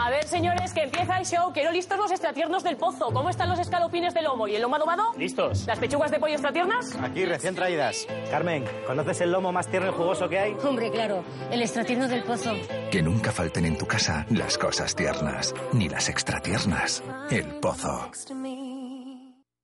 A 0.00 0.10
ver, 0.10 0.24
señores, 0.26 0.72
que 0.72 0.82
empieza 0.84 1.18
el 1.18 1.26
show. 1.26 1.52
Quiero 1.52 1.72
listos 1.72 1.98
los 1.98 2.10
extratiernos 2.10 2.62
del 2.62 2.76
pozo. 2.76 3.06
¿Cómo 3.12 3.30
están 3.30 3.48
los 3.48 3.58
escalopines 3.58 4.14
de 4.14 4.22
lomo 4.22 4.46
y 4.46 4.54
el 4.54 4.62
lomo 4.62 4.76
adobado? 4.76 5.12
Listos. 5.18 5.66
¿Las 5.66 5.78
pechugas 5.78 6.10
de 6.12 6.20
pollo 6.20 6.34
extratiernas? 6.34 6.96
Aquí, 7.02 7.24
recién 7.24 7.54
traídas. 7.56 8.06
Carmen, 8.30 8.64
¿conoces 8.86 9.20
el 9.22 9.32
lomo 9.32 9.52
más 9.52 9.66
tierno 9.66 9.90
y 9.90 9.92
jugoso 9.92 10.28
que 10.28 10.38
hay? 10.38 10.56
Hombre, 10.62 10.90
claro. 10.90 11.24
El 11.50 11.62
extratierno 11.62 12.06
del 12.06 12.22
pozo. 12.22 12.52
Que 12.90 13.02
nunca 13.02 13.32
falten 13.32 13.64
en 13.64 13.76
tu 13.76 13.86
casa 13.86 14.24
las 14.30 14.56
cosas 14.56 14.94
tiernas, 14.94 15.52
ni 15.72 15.88
las 15.88 16.08
extratiernas. 16.08 17.02
El 17.30 17.46
pozo. 17.56 18.10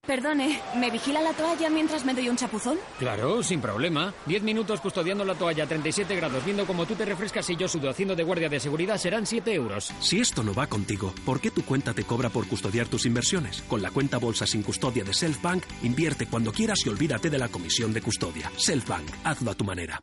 Perdone, 0.07 0.61
¿me 0.77 0.91
vigila 0.91 1.23
la 1.23 1.33
toalla 1.33 1.71
mientras 1.71 2.05
me 2.05 2.13
doy 2.13 2.29
un 2.29 2.37
chapuzón? 2.37 2.79
Claro, 2.99 3.43
sin 3.43 3.61
problema. 3.61 4.13
Diez 4.27 4.43
minutos 4.43 4.81
custodiando 4.81 5.25
la 5.25 5.35
toalla 5.35 5.65
a 5.65 5.67
37 5.67 6.15
grados, 6.17 6.45
viendo 6.45 6.67
cómo 6.67 6.85
tú 6.85 6.95
te 6.95 7.07
refrescas 7.07 7.49
y 7.49 7.57
yo 7.57 7.69
sudo 7.69 7.89
haciendo 7.89 8.15
de 8.15 8.23
guardia 8.23 8.49
de 8.49 8.61
seguridad 8.61 8.99
serán 8.99 9.27
7 9.27 9.55
euros. 9.55 9.93
Si 10.01 10.21
esto 10.21 10.43
no 10.43 10.53
va 10.53 10.67
contigo, 10.67 11.15
¿por 11.25 11.41
qué 11.41 11.51
tu 11.51 11.65
cuenta 11.65 11.95
te 11.95 12.05
cobra 12.05 12.29
por 12.29 12.47
custodiar 12.47 12.87
tus 12.87 13.07
inversiones? 13.07 13.63
Con 13.63 13.81
la 13.81 13.91
cuenta 13.91 14.19
bolsa 14.19 14.47
sin 14.47 14.63
custodia 14.63 15.05
de 15.05 15.15
Selfbank, 15.15 15.65
invierte 15.83 16.27
cuando 16.27 16.53
quieras 16.53 16.81
y 16.85 16.91
olvídate 16.91 17.31
de 17.31 17.39
la 17.39 17.49
comisión 17.49 17.93
de 17.93 18.03
custodia. 18.03 18.51
Selfbank, 18.57 19.09
hazlo 19.25 19.51
a 19.51 19.55
tu 19.55 19.65
manera. 19.65 20.03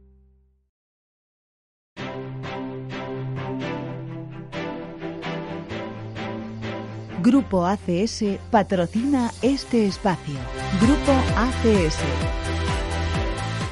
Grupo 7.21 7.67
ACS 7.67 8.23
patrocina 8.49 9.29
este 9.43 9.85
espacio. 9.85 10.39
Grupo 10.81 11.11
ACS. 11.37 11.99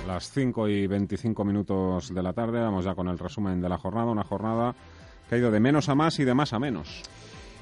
Las 0.06 0.30
5 0.30 0.68
y 0.68 0.86
25 0.86 1.44
minutos 1.44 2.14
de 2.14 2.22
la 2.22 2.34
tarde, 2.34 2.60
vamos 2.60 2.86
ya 2.86 2.94
con 2.94 3.08
el 3.08 3.18
resumen 3.18 3.60
de 3.60 3.68
la 3.68 3.80
jornada. 3.80 4.12
Una 4.12 4.24
jornada 4.24 4.76
que 5.28 5.34
ha 5.34 5.38
ido 5.40 5.50
de 5.50 5.60
menos 5.60 5.90
a 5.90 5.96
más 5.96 6.20
y 6.20 6.26
de 6.26 6.36
más 6.36 6.54
a 6.54 6.60
menos. 6.60 7.02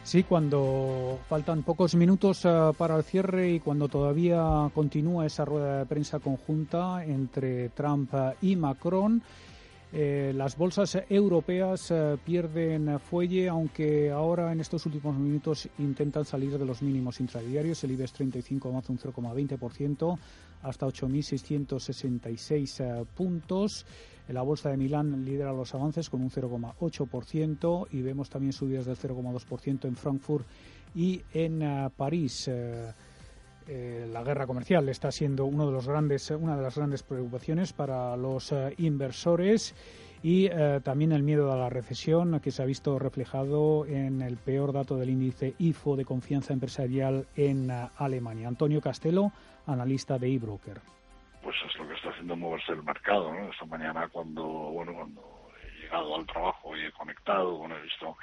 Sí, 0.04 0.24
cuando 0.24 1.20
faltan 1.30 1.64
pocos 1.64 1.96
minutos 1.96 2.44
uh, 2.44 2.74
para 2.78 2.98
el 2.98 3.04
cierre 3.04 3.52
y 3.52 3.62
cuando 3.62 3.88
todavía 3.88 4.70
continúa 4.74 5.26
esa 5.26 5.46
rueda 5.46 5.80
de 5.80 5.86
prensa 5.86 6.20
conjunta 6.20 7.06
entre 7.06 7.70
Trump 7.70 8.14
y 8.42 8.58
Macron. 8.58 9.22
Eh, 9.94 10.34
las 10.36 10.58
bolsas 10.58 10.98
europeas 11.10 11.92
eh, 11.92 12.18
pierden 12.24 13.00
fuelle, 13.00 13.48
aunque 13.48 14.12
ahora 14.12 14.52
en 14.52 14.60
estos 14.60 14.86
últimos 14.86 15.16
minutos 15.16 15.70
intentan 15.80 16.26
salir 16.26 16.58
de 16.58 16.66
los 16.66 16.82
mínimos 16.82 17.22
intradiarios. 17.22 17.82
El 17.86 17.92
IBEX 17.92 18.12
35 18.14 18.68
avanza 18.68 18.92
un 18.92 19.00
0,20% 19.00 20.18
hasta 20.64 20.88
8.666 20.88 22.84
eh, 22.84 23.06
puntos. 23.16 23.86
La 24.28 24.42
bolsa 24.42 24.70
de 24.70 24.76
Milán 24.76 25.24
lidera 25.24 25.54
los 25.54 25.74
avances 25.74 26.10
con 26.10 26.22
un 26.22 26.30
0,8% 26.30 27.88
y 27.92 28.02
vemos 28.02 28.30
también 28.30 28.52
subidas 28.52 28.86
del 28.86 28.98
0,2% 28.98 29.86
en 29.86 29.96
Frankfurt 29.96 30.46
y 30.94 31.22
en 31.34 31.64
uh, 31.64 31.90
París. 31.92 32.50
Eh, 33.68 34.08
la 34.12 34.24
guerra 34.24 34.48
comercial 34.48 34.88
está 34.88 35.12
siendo 35.12 35.46
uno 35.46 35.66
de 35.66 35.74
los 35.74 35.88
grandes, 35.88 36.32
una 36.32 36.56
de 36.56 36.64
las 36.64 36.78
grandes 36.78 37.04
preocupaciones 37.04 37.74
para 37.74 38.16
los 38.16 38.54
eh, 38.54 38.74
inversores 38.78 39.76
y 40.24 40.46
eh, 40.46 40.80
también 40.84 41.12
el 41.12 41.22
miedo 41.22 41.52
a 41.52 41.58
la 41.58 41.70
recesión 41.70 42.40
que 42.40 42.52
se 42.52 42.64
ha 42.64 42.66
visto 42.66 42.98
reflejado 42.98 43.86
en 43.86 44.22
el 44.22 44.38
peor 44.38 44.72
dato 44.72 44.96
del 44.96 45.10
índice 45.10 45.54
IFO 45.60 45.98
de 45.98 46.06
confianza 46.06 46.54
empresarial 46.54 47.28
en 47.36 47.70
Alemania. 47.98 48.48
Antonio 48.48 48.80
Castelo, 48.80 49.32
analista 49.66 50.18
de 50.18 50.34
eBroker. 50.34 50.80
Pues 51.44 51.56
es 51.68 51.78
lo 51.78 51.88
que 51.88 51.94
está 51.94 52.10
haciendo 52.10 52.36
moverse 52.38 52.72
el 52.72 52.84
mercado. 52.84 53.34
Esta 53.52 53.66
mañana 53.66 54.08
cuando 54.08 54.44
bueno 54.44 54.94
cuando 54.94 55.22
he 55.62 55.82
llegado 55.82 56.16
al 56.16 56.26
trabajo 56.26 56.76
y 56.76 56.86
he 56.86 56.92
conectado, 56.94 57.58
bueno 57.58 57.76
he 57.78 57.82
visto 57.82 58.18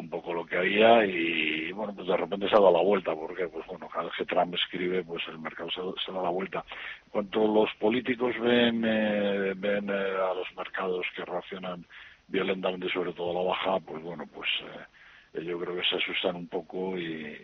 un 0.00 0.08
poco 0.08 0.32
lo 0.32 0.46
que 0.46 0.56
había 0.56 1.04
y 1.04 1.70
bueno 1.72 1.94
pues 1.94 2.08
de 2.08 2.16
repente 2.16 2.48
se 2.48 2.54
ha 2.54 2.58
dado 2.58 2.72
la 2.72 2.82
vuelta 2.82 3.14
porque 3.14 3.46
pues 3.48 3.66
bueno 3.66 3.88
cada 3.88 4.04
vez 4.04 4.14
que 4.16 4.24
Trump 4.24 4.54
escribe 4.54 5.04
pues 5.04 5.22
el 5.28 5.38
mercado 5.38 5.70
se, 5.70 6.12
da 6.12 6.22
la 6.22 6.30
vuelta. 6.30 6.64
Cuanto 7.10 7.46
los 7.46 7.70
políticos 7.78 8.34
ven 8.40 8.82
eh, 8.84 9.52
ven 9.56 9.88
eh, 9.90 9.92
a 9.92 10.34
los 10.34 10.48
mercados 10.56 11.06
que 11.14 11.24
reaccionan 11.24 11.84
violentamente 12.28 12.88
sobre 12.90 13.12
todo 13.12 13.30
a 13.30 13.42
la 13.42 13.50
baja 13.50 13.80
pues 13.80 14.02
bueno 14.02 14.24
pues 14.26 14.48
eh, 15.34 15.44
yo 15.44 15.60
creo 15.60 15.76
que 15.76 15.88
se 15.88 15.96
asustan 15.96 16.36
un 16.36 16.48
poco 16.48 16.98
y, 16.98 17.36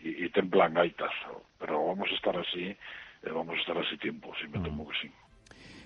y, 0.00 0.24
y 0.24 0.28
templan 0.30 0.74
gaitas. 0.74 1.12
Pero 1.58 1.86
vamos 1.86 2.08
a 2.10 2.14
estar 2.14 2.36
así 2.36 2.76
vamos 3.22 3.56
a 3.56 3.60
estar 3.60 3.76
así 3.76 3.98
tiempo 3.98 4.32
sí 4.40 4.48
me 4.48 4.60
temo 4.60 4.88
que 4.88 4.96
sí 5.02 5.12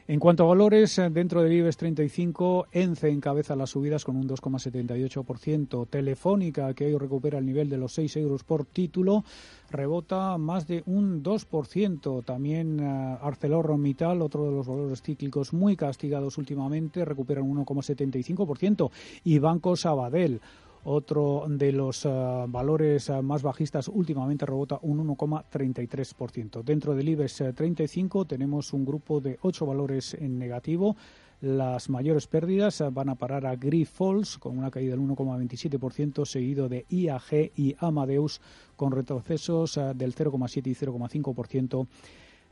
en 0.07 0.21
cuanto 0.21 0.45
a 0.45 0.49
valores, 0.49 0.99
eh, 0.99 1.09
dentro 1.09 1.43
del 1.43 1.55
IBEX 1.55 1.79
35, 1.79 2.67
ENCE 2.73 3.09
encabeza 3.09 3.57
las 3.57 3.71
subidas 3.71 4.05
con 4.05 4.17
un 4.17 4.29
2,78%. 4.29 5.87
Telefónica, 5.89 6.75
que 6.75 6.87
hoy 6.87 6.99
recupera 6.99 7.39
el 7.39 7.47
nivel 7.47 7.71
de 7.71 7.79
los 7.79 7.95
6 7.95 8.19
euros 8.19 8.45
por 8.45 8.67
título, 8.67 9.25
rebota 9.71 10.37
más 10.37 10.67
de 10.67 10.83
un 10.85 11.23
2%. 11.23 12.23
También 12.23 12.81
uh, 12.81 13.19
ArcelorMittal, 13.23 14.21
otro 14.21 14.45
de 14.45 14.53
los 14.53 14.67
valores 14.67 15.01
cíclicos 15.01 15.55
muy 15.55 15.75
castigados 15.75 16.37
últimamente, 16.37 17.07
recupera 17.07 17.41
un 17.43 17.65
1,75%. 17.65 18.91
Y 19.25 19.39
Banco 19.39 19.75
Sabadell, 19.75 20.43
otro 20.85 21.45
de 21.49 21.73
los 21.73 22.05
uh, 22.05 22.47
valores 22.47 23.09
uh, 23.09 23.23
más 23.23 23.43
bajistas 23.43 23.89
últimamente 23.89 24.47
rebota 24.47 24.79
un 24.83 25.07
1,33%. 25.07 26.63
Dentro 26.63 26.95
del 26.95 27.09
IBEX 27.09 27.45
35 27.55 28.23
eh, 28.23 28.25
tenemos 28.27 28.73
un 28.73 28.85
grupo 28.85 29.21
de 29.21 29.39
ocho 29.43 29.67
valores 29.67 30.15
en 30.15 30.39
negativo. 30.39 30.97
Las 31.41 31.91
mayores 31.91 32.27
pérdidas 32.27 32.81
uh, 32.81 32.91
van 32.93 33.09
a 33.09 33.15
parar 33.15 33.47
a 33.47 33.57
Grifols 33.57 34.39
con 34.39 34.59
una 34.59 34.71
caída 34.71 34.93
del 34.93 35.01
1,27%, 35.01 36.25
seguido 36.25 36.69
de 36.69 36.87
IAG 36.89 37.53
y 37.57 37.75
Amadeus 37.79 38.41
con 38.77 38.93
retrocesos 38.93 39.75
del 39.95 40.15
0,7 40.15 40.67
y 40.67 40.75
0,5% 40.75 41.87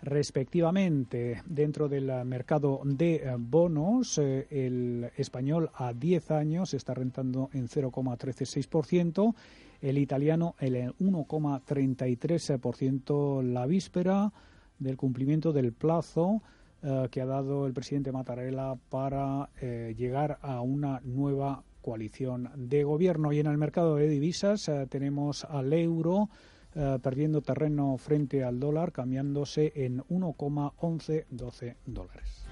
respectivamente. 0.02 1.42
Dentro 1.46 1.88
del 1.88 2.12
mercado 2.24 2.82
de 2.84 3.14
eh, 3.14 3.34
bonos, 3.38 4.18
eh, 4.18 4.46
el 4.50 5.10
español 5.16 5.70
a 5.74 5.94
10 5.94 6.30
años 6.32 6.74
está 6.74 6.92
rentando 6.94 7.48
en 7.52 7.68
0,136%, 7.68 9.34
el 9.80 9.98
italiano 9.98 10.56
en 10.60 10.92
1,33% 10.92 13.42
la 13.42 13.66
víspera 13.66 14.32
del 14.78 14.96
cumplimiento 14.96 15.52
del 15.52 15.72
plazo 15.72 16.40
eh, 16.82 17.08
que 17.10 17.20
ha 17.20 17.26
dado 17.26 17.66
el 17.66 17.72
presidente 17.72 18.12
Mattarella 18.12 18.76
para 18.90 19.50
llegar 19.60 20.38
a 20.42 20.60
una 20.60 21.00
nueva 21.04 21.64
coalición 21.80 22.50
de 22.56 22.84
gobierno. 22.84 23.32
Y 23.32 23.40
en 23.40 23.46
el 23.46 23.56
mercado 23.58 23.96
de 23.96 24.08
divisas 24.08 24.70
tenemos 24.88 25.44
al 25.44 25.72
euro 25.72 26.28
eh, 26.74 26.98
perdiendo 27.02 27.42
terreno 27.42 27.96
frente 27.98 28.44
al 28.44 28.58
dólar, 28.58 28.92
cambiándose 28.92 29.72
en 29.74 30.02
1,1112 30.04 31.76
dólares. 31.86 32.46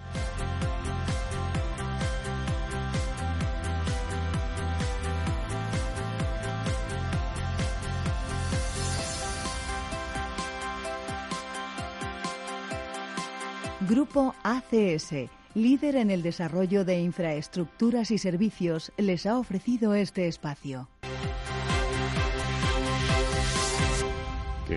Grupo 13.89 14.35
ACS, 14.45 15.31
líder 15.55 15.97
en 15.97 16.11
el 16.11 16.23
desarrollo 16.23 16.85
de 16.85 17.01
infraestructuras 17.01 18.11
y 18.11 18.19
servicios, 18.19 18.93
les 18.99 19.25
ha 19.25 19.39
ofrecido 19.39 19.95
este 19.95 20.29
espacio. 20.29 20.89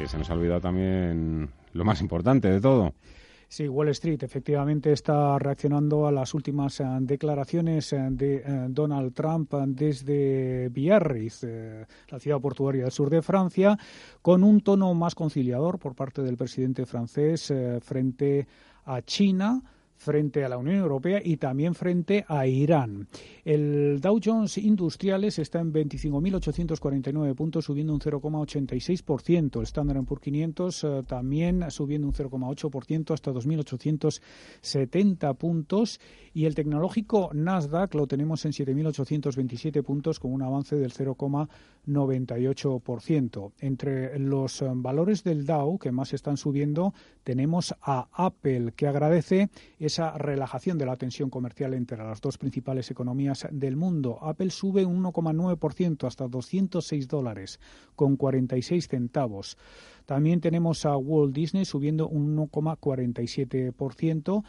Se 0.07 0.17
nos 0.17 0.29
ha 0.29 0.33
olvidado 0.33 0.61
también 0.61 1.49
lo 1.73 1.85
más 1.85 2.01
importante 2.01 2.49
de 2.49 2.59
todo. 2.59 2.93
Sí, 3.47 3.67
Wall 3.67 3.89
Street 3.89 4.23
efectivamente 4.23 4.91
está 4.91 5.37
reaccionando 5.37 6.07
a 6.07 6.11
las 6.11 6.33
últimas 6.33 6.79
eh, 6.79 6.85
declaraciones 7.01 7.93
eh, 7.93 8.07
de 8.09 8.37
eh, 8.37 8.43
Donald 8.69 9.13
Trump 9.13 9.53
desde 9.53 10.69
Biarritz, 10.69 11.43
la 12.09 12.19
ciudad 12.19 12.41
portuaria 12.41 12.81
del 12.81 12.91
sur 12.91 13.11
de 13.11 13.21
Francia, 13.21 13.77
con 14.23 14.43
un 14.43 14.61
tono 14.61 14.91
más 14.95 15.13
conciliador 15.13 15.77
por 15.77 15.93
parte 15.93 16.23
del 16.23 16.35
presidente 16.35 16.87
francés 16.87 17.53
frente 17.81 18.47
a 18.85 19.03
China 19.03 19.61
frente 20.03 20.43
a 20.43 20.49
la 20.49 20.57
Unión 20.57 20.75
Europea 20.75 21.21
y 21.23 21.37
también 21.37 21.73
frente 21.73 22.25
a 22.27 22.45
Irán. 22.45 23.07
El 23.45 24.01
Dow 24.01 24.19
Jones 24.23 24.57
Industriales 24.57 25.39
está 25.39 25.59
en 25.59 25.73
25.849 25.73 27.35
puntos, 27.35 27.65
subiendo 27.65 27.93
un 27.93 27.99
0,86%. 27.99 29.59
El 29.59 29.63
Standard 29.63 30.03
Poor's 30.05 30.21
500 30.21 30.83
eh, 30.83 31.01
también 31.07 31.71
subiendo 31.71 32.07
un 32.07 32.13
0,8% 32.13 33.13
hasta 33.13 33.31
2.870 33.31 35.35
puntos. 35.35 35.99
Y 36.33 36.45
el 36.45 36.55
tecnológico 36.55 37.29
Nasdaq 37.33 37.93
lo 37.95 38.07
tenemos 38.07 38.43
en 38.45 38.51
7.827 38.51 39.83
puntos 39.83 40.19
con 40.19 40.33
un 40.33 40.41
avance 40.41 40.75
del 40.75 40.91
0,98%. 41.87 43.51
Entre 43.59 44.17
los 44.19 44.61
eh, 44.61 44.69
valores 44.73 45.23
del 45.23 45.45
Dow 45.45 45.77
que 45.77 45.91
más 45.91 46.13
están 46.13 46.37
subiendo 46.37 46.93
tenemos 47.23 47.75
a 47.81 48.07
Apple 48.11 48.73
que 48.75 48.87
agradece 48.87 49.49
esa 49.79 50.17
relajación 50.17 50.77
de 50.77 50.85
la 50.85 50.97
tensión 50.97 51.29
comercial 51.29 51.73
entre 51.73 51.97
las 51.97 52.21
dos 52.21 52.37
principales 52.37 52.89
economías 52.91 53.47
del 53.51 53.75
mundo. 53.75 54.19
Apple 54.21 54.49
sube 54.49 54.85
un 54.85 55.03
1,9% 55.03 56.07
hasta 56.07 56.27
206 56.27 57.07
dólares 57.07 57.59
con 57.95 58.17
46 58.17 58.87
centavos. 58.87 59.57
También 60.05 60.41
tenemos 60.41 60.85
a 60.85 60.97
Walt 60.97 61.33
Disney 61.33 61.65
subiendo 61.65 62.09
un 62.09 62.35
1,47% 62.35 64.43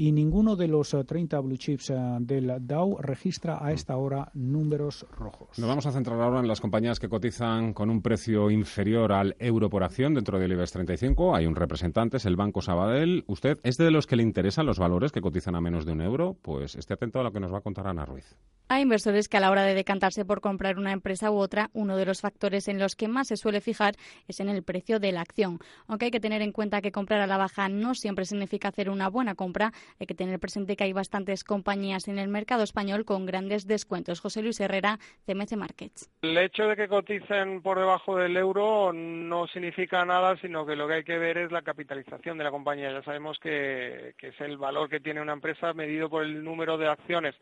y 0.00 0.12
ninguno 0.12 0.56
de 0.56 0.66
los 0.66 0.96
30 1.06 1.36
eh, 1.36 1.40
blue 1.40 1.58
chips 1.58 1.90
eh, 1.90 1.94
del 2.20 2.66
Dow 2.66 2.96
registra 3.02 3.62
a 3.62 3.70
esta 3.70 3.98
hora 3.98 4.30
números 4.32 5.04
rojos. 5.10 5.58
Nos 5.58 5.68
vamos 5.68 5.84
a 5.84 5.92
centrar 5.92 6.18
ahora 6.18 6.40
en 6.40 6.48
las 6.48 6.62
compañías 6.62 6.98
que 6.98 7.10
cotizan 7.10 7.74
con 7.74 7.90
un 7.90 8.00
precio 8.00 8.50
inferior 8.50 9.12
al 9.12 9.36
euro 9.38 9.68
por 9.68 9.84
acción 9.84 10.14
dentro 10.14 10.38
del 10.38 10.52
IBEX 10.52 10.72
35. 10.72 11.36
Hay 11.36 11.44
un 11.44 11.54
representante, 11.54 12.16
es 12.16 12.24
el 12.24 12.36
Banco 12.36 12.62
Sabadell. 12.62 13.24
¿Usted 13.26 13.58
es 13.62 13.76
de 13.76 13.90
los 13.90 14.06
que 14.06 14.16
le 14.16 14.22
interesan 14.22 14.64
los 14.64 14.78
valores 14.78 15.12
que 15.12 15.20
cotizan 15.20 15.54
a 15.54 15.60
menos 15.60 15.84
de 15.84 15.92
un 15.92 16.00
euro? 16.00 16.34
Pues 16.40 16.76
esté 16.76 16.94
atento 16.94 17.20
a 17.20 17.22
lo 17.22 17.32
que 17.32 17.40
nos 17.40 17.52
va 17.52 17.58
a 17.58 17.60
contar 17.60 17.86
Ana 17.86 18.06
Ruiz. 18.06 18.38
Hay 18.72 18.82
inversores 18.82 19.28
que 19.28 19.36
a 19.36 19.40
la 19.40 19.50
hora 19.50 19.64
de 19.64 19.74
decantarse 19.74 20.24
por 20.24 20.40
comprar 20.40 20.78
una 20.78 20.92
empresa 20.92 21.32
u 21.32 21.34
otra, 21.34 21.70
uno 21.72 21.96
de 21.96 22.06
los 22.06 22.20
factores 22.20 22.68
en 22.68 22.78
los 22.78 22.94
que 22.94 23.08
más 23.08 23.26
se 23.26 23.36
suele 23.36 23.60
fijar 23.60 23.96
es 24.28 24.38
en 24.38 24.48
el 24.48 24.62
precio 24.62 25.00
de 25.00 25.10
la 25.10 25.22
acción. 25.22 25.58
Aunque 25.88 26.04
hay 26.04 26.10
que 26.12 26.20
tener 26.20 26.40
en 26.40 26.52
cuenta 26.52 26.80
que 26.80 26.92
comprar 26.92 27.20
a 27.20 27.26
la 27.26 27.36
baja 27.36 27.68
no 27.68 27.96
siempre 27.96 28.24
significa 28.24 28.68
hacer 28.68 28.88
una 28.88 29.10
buena 29.10 29.34
compra, 29.34 29.72
hay 29.98 30.06
que 30.06 30.14
tener 30.14 30.38
presente 30.38 30.76
que 30.76 30.84
hay 30.84 30.92
bastantes 30.92 31.44
compañías 31.44 32.08
en 32.08 32.18
el 32.18 32.28
mercado 32.28 32.62
español 32.62 33.04
con 33.04 33.26
grandes 33.26 33.66
descuentos. 33.66 34.20
José 34.20 34.42
Luis 34.42 34.60
Herrera, 34.60 34.98
CMC 35.26 35.56
Markets. 35.56 36.10
El 36.22 36.36
hecho 36.38 36.64
de 36.64 36.76
que 36.76 36.88
coticen 36.88 37.62
por 37.62 37.78
debajo 37.78 38.16
del 38.16 38.36
euro 38.36 38.92
no 38.92 39.46
significa 39.48 40.04
nada, 40.04 40.36
sino 40.38 40.66
que 40.66 40.76
lo 40.76 40.86
que 40.86 40.94
hay 40.94 41.04
que 41.04 41.18
ver 41.18 41.38
es 41.38 41.52
la 41.52 41.62
capitalización 41.62 42.38
de 42.38 42.44
la 42.44 42.50
compañía. 42.50 42.92
Ya 42.92 43.02
sabemos 43.02 43.38
que, 43.38 44.14
es 44.18 44.40
el 44.40 44.56
valor 44.56 44.88
que 44.88 45.00
tiene 45.00 45.20
una 45.20 45.32
empresa 45.32 45.72
medido 45.72 46.08
por 46.08 46.24
el 46.24 46.44
número 46.44 46.78
de 46.78 46.88
acciones. 46.88 47.34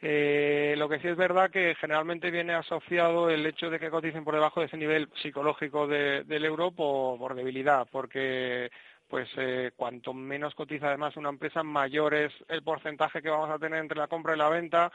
Eh, 0.00 0.74
lo 0.78 0.88
que 0.88 1.00
sí 1.00 1.08
es 1.08 1.16
verdad 1.16 1.50
que 1.50 1.74
generalmente 1.80 2.30
viene 2.30 2.54
asociado 2.54 3.30
el 3.30 3.44
hecho 3.44 3.68
de 3.68 3.80
que 3.80 3.90
coticen 3.90 4.24
por 4.24 4.34
debajo 4.34 4.60
de 4.60 4.66
ese 4.66 4.76
nivel 4.76 5.08
psicológico 5.20 5.88
del 5.88 6.44
euro 6.44 6.70
por, 6.70 7.34
debilidad, 7.34 7.86
porque 7.90 8.70
pues 9.08 9.28
eh, 9.36 9.72
cuanto 9.76 10.12
menos 10.12 10.54
cotiza 10.54 10.88
además 10.88 11.16
una 11.16 11.30
empresa, 11.30 11.62
mayor 11.62 12.14
es 12.14 12.32
el 12.48 12.62
porcentaje 12.62 13.22
que 13.22 13.30
vamos 13.30 13.50
a 13.50 13.58
tener 13.58 13.80
entre 13.80 13.98
la 13.98 14.06
compra 14.06 14.34
y 14.34 14.38
la 14.38 14.48
venta 14.48 14.92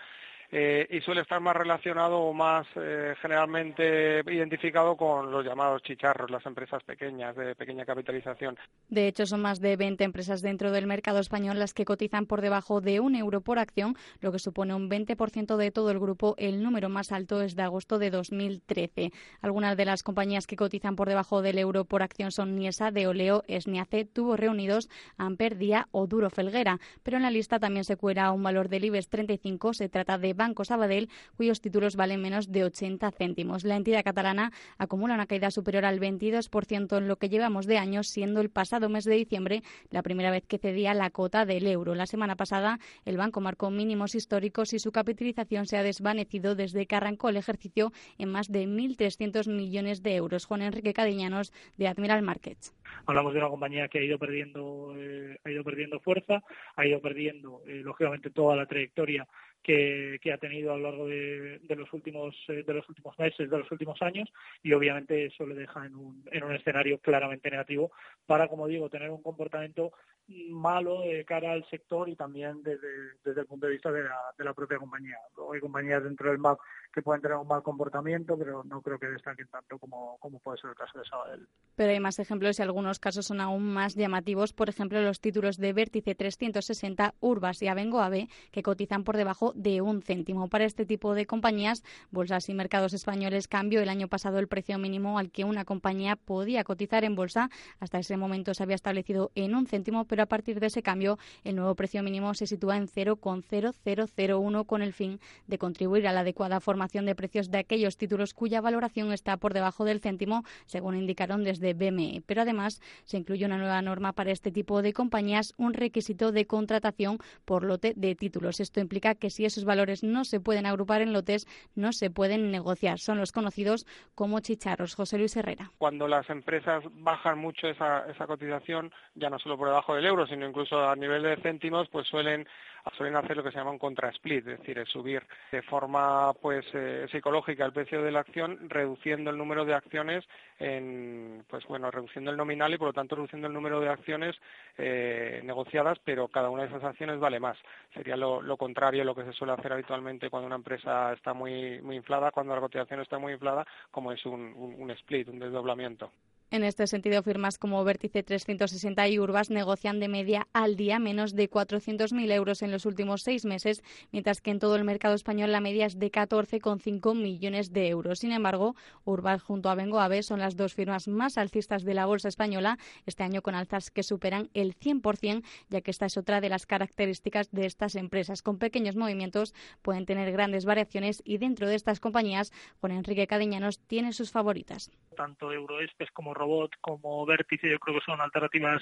eh, 0.56 0.86
y 0.92 1.02
suele 1.02 1.22
estar 1.22 1.42
más 1.42 1.56
relacionado 1.56 2.20
o 2.20 2.32
más 2.32 2.68
eh, 2.76 3.16
generalmente 3.20 4.22
identificado 4.28 4.96
con 4.96 5.32
los 5.32 5.44
llamados 5.44 5.82
chicharros, 5.82 6.30
las 6.30 6.46
empresas 6.46 6.84
pequeñas, 6.84 7.36
de 7.36 7.56
pequeña 7.56 7.86
capitalización. 7.86 8.56
De 8.88 9.08
hecho, 9.08 9.26
son 9.26 9.42
más 9.42 9.62
de 9.62 9.76
20 9.78 10.04
empresas 10.04 10.44
dentro 10.44 10.72
del 10.72 10.86
mercado 10.86 11.18
español 11.18 11.58
las 11.58 11.74
que 11.74 11.86
cotizan 11.86 12.28
por 12.28 12.42
debajo 12.42 12.82
de 12.82 13.00
un 13.00 13.16
euro 13.16 13.42
por 13.42 13.58
acción, 13.58 13.96
lo 14.20 14.32
que 14.32 14.38
supone 14.38 14.76
un 14.76 14.92
20% 14.92 15.58
de 15.58 15.72
todo 15.72 15.90
el 15.90 16.00
grupo. 16.00 16.36
El 16.38 16.62
número 16.62 16.88
más 16.88 17.12
alto 17.12 17.42
es 17.42 17.56
de 17.56 17.64
agosto 17.64 17.98
de 17.98 18.12
2013. 18.12 19.10
Algunas 19.42 19.76
de 19.76 19.86
las 19.86 20.04
compañías 20.04 20.46
que 20.46 20.56
cotizan 20.56 20.96
por 20.96 21.10
debajo 21.10 21.42
del 21.42 21.58
euro 21.58 21.86
por 21.86 22.04
acción 22.04 22.32
son 22.32 22.56
Niesa, 22.56 22.92
Deoleo, 22.92 23.44
Esniace, 23.48 24.06
Tubos 24.06 24.40
Reunidos, 24.40 24.88
Amper, 25.18 25.58
Día 25.58 25.88
o 25.90 26.06
Duro 26.06 26.30
Felguera. 26.30 26.80
Pero 27.02 27.18
en 27.18 27.24
la 27.24 27.32
lista 27.32 27.58
también 27.58 27.86
se 27.86 27.98
cuela 27.98 28.32
un 28.32 28.44
valor 28.44 28.70
del 28.70 28.86
IBEX 28.86 29.10
35. 29.10 29.74
Se 29.74 29.90
trata 29.90 30.20
de 30.20 30.43
Banco 30.44 30.66
Sabadell, 30.66 31.10
cuyos 31.38 31.62
títulos 31.62 31.96
valen 31.96 32.22
menos 32.22 32.52
de 32.52 32.66
80 32.66 33.12
céntimos. 33.12 33.64
La 33.64 33.78
entidad 33.78 34.04
catalana 34.04 34.52
acumula 34.78 35.14
una 35.14 35.26
caída 35.26 35.52
superior 35.52 35.86
al 35.86 36.02
22% 36.02 36.98
en 36.98 37.08
lo 37.08 37.16
que 37.16 37.30
llevamos 37.30 37.66
de 37.66 37.78
año, 37.78 38.04
siendo 38.04 38.42
el 38.42 38.50
pasado 38.50 38.90
mes 38.90 39.06
de 39.06 39.16
diciembre 39.16 39.64
la 39.90 40.04
primera 40.04 40.32
vez 40.32 40.46
que 40.46 40.58
cedía 40.58 40.94
la 40.94 41.12
cota 41.12 41.46
del 41.46 41.66
euro. 41.66 41.96
La 41.96 42.08
semana 42.08 42.36
pasada 42.36 42.80
el 43.06 43.16
banco 43.16 43.40
marcó 43.40 43.70
mínimos 43.70 44.16
históricos 44.16 44.74
y 44.74 44.80
su 44.80 44.92
capitalización 44.92 45.66
se 45.66 45.78
ha 45.78 45.84
desvanecido 45.84 46.56
desde 46.56 46.88
que 46.88 46.96
arrancó 46.96 47.30
el 47.30 47.38
ejercicio 47.38 47.94
en 48.18 48.30
más 48.30 48.52
de 48.52 48.68
1.300 48.68 49.50
millones 49.50 50.04
de 50.04 50.16
euros. 50.16 50.46
Juan 50.46 50.62
Enrique 50.62 50.94
Cadiñanos, 50.94 51.54
de 51.78 51.88
Admiral 51.88 52.22
Markets. 52.22 52.74
Hablamos 53.06 53.34
de 53.34 53.40
una 53.40 53.50
compañía 53.50 53.88
que 53.88 54.00
ha 54.00 54.04
ido 54.04 54.20
perdiendo, 54.20 54.94
eh, 54.98 55.38
ha 55.44 55.50
ido 55.50 55.64
perdiendo 55.64 56.00
fuerza, 56.00 56.44
ha 56.76 56.86
ido 56.86 57.00
perdiendo, 57.00 57.62
eh, 57.66 57.82
lógicamente, 57.84 58.30
toda 58.30 58.56
la 58.56 58.66
trayectoria 58.66 59.26
que, 59.64 60.20
ha 60.32 60.38
tenido 60.38 60.74
a 60.74 60.78
lo 60.78 60.84
largo 60.84 61.08
de, 61.08 61.60
los 61.70 61.92
últimos 61.94 62.36
eh, 62.50 62.64
de 62.66 62.74
los 62.74 62.88
últimos 62.90 63.18
meses, 63.18 63.50
de 63.50 63.58
los 63.58 63.72
últimos 63.72 64.02
años, 64.02 64.32
y 64.62 64.74
obviamente 64.74 65.26
eso 65.26 65.46
le 65.46 65.56
deja 65.56 65.86
en 65.86 65.96
un, 65.96 66.24
en 66.32 66.44
un 66.44 66.54
escenario 66.54 67.00
claramente 67.00 67.50
negativo 67.50 67.92
para, 68.26 68.48
como 68.48 68.68
digo, 68.68 68.90
tener 68.90 69.10
un 69.10 69.22
comportamiento 69.22 69.94
malo 70.28 71.02
de 71.02 71.26
cara 71.26 71.52
al 71.52 71.66
sector 71.70 72.08
y 72.08 72.16
también 72.16 72.64
desde, 72.64 73.40
el 73.42 73.46
punto 73.46 73.66
de 73.68 73.74
vista 73.74 73.92
de 73.92 74.04
la, 74.04 74.18
de 74.38 74.44
la 74.44 74.54
propia 74.54 74.78
compañía. 74.78 75.18
Hay 75.54 75.60
compañías 75.60 76.04
dentro 76.04 76.30
del 76.30 76.40
MAP 76.40 76.60
que 76.94 77.02
pueden 77.02 77.22
tener 77.22 77.38
un 77.38 77.48
mal 77.48 77.64
comportamiento, 77.64 78.38
pero 78.38 78.64
no 78.64 78.82
creo 78.82 79.00
que 79.00 79.08
destaquen 79.08 79.48
tanto 79.48 79.80
como, 79.80 80.18
como 80.20 80.40
puede 80.40 80.60
ser 80.60 80.70
el 80.70 80.76
caso 80.76 81.00
de 81.00 81.06
Sabadell. 81.06 81.48
Pero 81.76 81.92
hay 81.92 82.00
más 82.00 82.20
ejemplos 82.20 82.60
y 82.60 82.62
algunos 82.62 83.00
casos 83.00 83.26
son 83.26 83.42
aún 83.42 83.74
más 83.74 83.96
llamativos. 83.96 84.54
Por 84.54 84.70
ejemplo, 84.70 85.02
los 85.02 85.20
títulos 85.20 85.58
de 85.58 85.74
Vértice 85.74 86.14
360, 86.14 87.16
Urbas 87.20 87.62
y 87.64 87.68
Avengo 87.68 88.00
Ave, 88.00 88.30
que 88.52 88.62
cotizan 88.62 89.04
por 89.04 89.18
debajo 89.18 89.54
de 89.56 89.82
un 89.82 90.04
céntimo. 90.04 90.50
Para 90.50 90.66
este 90.66 90.86
tipo 90.86 91.16
de 91.16 91.26
compañías, 91.26 91.84
bolsas 92.12 92.48
y 92.50 92.54
mercados 92.54 92.94
españoles 92.94 93.48
cambió 93.48 93.82
el 93.82 93.90
año 93.90 94.08
pasado 94.08 94.38
el 94.38 94.48
precio 94.48 94.78
mínimo 94.78 95.18
al 95.18 95.32
que 95.32 95.46
una 95.46 95.66
compañía 95.66 96.16
podía 96.16 96.64
cotizar 96.64 97.04
en 97.04 97.16
bolsa. 97.16 97.50
Hasta 97.80 97.98
ese 97.98 98.18
momento 98.18 98.54
se 98.54 98.62
había 98.62 98.76
establecido 98.76 99.32
en 99.34 99.56
un 99.56 99.66
céntimo, 99.66 100.06
pero 100.06 100.22
a 100.22 100.28
partir 100.28 100.60
de 100.60 100.68
ese 100.68 100.84
cambio, 100.84 101.18
el 101.44 101.56
nuevo 101.56 101.74
precio 101.74 102.04
mínimo 102.04 102.36
se 102.36 102.46
sitúa 102.46 102.78
en 102.78 102.88
0,0001 102.88 104.66
con 104.68 104.84
el 104.84 104.94
fin 104.94 105.20
de 105.48 105.58
contribuir 105.58 106.08
a 106.08 106.12
la 106.12 106.20
adecuada 106.20 106.60
forma 106.60 106.83
de 106.92 107.16
precios 107.16 107.50
de 107.50 107.60
aquellos 107.60 107.98
títulos 107.98 108.34
cuya 108.34 108.62
valoración 108.62 109.14
está 109.14 109.38
por 109.38 109.54
debajo 109.54 109.86
del 109.86 110.02
céntimo, 110.02 110.44
según 110.66 110.96
indicaron 110.96 111.44
desde 111.44 111.74
BME. 111.74 112.24
Pero 112.26 112.42
además 112.42 112.82
se 113.06 113.18
incluye 113.18 113.46
una 113.46 113.58
nueva 113.58 113.82
norma 113.82 114.12
para 114.12 114.32
este 114.32 114.52
tipo 114.52 114.82
de 114.82 114.92
compañías, 114.92 115.54
un 115.58 115.74
requisito 115.74 116.32
de 116.32 116.46
contratación 116.46 117.20
por 117.46 117.64
lote 117.64 117.94
de 117.96 118.16
títulos. 118.16 118.60
Esto 118.60 118.82
implica 118.82 119.16
que 119.16 119.30
si 119.30 119.46
esos 119.46 119.64
valores 119.64 120.04
no 120.04 120.26
se 120.26 120.42
pueden 120.42 120.66
agrupar 120.66 121.02
en 121.02 121.14
lotes, 121.14 121.48
no 121.74 121.94
se 121.94 122.10
pueden 122.10 122.52
negociar. 122.52 123.00
Son 123.00 123.18
los 123.18 123.32
conocidos 123.32 123.86
como 124.14 124.42
chicharros. 124.42 124.96
José 124.96 125.18
Luis 125.18 125.36
Herrera. 125.38 125.72
Cuando 125.78 126.08
las 126.08 126.30
empresas 126.30 126.84
bajan 126.92 127.40
mucho 127.40 127.68
esa, 127.68 128.06
esa 128.10 128.28
cotización, 128.28 128.92
ya 129.16 129.30
no 129.30 129.40
solo 129.40 129.58
por 129.58 129.70
debajo 129.70 129.96
del 129.96 130.06
euro, 130.06 130.28
sino 130.28 130.48
incluso 130.48 130.78
a 130.78 130.96
nivel 130.96 131.24
de 131.24 131.38
céntimos, 131.38 131.88
pues 131.90 132.08
suelen 132.08 132.46
suelen 132.92 133.16
hacer 133.16 133.38
lo 133.38 133.44
que 133.44 133.52
se 133.52 133.58
llama 133.58 133.72
un 133.72 133.80
contra-split, 133.80 134.48
es 134.48 134.60
decir, 134.60 134.78
es 134.78 134.90
subir 134.90 135.24
de 135.52 135.62
forma 135.64 136.34
pues 136.34 136.66
eh, 136.74 137.08
psicológica 137.12 137.66
el 137.66 137.74
precio 137.74 138.02
de 138.02 138.12
la 138.12 138.20
acción, 138.20 138.70
reduciendo 138.70 139.30
el 139.30 139.38
número 139.38 139.66
de 139.66 139.74
acciones, 139.74 140.26
pues 140.58 141.66
bueno, 141.68 141.92
reduciendo 141.92 142.32
el 142.32 142.38
nominal 142.38 142.74
y 142.74 142.78
por 142.78 142.88
lo 142.88 142.94
tanto 142.94 143.16
reduciendo 143.16 143.48
el 143.48 143.54
número 143.54 143.80
de 143.80 143.90
acciones 143.90 144.36
eh, 144.78 145.42
negociadas, 145.44 146.00
pero 146.04 146.28
cada 146.28 146.50
una 146.50 146.64
de 146.64 146.70
esas 146.70 146.84
acciones 146.84 147.20
vale 147.20 147.40
más. 147.40 147.58
Sería 147.94 148.16
lo, 148.16 148.58
contrario 148.58 149.02
a 149.02 149.06
lo 149.06 149.16
que 149.16 149.26
se 149.26 149.34
suele 149.34 149.54
hacer 149.54 149.74
habitualmente 149.74 150.30
cuando 150.30 150.48
una 150.48 150.56
empresa 150.56 151.14
está 151.14 151.34
muy 151.34 151.82
inflada, 151.92 152.32
cuando 152.32 152.56
la 152.56 152.62
cotización 152.62 153.02
está 153.02 153.18
muy 153.18 153.34
inflada, 153.34 153.66
como 153.92 154.12
es 154.12 154.26
un 154.26 154.92
split, 154.92 155.28
un 155.30 155.40
desdoblamiento. 155.40 156.12
En 156.54 156.64
este 156.64 156.86
sentido, 156.86 157.24
firmas 157.24 157.58
como 157.58 157.84
Vértice 157.84 158.22
360 158.22 159.08
y 159.08 159.18
Urbas 159.18 159.50
negocian 159.50 160.00
de 160.00 160.08
media 160.08 160.48
al 160.54 160.76
día 160.76 161.00
menos 161.00 161.34
de 161.34 161.50
400.000 161.50 162.32
euros 162.32 162.62
en 162.62 162.72
los 162.72 162.86
últimos 162.86 163.24
seis 163.24 163.44
meses, 163.44 163.82
mientras 164.12 164.40
que 164.40 164.52
en 164.52 164.60
todo 164.60 164.76
el 164.76 164.84
mercado 164.84 165.16
español 165.16 165.52
la 165.52 165.62
media 165.62 165.88
es 165.88 165.98
de 165.98 166.12
14,5 166.12 167.16
millones 167.16 167.74
de 167.74 167.88
euros. 167.88 168.20
Sin 168.20 168.32
embargo, 168.32 168.76
Urbas 169.04 169.42
junto 169.42 169.68
a 169.68 169.74
Bengoave 169.74 170.22
son 170.22 170.42
las 170.42 170.56
dos 170.56 170.76
firmas 170.76 171.08
más 171.08 171.40
alcistas 171.40 171.84
de 171.86 171.96
la 171.96 172.06
bolsa 172.06 172.28
española, 172.28 172.78
este 173.08 173.24
año 173.24 173.42
con 173.42 173.56
alzas 173.56 173.90
que 173.90 174.04
superan 174.04 174.52
el 174.54 174.76
100%, 174.78 175.44
ya 175.72 175.82
que 175.82 175.90
esta 175.90 176.06
es 176.06 176.18
otra 176.18 176.40
de 176.40 176.50
las 176.50 176.68
características 176.68 177.50
de 177.50 177.66
estas 177.66 177.96
empresas. 177.96 178.44
Con 178.44 178.60
pequeños 178.60 178.96
movimientos 178.96 179.56
pueden 179.82 180.06
tener 180.06 180.32
grandes 180.32 180.66
variaciones 180.66 181.24
y 181.26 181.40
dentro 181.40 181.68
de 181.68 181.74
estas 181.74 182.00
compañías, 182.00 182.54
Juan 182.80 182.92
Enrique 182.92 183.26
Cadeñanos 183.26 183.80
tiene 183.80 184.14
sus 184.14 184.30
favoritas. 184.30 184.92
Tanto 185.16 185.52
Euroespes 185.52 186.12
como 186.12 186.36
Robot 186.44 186.72
como 186.82 187.26
Vértice, 187.26 187.70
yo 187.70 187.80
creo 187.80 188.00
que 188.00 188.06
son 188.06 188.22
alternativas 188.22 188.82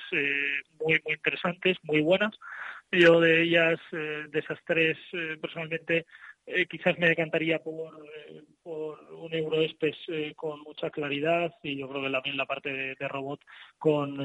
muy, 0.80 1.00
muy 1.06 1.14
interesantes, 1.14 1.78
muy 1.84 2.02
buenas. 2.02 2.34
Yo 2.92 3.20
de 3.22 3.44
ellas, 3.44 3.80
de 3.92 4.40
esas 4.40 4.60
tres, 4.66 4.98
personalmente, 5.42 6.06
eh, 6.48 6.66
quizás 6.66 6.98
me 6.98 7.08
decantaría 7.08 7.60
por, 7.60 7.94
eh, 8.04 8.42
un 8.66 9.34
Euroespes 9.34 9.96
eh, 10.08 10.34
con 10.36 10.60
mucha 10.62 10.90
claridad 10.90 11.54
y 11.62 11.78
yo 11.78 11.88
creo 11.88 12.02
que 12.02 12.10
también 12.10 12.36
la 12.36 12.46
parte 12.46 12.96
de, 12.98 13.08
robot 13.08 13.40
con, 13.78 14.18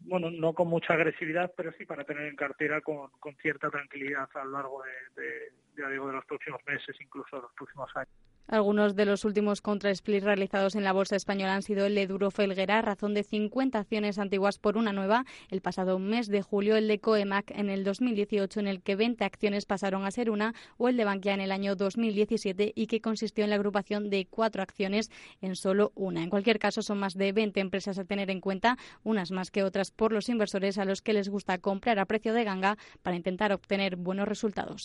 bueno, 0.00 0.30
no 0.30 0.52
con 0.52 0.68
mucha 0.68 0.94
agresividad, 0.94 1.52
pero 1.56 1.72
sí 1.78 1.86
para 1.86 2.04
tener 2.04 2.26
en 2.26 2.36
cartera 2.36 2.80
con, 2.80 3.08
con 3.20 3.36
cierta 3.36 3.70
tranquilidad 3.70 4.28
a 4.34 4.44
lo 4.44 4.50
largo 4.50 4.82
de, 5.14 5.52
ya 5.80 5.88
digo, 5.88 6.08
de 6.08 6.14
los 6.14 6.24
próximos 6.26 6.60
meses, 6.66 6.96
incluso 7.00 7.36
de 7.36 7.42
los 7.42 7.52
próximos 7.52 7.90
años. 7.94 8.33
Algunos 8.46 8.94
de 8.94 9.06
los 9.06 9.24
últimos 9.24 9.62
contra-splits 9.62 10.22
realizados 10.22 10.74
en 10.74 10.84
la 10.84 10.92
bolsa 10.92 11.16
española 11.16 11.54
han 11.54 11.62
sido 11.62 11.86
el 11.86 11.94
de 11.94 12.06
Duro 12.06 12.30
Felguera, 12.30 12.82
razón 12.82 13.14
de 13.14 13.22
50 13.22 13.78
acciones 13.78 14.18
antiguas 14.18 14.58
por 14.58 14.76
una 14.76 14.92
nueva, 14.92 15.24
el 15.48 15.62
pasado 15.62 15.98
mes 15.98 16.28
de 16.28 16.42
julio 16.42 16.76
el 16.76 16.86
de 16.86 16.98
Coemac 16.98 17.50
en 17.52 17.70
el 17.70 17.84
2018 17.84 18.60
en 18.60 18.66
el 18.66 18.82
que 18.82 18.96
20 18.96 19.24
acciones 19.24 19.64
pasaron 19.64 20.04
a 20.04 20.10
ser 20.10 20.30
una, 20.30 20.54
o 20.76 20.88
el 20.88 20.98
de 20.98 21.04
Bankia 21.04 21.32
en 21.32 21.40
el 21.40 21.52
año 21.52 21.74
2017 21.74 22.72
y 22.74 22.86
que 22.86 23.00
consistió 23.00 23.44
en 23.44 23.50
la 23.50 23.56
agrupación 23.56 24.10
de 24.10 24.26
cuatro 24.26 24.62
acciones 24.62 25.10
en 25.40 25.56
solo 25.56 25.92
una. 25.94 26.22
En 26.22 26.28
cualquier 26.30 26.58
caso, 26.58 26.82
son 26.82 26.98
más 26.98 27.14
de 27.14 27.32
20 27.32 27.60
empresas 27.60 27.98
a 27.98 28.04
tener 28.04 28.30
en 28.30 28.40
cuenta, 28.40 28.76
unas 29.04 29.30
más 29.30 29.50
que 29.50 29.62
otras 29.62 29.90
por 29.90 30.12
los 30.12 30.28
inversores 30.28 30.76
a 30.76 30.84
los 30.84 31.00
que 31.00 31.14
les 31.14 31.30
gusta 31.30 31.56
comprar 31.58 31.98
a 31.98 32.04
precio 32.04 32.34
de 32.34 32.44
ganga 32.44 32.76
para 33.02 33.16
intentar 33.16 33.52
obtener 33.52 33.96
buenos 33.96 34.28
resultados. 34.28 34.84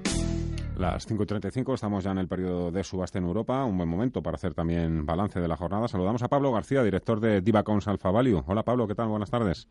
Las 0.77 1.07
5.35, 1.07 1.73
estamos 1.75 2.03
ya 2.03 2.11
en 2.11 2.17
el 2.17 2.27
periodo 2.27 2.71
de 2.71 2.83
subasta 2.83 3.19
en 3.19 3.25
Europa, 3.25 3.63
un 3.65 3.77
buen 3.77 3.89
momento 3.89 4.23
para 4.23 4.35
hacer 4.35 4.53
también 4.53 5.05
balance 5.05 5.39
de 5.39 5.47
la 5.47 5.55
jornada. 5.55 5.87
Saludamos 5.87 6.23
a 6.23 6.27
Pablo 6.27 6.51
García, 6.51 6.81
director 6.83 7.19
de 7.19 7.41
Divacons 7.41 7.87
Alfa 7.87 8.09
Value. 8.09 8.43
Hola 8.47 8.63
Pablo, 8.63 8.87
¿qué 8.87 8.95
tal? 8.95 9.09
Buenas 9.09 9.29
tardes. 9.29 9.67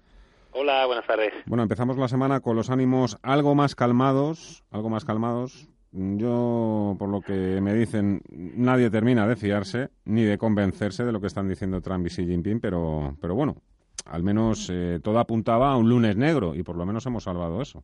Hola, 0.53 0.87
buenas 0.87 1.07
tardes. 1.07 1.33
Bueno, 1.47 1.63
empezamos 1.63 1.97
la 1.97 2.09
semana 2.09 2.41
con 2.41 2.57
los 2.57 2.71
ánimos 2.71 3.19
algo 3.23 3.55
más 3.55 3.75
calmados, 3.75 4.65
algo 4.71 4.89
más 4.89 5.05
calmados. 5.05 5.69
Yo, 5.93 6.95
por 6.99 7.09
lo 7.09 7.21
que 7.21 7.61
me 7.61 7.75
dicen, 7.75 8.23
nadie 8.31 8.91
termina 8.91 9.27
de 9.27 9.35
fiarse 9.35 9.91
ni 10.05 10.23
de 10.23 10.39
convencerse 10.39 11.05
de 11.05 11.13
lo 11.13 11.21
que 11.21 11.27
están 11.27 11.49
diciendo 11.49 11.81
Trump 11.81 12.07
y 12.07 12.11
Xi 12.11 12.27
Jinping, 12.27 12.61
pero, 12.61 13.17
pero 13.21 13.35
bueno, 13.35 13.57
al 14.05 14.23
menos 14.23 14.69
eh, 14.73 15.01
todo 15.03 15.19
apuntaba 15.19 15.73
a 15.73 15.77
un 15.77 15.89
lunes 15.89 16.17
negro 16.17 16.55
y 16.55 16.63
por 16.63 16.77
lo 16.77 16.87
menos 16.87 17.07
hemos 17.07 17.25
salvado 17.25 17.61
eso. 17.61 17.83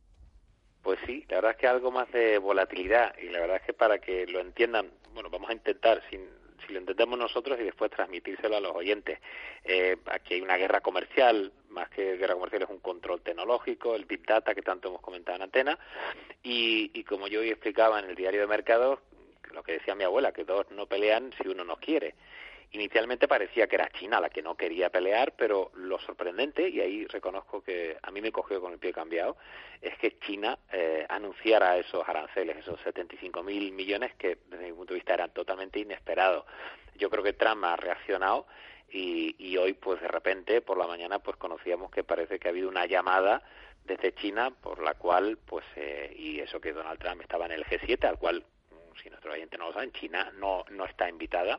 Pues 0.87 1.01
sí, 1.05 1.24
la 1.28 1.39
verdad 1.39 1.51
es 1.51 1.57
que 1.57 1.66
algo 1.66 1.91
más 1.91 2.09
de 2.12 2.39
volatilidad 2.39 3.12
y 3.18 3.28
la 3.28 3.41
verdad 3.41 3.57
es 3.57 3.62
que 3.62 3.72
para 3.72 3.99
que 3.99 4.24
lo 4.24 4.39
entiendan, 4.39 4.89
bueno, 5.14 5.28
vamos 5.30 5.51
a 5.51 5.53
intentar, 5.53 6.01
si 6.09 6.16
lo 6.72 6.78
entendemos 6.78 7.18
nosotros 7.18 7.59
y 7.59 7.64
después 7.64 7.91
transmitírselo 7.91 8.57
a 8.57 8.61
los 8.61 8.70
oyentes. 8.70 9.18
Eh, 9.64 9.97
aquí 10.07 10.34
hay 10.34 10.43
una 10.43 10.57
guerra 10.57 10.80
comercial, 10.82 11.51
más 11.70 11.89
que 11.89 12.16
guerra 12.16 12.34
comercial 12.34 12.62
es 12.62 12.70
un 12.70 12.78
control 12.78 13.20
tecnológico, 13.20 13.97
el 13.97 14.05
Big 14.05 14.24
Data 14.24 14.55
que 14.55 14.62
tanto 14.62 14.87
hemos 14.87 15.01
comentado 15.01 15.34
en 15.34 15.43
antena, 15.43 15.76
y, 16.45 16.93
y 16.95 17.03
como 17.03 17.26
yo 17.26 17.41
hoy 17.41 17.51
explicaba 17.51 17.99
en 17.99 18.09
el 18.09 18.14
diario 18.14 18.43
de 18.43 18.47
mercados, 18.47 19.01
lo 19.53 19.64
que 19.64 19.72
decía 19.72 19.97
mi 19.97 20.05
abuela, 20.05 20.30
que 20.30 20.45
dos 20.45 20.70
no 20.70 20.87
pelean 20.87 21.32
si 21.43 21.49
uno 21.49 21.64
no 21.64 21.78
quiere. 21.78 22.14
Inicialmente 22.76 23.26
parecía 23.26 23.66
que 23.68 23.76
era 23.76 23.88
China 23.88 24.20
la 24.20 24.28
que 24.28 24.42
no 24.42 24.54
quería 24.54 24.90
pelear, 24.90 25.32
pero 25.34 25.70
lo 25.76 25.98
sorprendente, 25.98 26.68
y 26.68 26.82
ahí 26.82 27.06
reconozco 27.06 27.62
que 27.62 27.96
a 28.02 28.10
mí 28.10 28.20
me 28.20 28.30
cogió 28.30 28.60
con 28.60 28.74
el 28.74 28.78
pie 28.78 28.92
cambiado, 28.92 29.38
es 29.80 29.96
que 29.96 30.18
China 30.18 30.58
eh, 30.70 31.06
anunciara 31.08 31.78
esos 31.78 32.06
aranceles, 32.06 32.58
esos 32.58 32.78
75 32.82 33.42
mil 33.42 33.72
millones 33.72 34.14
que 34.16 34.36
desde 34.50 34.66
mi 34.66 34.72
punto 34.74 34.92
de 34.92 34.98
vista 34.98 35.14
eran 35.14 35.32
totalmente 35.32 35.78
inesperados. 35.78 36.44
Yo 36.96 37.08
creo 37.08 37.24
que 37.24 37.32
Trump 37.32 37.64
ha 37.64 37.76
reaccionado 37.76 38.46
y, 38.90 39.56
hoy 39.56 39.72
pues 39.72 39.98
de 40.02 40.08
repente 40.08 40.60
por 40.60 40.76
la 40.76 40.86
mañana 40.86 41.18
pues 41.20 41.38
conocíamos 41.38 41.90
que 41.90 42.04
parece 42.04 42.38
que 42.38 42.48
ha 42.48 42.50
habido 42.50 42.68
una 42.68 42.84
llamada 42.84 43.42
desde 43.84 44.14
China 44.14 44.50
por 44.50 44.82
la 44.82 44.92
cual 44.92 45.38
pues 45.46 45.64
eh, 45.76 46.14
y 46.14 46.40
eso 46.40 46.60
que 46.60 46.74
Donald 46.74 47.00
Trump 47.00 47.22
estaba 47.22 47.46
en 47.46 47.52
el 47.52 47.64
G7 47.64 48.04
al 48.04 48.18
cual 48.18 48.44
si 49.02 49.08
nuestro 49.08 49.32
oyente 49.32 49.56
no 49.56 49.68
lo 49.68 49.72
sabe 49.72 49.90
China 49.92 50.30
no 50.36 50.64
no 50.70 50.84
está 50.84 51.08
invitada 51.08 51.58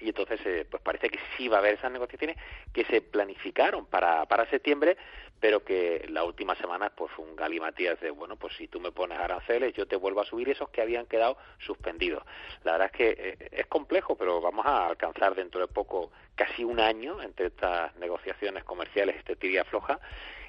y 0.00 0.08
entonces 0.08 0.40
eh, 0.44 0.66
pues 0.70 0.82
parece 0.82 1.08
que 1.08 1.18
sí 1.36 1.48
va 1.48 1.56
a 1.56 1.60
haber 1.60 1.74
esas 1.74 1.90
negociaciones 1.90 2.36
que 2.72 2.84
se 2.84 3.00
planificaron 3.00 3.86
para, 3.86 4.26
para 4.26 4.48
septiembre 4.50 4.96
pero 5.40 5.64
que 5.64 6.06
la 6.08 6.24
última 6.24 6.54
semana 6.56 6.90
pues 6.90 7.10
un 7.18 7.36
galimatías 7.36 8.00
de 8.00 8.10
bueno 8.10 8.36
pues 8.36 8.54
si 8.56 8.68
tú 8.68 8.80
me 8.80 8.92
pones 8.92 9.18
aranceles 9.18 9.74
yo 9.74 9.86
te 9.86 9.96
vuelvo 9.96 10.20
a 10.20 10.26
subir 10.26 10.48
esos 10.48 10.68
que 10.70 10.82
habían 10.82 11.06
quedado 11.06 11.36
suspendidos 11.58 12.22
la 12.64 12.72
verdad 12.72 12.90
es 12.92 12.96
que 12.96 13.08
eh, 13.18 13.48
es 13.52 13.66
complejo 13.66 14.16
pero 14.16 14.40
vamos 14.40 14.66
a 14.66 14.86
alcanzar 14.86 15.34
dentro 15.34 15.60
de 15.60 15.68
poco 15.68 16.10
casi 16.34 16.64
un 16.64 16.80
año 16.80 17.20
entre 17.22 17.46
estas 17.46 17.94
negociaciones 17.96 18.64
comerciales 18.64 19.16
este 19.16 19.36
tibia 19.36 19.64
floja 19.64 20.00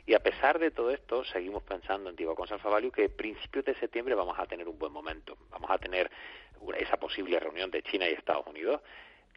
y 0.10 0.16
a 0.16 0.20
pesar 0.20 0.58
de 0.58 0.72
todo 0.72 0.90
esto, 0.90 1.24
seguimos 1.24 1.62
pensando 1.62 2.10
en 2.10 2.16
Alfa 2.18 2.70
Value 2.70 2.92
que 2.92 3.06
a 3.06 3.10
principios 3.10 3.64
de 3.64 3.76
septiembre 3.76 4.16
vamos 4.16 4.40
a 4.40 4.48
tener 4.48 4.68
un 4.68 4.80
buen 4.80 4.92
momento. 4.92 5.38
Vamos 5.52 5.70
a 5.70 5.78
tener 5.78 6.10
esa 6.80 6.98
posible 6.98 7.40
reunión 7.40 7.70
de 7.70 7.84
China 7.84 8.10
y 8.10 8.14
Estados 8.14 8.48
Unidos 8.48 8.82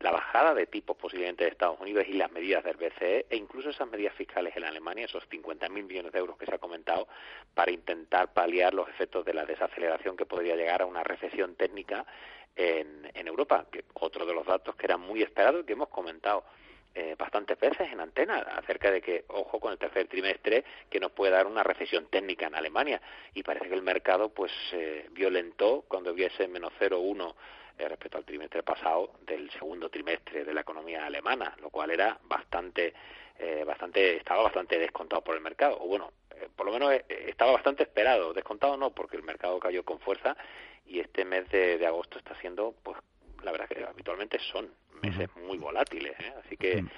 la 0.00 0.10
bajada 0.10 0.54
de 0.54 0.66
tipos 0.66 0.96
posiblemente 0.96 1.44
de 1.44 1.50
Estados 1.50 1.80
Unidos 1.80 2.04
y 2.08 2.14
las 2.14 2.32
medidas 2.32 2.64
del 2.64 2.76
BCE 2.76 3.26
e 3.30 3.36
incluso 3.36 3.70
esas 3.70 3.88
medidas 3.88 4.14
fiscales 4.14 4.56
en 4.56 4.64
Alemania, 4.64 5.04
esos 5.04 5.28
50.000 5.28 5.70
millones 5.70 6.12
de 6.12 6.18
euros 6.18 6.36
que 6.36 6.46
se 6.46 6.54
ha 6.54 6.58
comentado, 6.58 7.06
para 7.54 7.70
intentar 7.70 8.32
paliar 8.32 8.74
los 8.74 8.88
efectos 8.88 9.24
de 9.24 9.34
la 9.34 9.44
desaceleración 9.44 10.16
que 10.16 10.26
podría 10.26 10.56
llegar 10.56 10.82
a 10.82 10.86
una 10.86 11.04
recesión 11.04 11.54
técnica 11.54 12.04
en, 12.56 13.10
en 13.14 13.28
Europa, 13.28 13.66
que 13.70 13.84
otro 13.94 14.26
de 14.26 14.34
los 14.34 14.46
datos 14.46 14.74
que 14.74 14.86
era 14.86 14.96
muy 14.96 15.22
esperado 15.22 15.60
y 15.60 15.64
que 15.64 15.74
hemos 15.74 15.88
comentado 15.88 16.44
eh, 16.94 17.16
bastantes 17.18 17.58
veces 17.58 17.90
en 17.90 18.00
antena 18.00 18.40
acerca 18.40 18.90
de 18.90 19.00
que, 19.00 19.24
ojo 19.28 19.58
con 19.58 19.72
el 19.72 19.78
tercer 19.78 20.08
trimestre, 20.08 20.62
que 20.90 21.00
nos 21.00 21.10
puede 21.12 21.32
dar 21.32 21.46
una 21.46 21.62
recesión 21.62 22.06
técnica 22.06 22.48
en 22.48 22.54
Alemania. 22.54 23.00
Y 23.32 23.42
parece 23.42 23.68
que 23.68 23.74
el 23.74 23.82
mercado 23.82 24.28
pues 24.28 24.52
eh, 24.72 25.08
violentó 25.12 25.84
cuando 25.88 26.12
viese 26.12 26.48
menos 26.48 26.70
0,1 26.78 27.34
eh, 27.78 27.88
respecto 27.88 28.18
al 28.18 28.24
trimestre 28.24 28.62
pasado 28.62 29.12
del 29.26 29.50
segundo 29.50 29.88
trimestre 29.88 30.44
de 30.44 30.54
la 30.54 30.60
economía 30.60 31.06
alemana, 31.06 31.56
lo 31.60 31.70
cual 31.70 31.90
era 31.90 32.18
bastante, 32.24 32.92
eh, 33.38 33.64
bastante, 33.66 34.16
estaba 34.16 34.42
bastante 34.42 34.78
descontado 34.78 35.22
por 35.22 35.34
el 35.34 35.40
mercado, 35.40 35.78
o 35.80 35.88
bueno, 35.88 36.12
eh, 36.30 36.48
por 36.54 36.66
lo 36.66 36.72
menos 36.72 36.92
estaba 37.08 37.52
bastante 37.52 37.84
esperado, 37.84 38.32
descontado 38.32 38.76
no, 38.76 38.90
porque 38.90 39.16
el 39.16 39.22
mercado 39.22 39.58
cayó 39.58 39.84
con 39.84 39.98
fuerza 40.00 40.36
y 40.86 41.00
este 41.00 41.24
mes 41.24 41.48
de, 41.50 41.84
agosto 41.86 42.18
está 42.18 42.34
siendo, 42.40 42.74
pues, 42.82 42.98
la 43.42 43.52
verdad 43.52 43.68
que 43.68 43.84
habitualmente 43.84 44.38
son 44.52 44.70
meses 45.02 45.28
muy 45.36 45.58
volátiles, 45.58 46.14
así 46.44 46.56
que 46.56 46.78
en 46.78 46.88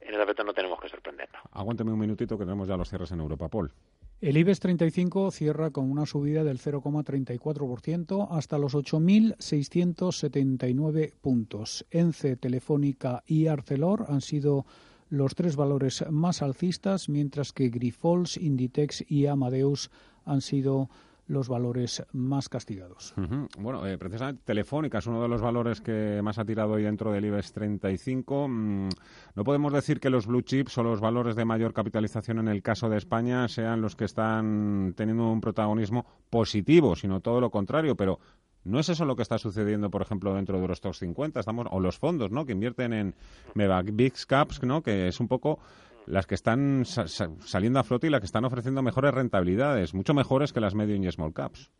ese 0.00 0.20
aspecto 0.20 0.44
no 0.44 0.52
tenemos 0.52 0.80
que 0.80 0.88
sorprendernos. 0.88 1.42
Aguánteme 1.52 1.92
un 1.92 1.98
minutito 1.98 2.36
que 2.36 2.44
tenemos 2.44 2.68
ya 2.68 2.76
los 2.76 2.88
cierres 2.88 3.10
en 3.12 3.20
Europa, 3.20 3.48
Paul. 3.48 3.72
El 4.20 4.36
IBEX 4.36 4.58
35 4.58 5.30
cierra 5.30 5.70
con 5.70 5.88
una 5.88 6.04
subida 6.04 6.42
del 6.42 6.58
0,34% 6.58 8.26
hasta 8.32 8.58
los 8.58 8.74
8.679 8.74 11.12
puntos. 11.20 11.86
ENCE, 11.92 12.34
Telefónica 12.34 13.22
y 13.28 13.46
Arcelor 13.46 14.06
han 14.08 14.20
sido 14.20 14.66
los 15.08 15.36
tres 15.36 15.54
valores 15.54 16.04
más 16.10 16.42
alcistas, 16.42 17.08
mientras 17.08 17.52
que 17.52 17.68
Grifols, 17.68 18.38
Inditex 18.38 19.08
y 19.08 19.26
Amadeus 19.26 19.92
han 20.24 20.40
sido 20.40 20.90
los 21.28 21.48
valores 21.48 22.04
más 22.12 22.48
castigados. 22.48 23.14
Bueno, 23.58 23.86
eh, 23.86 23.96
precisamente 23.98 24.42
Telefónica 24.44 24.98
es 24.98 25.06
uno 25.06 25.22
de 25.22 25.28
los 25.28 25.40
valores 25.40 25.80
que 25.80 26.20
más 26.22 26.38
ha 26.38 26.44
tirado 26.44 26.72
hoy 26.72 26.82
dentro 26.82 27.12
del 27.12 27.24
IBEX 27.26 27.52
35. 27.52 28.48
Mm, 28.48 28.88
no 29.34 29.44
podemos 29.44 29.72
decir 29.72 30.00
que 30.00 30.10
los 30.10 30.26
blue 30.26 30.42
chips 30.42 30.76
o 30.78 30.82
los 30.82 31.00
valores 31.00 31.36
de 31.36 31.44
mayor 31.44 31.72
capitalización 31.72 32.38
en 32.40 32.48
el 32.48 32.62
caso 32.62 32.88
de 32.88 32.96
España 32.96 33.46
sean 33.48 33.80
los 33.80 33.94
que 33.94 34.06
están 34.06 34.94
teniendo 34.96 35.30
un 35.30 35.40
protagonismo 35.40 36.06
positivo, 36.30 36.96
sino 36.96 37.20
todo 37.20 37.40
lo 37.40 37.50
contrario, 37.50 37.94
pero 37.94 38.18
no 38.64 38.80
es 38.80 38.88
eso 38.88 39.04
lo 39.04 39.16
que 39.16 39.22
está 39.22 39.38
sucediendo, 39.38 39.90
por 39.90 40.02
ejemplo, 40.02 40.34
dentro 40.34 40.60
de 40.60 40.68
los 40.68 40.80
top 40.80 40.94
50, 40.94 41.40
estamos 41.40 41.66
o 41.70 41.80
los 41.80 41.98
fondos, 41.98 42.30
¿no? 42.30 42.44
que 42.44 42.52
invierten 42.52 42.92
en 42.92 43.14
Mega 43.54 43.82
Big 43.82 44.14
Caps, 44.26 44.62
¿no? 44.62 44.82
que 44.82 45.08
es 45.08 45.20
un 45.20 45.28
poco 45.28 45.58
las 46.08 46.26
que 46.26 46.34
están 46.34 46.84
saliendo 46.84 47.78
a 47.78 47.84
flote 47.84 48.06
y 48.06 48.10
las 48.10 48.20
que 48.20 48.26
están 48.26 48.44
ofreciendo 48.44 48.82
mejores 48.82 49.12
rentabilidades, 49.12 49.94
mucho 49.94 50.14
mejores 50.14 50.52
que 50.52 50.60
las 50.60 50.74
medium 50.74 51.04
y 51.04 51.12
small 51.12 51.32
caps. 51.34 51.70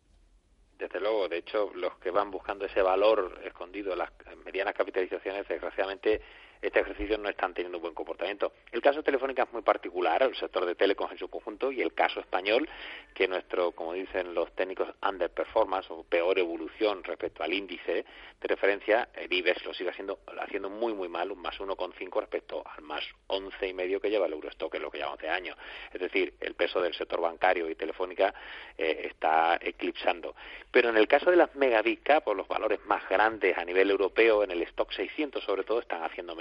Desde 0.77 0.99
luego, 0.99 1.27
de 1.27 1.37
hecho, 1.39 1.71
los 1.75 1.97
que 1.97 2.11
van 2.11 2.31
buscando 2.31 2.65
ese 2.65 2.81
valor 2.81 3.39
escondido, 3.43 3.95
las 3.95 4.11
medianas 4.45 4.73
capitalizaciones, 4.73 5.47
desgraciadamente, 5.47 6.21
este 6.61 6.81
ejercicio 6.81 7.17
no 7.17 7.29
están 7.29 7.53
teniendo 7.53 7.77
un 7.77 7.83
buen 7.83 7.93
comportamiento. 7.93 8.53
El 8.71 8.81
caso 8.81 9.01
Telefónica 9.03 9.43
es 9.43 9.53
muy 9.53 9.61
particular, 9.61 10.23
el 10.23 10.35
sector 10.35 10.65
de 10.65 10.75
telecom 10.75 11.11
en 11.11 11.17
su 11.17 11.29
conjunto, 11.29 11.71
y 11.71 11.81
el 11.81 11.93
caso 11.93 12.19
español, 12.19 12.67
que 13.13 13.27
nuestro, 13.27 13.71
como 13.71 13.93
dicen 13.93 14.33
los 14.33 14.51
técnicos, 14.53 14.89
underperformance 15.07 15.89
o 15.91 16.03
peor 16.03 16.37
evolución 16.39 17.03
respecto 17.03 17.43
al 17.43 17.53
índice 17.53 18.05
de 18.41 18.47
referencia, 18.47 19.09
el 19.13 19.31
IBEX 19.31 19.65
lo 19.65 19.73
sigue 19.73 19.89
haciendo, 19.89 20.19
haciendo 20.39 20.69
muy, 20.69 20.93
muy 20.93 21.07
mal, 21.07 21.31
un 21.31 21.39
más 21.39 21.57
1,5 21.59 22.19
respecto 22.19 22.63
al 22.65 22.83
más 22.83 23.03
11,5 23.27 24.01
que 24.01 24.09
lleva 24.09 24.27
el 24.27 24.33
Eurostock, 24.33 24.71
que 24.71 24.77
es 24.77 24.83
lo 24.83 24.91
que 24.91 24.97
llevamos 24.97 25.19
de 25.19 25.29
año. 25.29 25.55
Es 25.93 25.99
decir, 25.99 26.33
el 26.39 26.55
peso 26.55 26.81
del 26.81 26.93
sector 26.93 27.21
bancario 27.21 27.69
y 27.69 27.75
telefónica 27.75 28.33
eh, 28.77 29.09
está 29.11 29.57
eclipsando. 29.61 30.35
Pero 30.71 30.89
en 30.89 30.97
el 30.97 31.07
caso 31.07 31.31
de 31.31 31.37
las 31.37 31.53
mega 31.55 31.83
cap, 32.03 32.27
los 32.33 32.47
valores 32.47 32.79
más 32.85 33.07
grandes 33.09 33.57
a 33.57 33.65
nivel 33.65 33.89
europeo, 33.89 34.43
en 34.43 34.51
el 34.51 34.61
stock 34.63 34.91
600 34.91 35.43
sobre 35.43 35.63
todo, 35.63 35.79
están 35.79 36.03
haciendo 36.03 36.35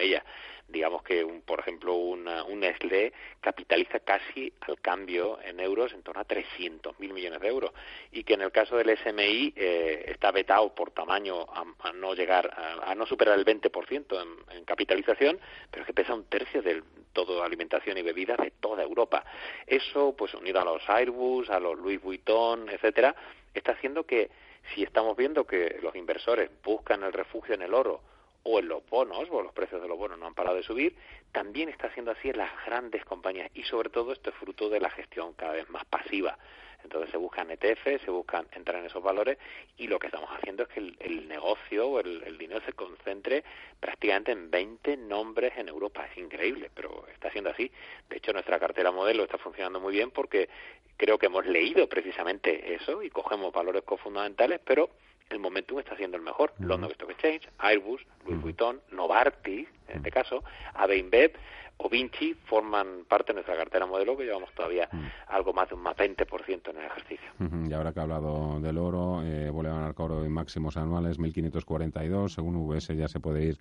Digamos 0.69 1.03
que, 1.03 1.25
un, 1.25 1.41
por 1.41 1.61
ejemplo, 1.61 1.95
una, 1.95 2.45
un 2.45 2.61
Nestlé 2.61 3.15
capitaliza 3.41 4.01
casi 4.01 4.53
al 4.61 4.79
cambio 4.81 5.39
en 5.43 5.61
euros 5.61 5.95
en 5.95 6.03
torno 6.03 6.21
a 6.21 6.27
300.000 6.27 6.95
millones 7.11 7.41
de 7.41 7.49
euros 7.49 7.73
y 8.13 8.23
que 8.23 8.35
en 8.35 8.43
el 8.43 8.53
caso 8.53 8.77
del 8.77 8.95
SMI 8.99 9.55
eh, 9.57 10.05
está 10.09 10.31
vetado 10.31 10.75
por 10.75 10.91
tamaño 10.91 11.47
a, 11.51 11.93
no 11.95 12.15
llegar, 12.15 12.53
a, 12.85 12.95
no 12.95 13.07
superar 13.07 13.39
el 13.39 13.47
20% 13.47 14.23
en, 14.23 14.57
en 14.59 14.65
capitalización, 14.67 15.41
pero 15.71 15.87
que 15.87 15.95
pesa 15.95 16.13
un 16.13 16.25
tercio 16.25 16.61
del 16.61 16.85
todo 17.15 17.43
alimentación 17.43 17.97
y 17.97 18.03
bebida 18.03 18.37
de 18.37 18.51
toda 18.51 18.83
Europa. 18.83 19.25
Eso, 19.67 20.15
pues 20.19 20.35
unido 20.35 20.61
a 20.61 20.65
los 20.65 20.87
Airbus, 20.87 21.49
a 21.49 21.59
los 21.59 21.79
Louis 21.79 22.01
Vuitton, 22.01 22.69
etcétera, 22.69 23.17
está 23.55 23.73
haciendo 23.73 24.05
que 24.05 24.31
si 24.75 24.83
estamos 24.83 25.17
viendo 25.17 25.47
que 25.47 25.79
los 25.83 25.97
inversores 25.97 26.51
buscan 26.63 27.03
el 27.05 27.13
refugio 27.15 27.55
en 27.55 27.63
el 27.63 27.73
oro 27.73 28.03
o 28.51 28.59
en 28.61 28.69
los 28.69 28.89
bonos, 28.89 29.29
o 29.31 29.43
los 29.43 29.53
precios 29.53 29.83
de 29.83 29.89
los 29.89 29.99
bonos 29.99 30.19
no 30.19 30.27
han 30.27 30.35
parado 30.35 30.57
de 30.57 30.63
subir, 30.63 30.97
también 31.33 31.69
está 31.69 31.93
siendo 31.93 32.13
así 32.13 32.31
en 32.31 32.39
las 32.39 32.51
grandes 32.65 33.05
compañías 33.05 33.51
y 33.55 33.63
sobre 33.65 33.91
todo 33.91 34.13
esto 34.13 34.31
es 34.31 34.37
fruto 34.37 34.71
de 34.71 34.81
la 34.81 34.91
gestión 34.91 35.35
cada 35.35 35.53
vez 35.53 35.69
más 35.69 35.85
pasiva. 35.85 36.39
Entonces 36.83 37.11
se 37.11 37.17
buscan 37.17 37.51
ETF, 37.51 38.03
se 38.05 38.11
buscan 38.11 38.47
entrar 38.53 38.79
en 38.79 38.87
esos 38.87 39.03
valores 39.03 39.37
y 39.77 39.89
lo 39.89 39.99
que 39.99 40.07
estamos 40.07 40.31
haciendo 40.31 40.63
es 40.63 40.69
que 40.69 40.81
el, 40.81 41.29
negocio 41.29 41.89
o 41.89 42.01
el, 42.01 42.39
dinero 42.39 42.61
se 42.65 42.73
concentre 42.73 43.45
prácticamente 43.81 44.33
en 44.33 44.51
20 44.51 44.97
nombres 44.97 45.53
en 45.57 45.69
Europa. 45.69 46.07
Es 46.11 46.17
increíble, 46.17 46.71
pero 46.75 47.05
está 47.13 47.31
siendo 47.31 47.51
así. 47.51 47.71
De 48.09 48.19
hecho, 48.19 48.33
nuestra 48.33 48.59
cartera 48.59 48.93
modelo 48.93 49.25
está 49.25 49.39
funcionando 49.39 49.81
muy 49.81 49.93
bien 49.93 50.13
porque 50.13 50.49
creo 50.97 51.19
que 51.19 51.27
hemos 51.27 51.45
leído 51.47 51.89
precisamente 51.89 52.75
eso 52.75 53.03
y 53.03 53.11
cogemos 53.11 53.53
valores 53.53 53.83
cofundamentales, 53.83 54.61
pero 54.65 54.89
el 55.31 55.39
momentum 55.39 55.79
está 55.79 55.97
siendo 55.97 56.17
el 56.17 56.23
mejor. 56.23 56.53
London 56.59 56.91
Stock 56.93 57.11
Exchange, 57.11 57.49
Airbus, 57.59 58.05
Louis 58.27 58.41
Vuitton, 58.41 58.81
Novartis, 58.93 59.69
en 59.89 59.97
este 59.97 60.11
caso, 60.11 60.43
AB 60.75 60.97
InBev 60.97 61.33
o 61.79 61.89
Vinci 61.89 62.35
forman 62.35 63.05
parte 63.09 63.29
de 63.29 63.35
nuestra 63.35 63.57
cartera 63.57 63.87
modelo 63.87 64.17
que 64.17 64.25
llevamos 64.25 64.53
todavía 64.53 64.89
algo 65.29 65.53
más 65.53 65.69
de 65.69 65.77
un 65.77 65.83
más 65.83 65.97
20% 65.97 66.71
en 66.71 66.77
el 66.77 66.85
ejercicio. 66.85 67.31
Y 67.69 67.73
ahora 67.73 67.93
que 67.93 68.01
ha 68.01 68.03
hablado 68.03 68.61
del 68.61 68.79
oro, 68.79 69.23
eh, 69.23 69.49
vuelve 69.51 69.71
a 69.71 69.75
ganar 69.75 69.95
oro 69.97 70.25
en 70.25 70.33
máximos 70.33 70.77
anuales 70.77 71.19
1.542, 71.21 72.31
según 72.31 72.57
VS 72.57 72.97
ya 72.97 73.07
se 73.07 73.21
puede 73.21 73.45
ir 73.45 73.59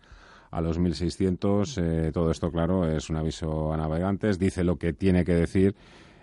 a 0.50 0.62
los 0.62 0.80
1.600. 0.80 1.78
Eh, 1.78 2.12
todo 2.12 2.32
esto, 2.32 2.52
claro, 2.52 2.90
es 2.90 3.10
un 3.12 3.18
aviso 3.18 3.72
a 3.72 3.78
navegantes, 3.78 4.40
dice 4.40 4.64
lo 4.64 4.78
que 4.78 4.94
tiene 4.94 5.24
que 5.24 5.34
decir 5.34 5.76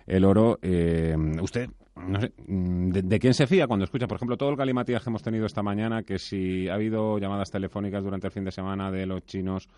el 0.07 0.25
oro. 0.25 0.59
Eh, 0.63 1.17
usted 1.41 1.71
no 1.97 2.21
sé, 2.21 2.33
mm, 2.47 2.91
de, 2.91 3.19
quién 3.19 3.35
se 3.35 3.47
fía 3.47 3.67
cuando 3.67 3.85
escucha, 3.85 4.07
por 4.07 4.17
ejemplo, 4.17 4.37
todo 4.37 4.51
el 4.51 4.57
galimatías 4.57 5.03
que 5.03 5.11
hemos 5.11 5.23
tenido 5.23 5.47
esta 5.47 5.63
mañana, 5.63 6.03
que 6.03 6.19
si 6.19 6.69
ha 6.69 6.75
habido 6.75 7.19
llamadas 7.19 7.51
telefónicas 7.51 8.03
durante 8.03 8.27
el 8.27 8.33
fin 8.33 8.45
de 8.45 8.51
semana 8.51 8.91
de 8.91 9.07
los 9.07 9.25
chinos 9.25 9.69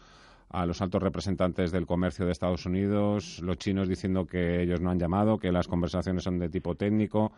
a 0.48 0.64
los 0.64 0.80
altos 0.80 1.02
representantes 1.02 1.72
del 1.72 1.86
comercio 1.86 2.24
de 2.24 2.32
Estados 2.32 2.66
Unidos, 2.66 3.40
los 3.40 3.58
chinos 3.58 3.88
diciendo 3.88 4.26
que 4.26 4.62
ellos 4.62 4.80
no 4.80 4.90
han 4.90 4.98
llamado, 4.98 5.38
que 5.38 5.52
las 5.52 5.68
conversaciones 5.68 6.22
son 6.22 6.38
de 6.38 6.48
tipo 6.48 6.74
técnico. 6.74 7.32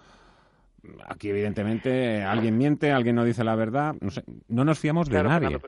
Aquí, 1.08 1.30
evidentemente, 1.30 2.22
alguien 2.22 2.56
miente, 2.56 2.92
alguien 2.92 3.16
no 3.16 3.24
dice 3.24 3.42
la 3.42 3.56
verdad. 3.56 3.96
No, 4.00 4.10
sé, 4.10 4.22
no 4.48 4.64
nos 4.64 4.78
fiamos 4.78 5.08
de 5.08 5.22
nadie. 5.22 5.58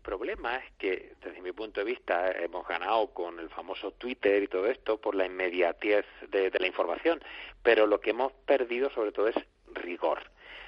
Problema 0.00 0.56
es 0.56 0.72
que, 0.78 1.14
desde 1.22 1.40
mi 1.40 1.52
punto 1.52 1.80
de 1.80 1.86
vista, 1.86 2.32
hemos 2.32 2.66
ganado 2.66 3.08
con 3.14 3.38
el 3.38 3.48
famoso 3.50 3.92
Twitter 3.92 4.42
y 4.42 4.48
todo 4.48 4.66
esto 4.66 5.00
por 5.00 5.14
la 5.14 5.26
inmediatez 5.26 6.06
de 6.28 6.50
la 6.58 6.66
información, 6.66 7.22
pero 7.62 7.86
lo 7.86 8.00
que 8.00 8.10
hemos 8.10 8.32
perdido 8.44 8.90
sobre 8.90 9.12
todo 9.12 9.28
es 9.28 9.36
rigor. 9.74 10.20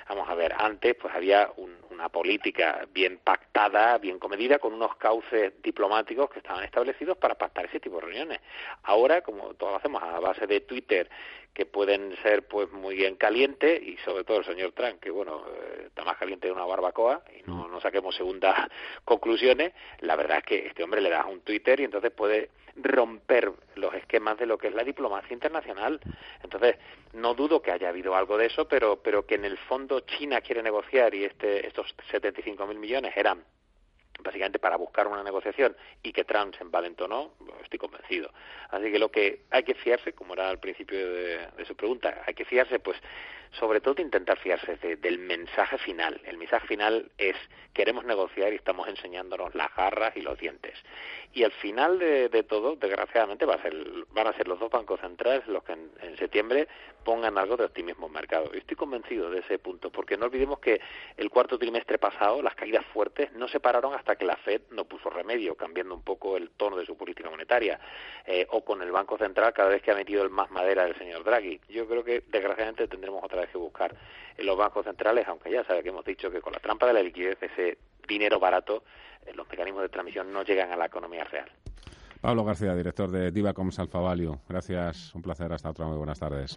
Vamos 0.09 0.29
a 0.29 0.35
ver, 0.35 0.53
antes 0.59 0.95
pues 0.97 1.15
había 1.15 1.51
una 1.91 2.09
política 2.09 2.87
bien 2.93 3.19
pactada, 3.19 3.97
bien 3.99 4.19
comedida, 4.19 4.59
con 4.59 4.75
unos 4.75 4.97
cauces 4.97 5.53
diplomáticos 5.63 6.29
que 6.31 6.41
estaban 6.41 6.65
establecidos 6.65 7.17
para 7.17 7.37
pactar 7.37 7.67
ese 7.67 7.81
tipo 7.81 7.97
de 7.97 8.03
reuniones. 8.03 8.41
Ahora, 8.83 9.23
como 9.23 9.55
todos 9.55 9.73
lo 9.73 9.79
hacemos 9.79 10.03
a 10.03 10.19
base 10.21 10.47
de 10.47 10.61
Twitter, 10.61 11.09
que 11.55 11.67
pueden 11.67 12.17
ser 12.23 12.47
pues 12.47 12.71
muy 12.73 12.95
bien 12.97 13.17
calientes, 13.17 13.83
y 13.83 13.97
sobre 13.99 14.25
todo 14.25 14.39
el 14.39 14.45
señor 14.45 14.73
Trump, 14.73 15.01
que 15.01 15.11
bueno, 15.11 15.45
eh, 15.49 15.85
está 15.87 16.05
más 16.05 16.17
caliente 16.17 16.47
de 16.47 16.53
una 16.53 16.65
barbacoa, 16.65 17.23
y 17.39 17.49
no, 17.49 17.69
no 17.69 17.81
saquemos 17.81 18.15
segundas 18.15 18.57
conclusiones, 19.05 19.73
la 20.01 20.17
verdad 20.17 20.39
es 20.39 20.45
que 20.45 20.67
este 20.67 20.83
hombre 20.83 21.01
le 21.01 21.11
da 21.11 21.27
un 21.27 21.41
Twitter 21.41 21.81
y 21.81 21.85
entonces 21.85 22.11
puede 22.11 22.51
romper 22.77 23.53
los 23.75 23.95
esquemas 23.95 24.39
de 24.39 24.47
lo 24.47 24.59
que 24.59 24.69
es 24.69 24.75
la 24.75 24.85
diplomacia 24.85 25.35
internacional. 25.35 26.01
Entonces, 26.43 26.77
no 27.13 27.35
dudo 27.35 27.61
que 27.61 27.71
haya 27.71 27.89
habido 27.89 28.15
algo 28.15 28.39
de 28.39 28.47
eso, 28.47 28.67
pero, 28.67 29.03
pero 29.03 29.27
que 29.27 29.35
en 29.35 29.45
el 29.45 29.59
fondo 29.59 30.01
China 30.01 30.41
quiere 30.41 30.63
negociar 30.63 31.15
y 31.15 31.25
este, 31.25 31.67
estos 31.67 31.95
75.000 32.11 32.75
millones 32.77 33.13
eran 33.17 33.45
básicamente 34.23 34.59
para 34.59 34.77
buscar 34.77 35.07
una 35.07 35.23
negociación 35.23 35.77
y 36.03 36.13
que 36.13 36.25
Trump 36.25 36.55
se 36.55 36.63
envalentonó, 36.63 37.33
estoy 37.63 37.79
convencido. 37.79 38.31
Así 38.71 38.91
que 38.91 38.99
lo 38.99 39.11
que 39.11 39.43
hay 39.51 39.63
que 39.63 39.75
fiarse, 39.75 40.13
como 40.13 40.35
era 40.35 40.49
al 40.49 40.59
principio 40.59 40.99
de, 40.99 41.47
de 41.57 41.65
su 41.65 41.75
pregunta, 41.75 42.23
hay 42.27 42.35
que 42.35 42.45
fiarse 42.45 42.79
pues 42.79 42.99
sobre 43.59 43.81
todo 43.81 44.01
intentar 44.01 44.39
fiarse 44.39 44.77
del 44.97 45.19
mensaje 45.19 45.79
final. 45.79 46.21
El 46.25 46.39
mensaje 46.39 46.67
final 46.67 47.11
es 47.19 47.37
queremos 47.73 48.05
negociar 48.05 48.53
y 48.53 48.57
estamos 48.57 48.89
enseñándonos 48.89 49.55
las 49.55 49.75
garras 49.75 50.17
y 50.17 50.21
los 50.21 50.39
dientes. 50.39 50.79
Y 51.33 51.45
al 51.45 51.53
final 51.53 51.99
de, 51.99 52.45
todo, 52.47 52.77
desgraciadamente, 52.77 53.47
va 53.47 53.55
a 53.55 53.63
ser, 53.63 53.75
van 54.11 54.27
a 54.27 54.33
ser 54.35 54.49
los 54.49 54.61
dos 54.61 54.71
bancos 54.71 55.01
centrales 55.01 55.47
los 55.47 55.65
que 55.65 55.73
en, 55.73 56.17
septiembre 56.19 56.69
pongan 57.05 57.39
algo 57.39 57.57
de 57.57 57.65
optimismo 57.65 58.07
en 58.07 58.13
mercado. 58.13 58.51
Y 58.53 58.59
estoy 58.59 58.77
convencido 58.77 59.31
de 59.31 59.41
ese 59.41 59.59
punto, 59.59 59.91
porque 59.91 60.17
no 60.17 60.27
olvidemos 60.27 60.61
que 60.61 60.81
el 61.17 61.31
cuarto 61.31 61.59
trimestre 61.59 61.99
pasado 61.99 62.43
las 62.43 62.55
caídas 62.55 62.85
fuertes 62.93 63.33
no 63.33 63.49
se 63.49 63.61
pararon 63.61 63.95
hasta 63.95 64.17
que 64.17 64.27
la 64.27 64.37
Fed 64.37 64.61
no 64.71 64.85
puso 64.85 65.09
remedio, 65.09 65.55
cambiando 65.57 65.95
un 65.95 66.03
poco 66.03 66.37
el 66.37 66.51
tono 66.51 66.77
de 66.77 66.85
su 66.85 66.97
política 66.97 67.31
monetaria, 67.31 67.81
eh, 68.27 68.47
o 68.51 68.63
con 68.65 68.83
el 68.83 68.93
Banco 68.93 69.17
Central 69.17 69.53
cada 69.53 69.71
vez 69.71 69.83
que 69.83 69.91
ha 69.91 69.95
metido 69.95 70.23
el 70.23 70.31
más 70.31 70.51
madera 70.51 70.85
del 70.85 70.97
señor 70.97 71.25
Draghi. 71.25 71.61
Yo 71.69 71.89
creo 71.89 72.05
que 72.05 72.23
desgraciadamente 72.29 72.87
tendremos 72.87 73.25
otra 73.25 73.42
que 73.51 73.59
buscar 73.59 73.95
en 74.37 74.47
los 74.47 74.57
bancos 74.57 74.85
centrales, 74.85 75.27
aunque 75.29 75.51
ya 75.51 75.65
sabe 75.65 75.83
que 75.83 75.91
hemos 75.91 76.05
dicho 76.05 76.31
que 76.31 76.41
con 76.41 76.53
la 76.53 76.61
trampa 76.61 76.87
de 76.87 76.95
la 76.95 77.03
liquidez, 77.03 77.39
ese 77.43 77.79
dinero 78.09 78.39
barato, 78.39 78.85
eh, 79.27 79.33
los 79.35 79.49
mecanismos 79.49 79.83
de 79.83 79.89
transmisión 79.89 80.33
no 80.33 80.43
llegan 80.43 80.73
a 80.73 80.77
la 80.77 80.87
economía 80.87 81.25
real. 81.25 81.51
Pablo 82.21 82.45
García, 82.45 82.75
director 82.75 83.11
de 83.11 83.33
Divacoms 83.33 83.79
Alfa 83.79 83.99
Value. 83.99 84.39
Gracias, 84.49 85.15
un 85.15 85.23
placer. 85.23 85.53
Hasta 85.53 85.71
otra. 85.71 85.87
Muy 85.87 85.97
buenas 85.97 86.21
tardes. 86.21 86.57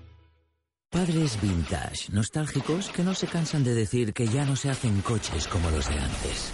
Padres 0.91 1.41
vintage, 1.41 2.11
nostálgicos 2.11 2.89
que 2.89 3.01
no 3.01 3.13
se 3.13 3.25
cansan 3.25 3.63
de 3.63 3.73
decir 3.73 4.13
que 4.13 4.27
ya 4.27 4.43
no 4.43 4.57
se 4.57 4.69
hacen 4.69 5.01
coches 5.01 5.47
como 5.47 5.71
los 5.71 5.87
de 5.87 5.97
antes. 5.97 6.51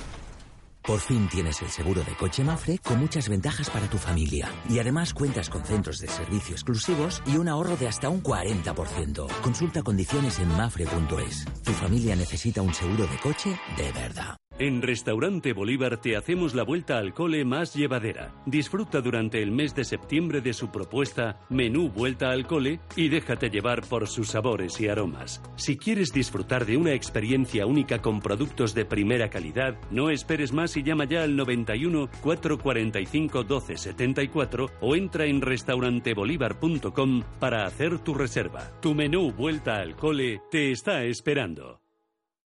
Por 0.84 1.00
fin 1.00 1.28
tienes 1.28 1.60
el 1.64 1.70
seguro 1.70 2.04
de 2.04 2.16
coche 2.16 2.44
Mafre 2.44 2.78
con 2.78 3.00
muchas 3.00 3.30
ventajas 3.30 3.72
para 3.72 3.90
tu 3.90 3.98
familia. 3.98 4.48
Y 4.70 4.78
además 4.78 5.16
cuentas 5.16 5.50
con 5.50 5.66
centros 5.66 6.00
de 6.00 6.08
servicio 6.08 6.54
exclusivos 6.54 7.24
y 7.26 7.38
un 7.38 7.50
ahorro 7.50 7.78
de 7.78 7.88
hasta 7.88 8.10
un 8.10 8.22
40%. 8.22 9.28
Consulta 9.42 9.82
condiciones 9.82 10.38
en 10.38 10.50
mafre.es. 10.50 11.46
Tu 11.64 11.72
familia 11.72 12.16
necesita 12.16 12.62
un 12.62 12.76
seguro 12.76 13.08
de 13.08 13.18
coche 13.18 13.60
de 13.76 13.92
verdad. 13.92 14.38
En 14.60 14.82
Restaurante 14.82 15.53
Bolívar 15.53 15.97
te 15.97 16.18
hacemos 16.18 16.55
la 16.55 16.64
vuelta 16.64 16.97
al 16.97 17.14
cole 17.14 17.45
más 17.45 17.76
llevadera. 17.76 18.34
Disfruta 18.47 19.01
durante 19.01 19.43
el 19.43 19.51
mes 19.51 19.76
de 19.76 19.84
septiembre 19.84 20.41
de 20.41 20.51
su 20.53 20.72
propuesta 20.72 21.41
Menú 21.49 21.89
Vuelta 21.89 22.32
al 22.32 22.47
Cole 22.47 22.80
y 22.95 23.10
déjate 23.10 23.51
llevar 23.51 23.86
por 23.88 24.08
sus 24.08 24.30
sabores 24.30 24.82
y 24.82 24.88
aromas. 24.88 25.43
Si 25.58 25.78
quieres 25.78 26.12
disfrutar 26.12 26.66
de 26.66 26.76
una 26.76 26.93
experiencia 26.93 27.68
única 27.68 28.01
con 28.01 28.20
productos 28.20 28.74
de 28.74 28.86
primera 28.86 29.30
calidad, 29.30 29.78
no 29.91 30.10
esperes 30.10 30.51
más 30.51 30.76
y 30.76 30.82
llama 30.82 31.05
ya 31.05 31.22
al 31.22 31.36
91 31.36 32.10
445 32.24 33.38
1274 33.38 34.72
o 34.82 34.95
entra 34.95 35.26
en 35.26 35.41
restaurantebolívar.com 35.41 37.24
para 37.39 37.68
hacer 37.68 37.99
tu 37.99 38.16
reserva. 38.16 38.72
Tu 38.82 38.95
menú 38.95 39.32
Vuelta 39.34 39.76
al 39.76 39.95
Cole 39.95 40.41
te 40.49 40.72
está 40.72 41.03
esperando. 41.03 41.87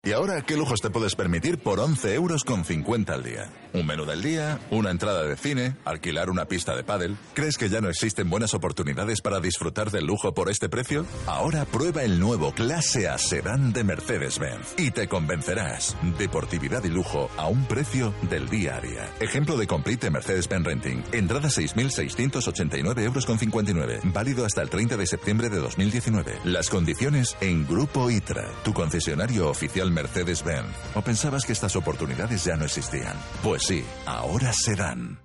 ¿Y 0.03 0.12
ahora 0.12 0.40
qué 0.40 0.57
lujos 0.57 0.80
te 0.80 0.88
puedes 0.88 1.14
permitir 1.14 1.59
por 1.59 1.78
11 1.78 2.14
euros 2.14 2.42
con 2.42 2.64
50 2.64 3.12
al 3.12 3.22
día? 3.22 3.53
¿Un 3.74 3.86
menú 3.86 4.07
del 4.07 4.22
día? 4.22 4.59
¿Una 4.70 4.90
entrada 4.90 5.24
de 5.24 5.36
cine? 5.36 5.76
¿Alquilar 5.84 6.30
una 6.30 6.46
pista 6.46 6.74
de 6.74 6.82
pádel? 6.82 7.18
¿Crees 7.34 7.59
que 7.59 7.68
ya 7.68 7.82
no 7.82 7.90
existen 7.90 8.30
buenas 8.30 8.55
oportunidades 8.55 9.20
para 9.20 9.40
disfrutar 9.40 9.90
del 9.90 10.07
lujo 10.07 10.32
por 10.32 10.48
este 10.48 10.70
precio? 10.70 11.05
Ahora 11.26 11.66
prueba 11.66 12.03
el 12.03 12.18
nuevo 12.18 12.53
Clase 12.53 13.09
A 13.09 13.18
Sedán 13.18 13.74
de 13.74 13.84
Mercedes-Benz 13.84 14.72
y 14.78 14.90
te 14.90 15.07
convencerás. 15.07 15.94
Deportividad 16.18 16.82
y 16.84 16.88
lujo 16.88 17.28
a 17.36 17.48
un 17.48 17.66
precio 17.66 18.14
del 18.30 18.48
día 18.48 18.76
a 18.76 18.80
día. 18.80 19.07
Ejemplo 19.20 19.59
de 19.59 19.66
Complete 19.66 20.07
de 20.07 20.12
Mercedes-Benz 20.12 20.64
Renting. 20.64 21.03
Entrada 21.12 21.51
6.689 21.51 23.03
euros 23.05 23.26
con 23.26 23.38
59. 23.38 24.01
Válido 24.05 24.46
hasta 24.46 24.62
el 24.62 24.70
30 24.70 24.96
de 24.96 25.07
septiembre 25.07 25.51
de 25.51 25.59
2019. 25.59 26.38
Las 26.44 26.70
condiciones 26.70 27.36
en 27.42 27.66
Grupo 27.66 28.11
ITRA, 28.11 28.48
tu 28.64 28.72
concesionario 28.72 29.51
oficial 29.51 29.89
Mercedes-Benz. 29.93 30.74
¿O 30.95 31.03
pensabas 31.03 31.45
que 31.45 31.53
estas 31.53 31.76
oportunidades 31.76 32.45
ya 32.45 32.57
no 32.57 32.64
existían? 32.64 33.16
Pues 33.43 33.62
sí, 33.62 33.84
ahora 34.07 34.53
se 34.53 34.76
dan. 34.76 35.18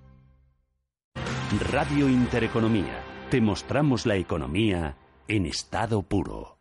Radio 1.71 2.09
Intereconomía. 2.09 3.03
Te 3.29 3.39
mostramos 3.39 4.05
la 4.05 4.15
economía 4.15 4.97
en 5.27 5.45
estado 5.45 6.03
puro. 6.03 6.54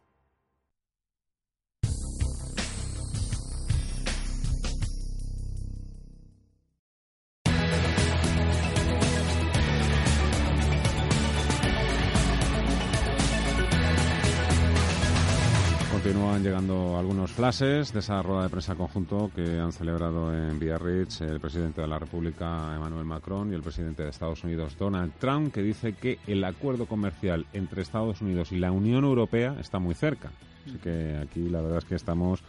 Continúan 16.15 16.45
llegando 16.45 16.97
algunos 16.97 17.33
flashes 17.33 17.93
de 17.93 17.99
esa 17.99 18.23
rueda 18.23 18.45
de 18.45 18.49
prensa 18.49 18.77
conjunto 18.77 19.33
que 19.35 19.59
han 19.59 19.73
celebrado 19.73 20.33
en 20.33 20.61
Biarritz 20.61 21.23
el 21.23 21.41
presidente 21.41 21.81
de 21.81 21.89
la 21.89 21.99
República, 21.99 22.73
Emmanuel 22.73 23.05
Macron, 23.05 23.51
y 23.51 23.57
el 23.57 23.63
presidente 23.63 24.05
de 24.05 24.11
Estados 24.11 24.45
Unidos, 24.45 24.77
Donald 24.79 25.15
Trump, 25.19 25.53
que 25.53 25.61
dice 25.61 25.95
que 25.95 26.21
el 26.29 26.45
acuerdo 26.45 26.87
comercial 26.87 27.47
entre 27.53 27.83
Estados 27.83 28.21
Unidos 28.21 28.53
y 28.53 28.61
la 28.61 28.71
Unión 28.71 29.03
Europea 29.03 29.57
está 29.59 29.81
muy 29.81 29.97
cerca. 29.97 30.31
Así 30.65 30.79
que 30.79 31.19
aquí 31.21 31.49
la 31.49 31.61
verdad 31.61 31.79
es 31.79 31.85
que 31.85 31.97
estamos 31.97 32.45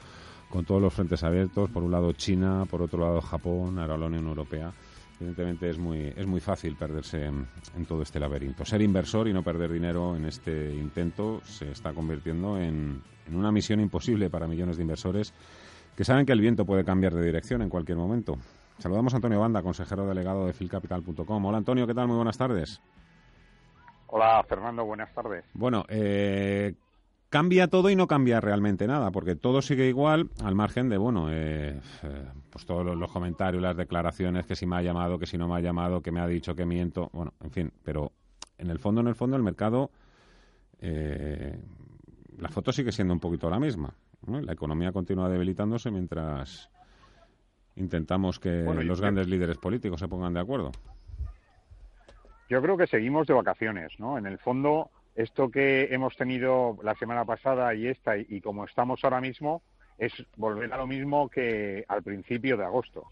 con 0.48 0.64
todos 0.64 0.80
los 0.80 0.94
frentes 0.94 1.24
abiertos. 1.24 1.72
Por 1.72 1.82
un 1.82 1.92
lado 1.92 2.12
China, 2.12 2.68
por 2.70 2.84
otro 2.84 3.00
lado 3.00 3.20
Japón, 3.20 3.80
ahora 3.80 3.98
la 3.98 4.06
Unión 4.06 4.28
Europea. 4.28 4.72
Evidentemente 5.20 5.72
es 5.72 5.80
muy, 5.80 6.14
es 6.16 6.28
muy 6.28 6.40
fácil 6.40 6.76
perderse 6.76 7.26
en, 7.26 7.48
en, 7.76 7.86
todo 7.88 8.04
este 8.04 8.20
laberinto. 8.20 8.64
Ser 8.64 8.84
inversor 8.84 9.28
y 9.28 9.34
no 9.34 9.42
perder 9.42 9.72
dinero 9.72 10.16
en 10.16 10.26
este 10.26 10.72
intento 10.76 11.42
se 11.46 11.72
está 11.72 11.94
convirtiendo 11.94 12.60
en, 12.60 13.02
en 13.28 13.36
una 13.36 13.52
misión 13.52 13.80
imposible 13.80 14.30
para 14.30 14.48
millones 14.48 14.78
de 14.78 14.84
inversores 14.84 15.34
que 15.96 16.04
saben 16.04 16.26
que 16.26 16.34
el 16.34 16.42
viento 16.42 16.66
puede 16.66 16.84
cambiar 16.84 17.14
de 17.14 17.26
dirección 17.26 17.62
en 17.62 17.70
cualquier 17.70 17.98
momento. 17.98 18.38
Saludamos 18.80 19.14
a 19.14 19.18
Antonio 19.18 19.40
Banda, 19.40 19.62
consejero 19.62 20.06
delegado 20.06 20.46
de 20.46 20.54
filcapital.com. 20.54 21.46
Hola 21.46 21.58
Antonio, 21.58 21.88
¿qué 21.88 21.94
tal? 21.94 22.08
Muy 22.08 22.18
buenas 22.18 22.38
tardes. 22.38 22.82
Hola 24.08 24.44
Fernando, 24.48 24.86
buenas 24.86 25.14
tardes. 25.14 25.46
Bueno, 25.54 25.86
eh, 25.88 26.74
cambia 27.30 27.68
todo 27.68 27.90
y 27.90 27.96
no 27.96 28.08
cambia 28.08 28.42
realmente 28.42 28.88
nada, 28.88 29.12
porque 29.12 29.36
todo 29.36 29.62
sigue 29.62 29.88
igual 29.88 30.30
al 30.44 30.56
margen 30.56 30.90
de, 30.90 30.98
bueno, 30.98 31.32
eh, 31.32 31.80
eh, 32.04 32.26
pues 32.50 32.66
todos 32.66 32.86
los, 32.86 32.98
los, 32.98 33.12
comentarios, 33.12 33.62
las 33.62 33.78
declaraciones, 33.78 34.46
que 34.46 34.56
si 34.56 34.66
me 34.66 34.76
ha 34.76 34.82
llamado, 34.82 35.18
que 35.18 35.26
si 35.26 35.38
no 35.38 35.48
me 35.48 35.56
ha 35.56 35.60
llamado, 35.62 36.02
que 36.02 36.12
me 36.12 36.20
ha 36.20 36.28
dicho 36.28 36.56
que 36.56 36.66
miento, 36.66 37.10
bueno, 37.14 37.34
en 37.42 37.52
fin, 37.52 37.74
pero 37.84 38.12
en 38.58 38.70
el 38.70 38.80
fondo, 38.80 39.02
en 39.02 39.08
el 39.08 39.16
fondo, 39.16 39.36
el 39.36 39.44
mercado, 39.44 39.92
eh, 40.80 41.60
la 42.40 42.50
foto 42.50 42.72
sigue 42.72 42.92
siendo 42.92 43.14
un 43.14 43.20
poquito 43.20 43.50
la 43.50 43.60
misma. 43.60 43.94
¿no? 44.26 44.42
La 44.42 44.54
economía 44.54 44.92
continúa 44.92 45.30
debilitándose 45.30 45.92
mientras 45.92 46.70
intentamos 47.76 48.40
que 48.40 48.64
Bueno, 48.64 48.82
los 48.84 49.02
grandes 49.02 49.28
líderes 49.28 49.58
políticos 49.58 50.00
se 50.00 50.08
pongan 50.08 50.34
de 50.34 50.40
acuerdo. 50.40 50.72
Yo 52.50 52.62
creo 52.62 52.78
que 52.78 52.88
seguimos 52.88 53.28
de 53.28 53.34
vacaciones, 53.34 53.92
¿no? 53.98 54.18
En 54.18 54.28
el 54.28 54.38
fondo, 54.38 54.92
esto 55.16 55.50
que 55.50 55.88
hemos 55.92 56.16
tenido 56.16 56.78
la 56.84 56.94
semana 56.96 57.26
pasada 57.26 57.74
y 57.74 57.88
esta, 57.88 58.18
y, 58.18 58.26
y 58.30 58.42
como 58.42 58.66
estamos 58.66 59.04
ahora 59.04 59.20
mismo, 59.20 59.64
es 59.98 60.14
volver 60.38 60.72
a 60.72 60.78
lo 60.78 60.88
mismo 60.88 61.28
que 61.30 61.86
al 61.88 62.04
principio 62.04 62.56
de 62.56 62.66
agosto. 62.66 63.08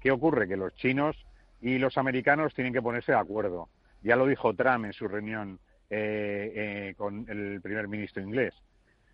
¿Qué 0.00 0.10
ocurre? 0.10 0.46
Que 0.46 0.56
los 0.56 0.74
chinos 0.74 1.16
y 1.60 1.78
los 1.78 1.98
americanos 1.98 2.54
tienen 2.54 2.72
que 2.72 2.82
ponerse 2.82 3.12
de 3.12 3.18
acuerdo. 3.18 3.68
Ya 4.02 4.14
lo 4.14 4.26
dijo 4.26 4.54
Trump 4.54 4.84
en 4.84 4.92
su 4.92 5.08
reunión 5.08 5.58
eh, 5.90 6.52
eh, 6.54 6.94
con 6.96 7.26
el 7.28 7.60
primer 7.62 7.88
ministro 7.88 8.22
inglés, 8.22 8.54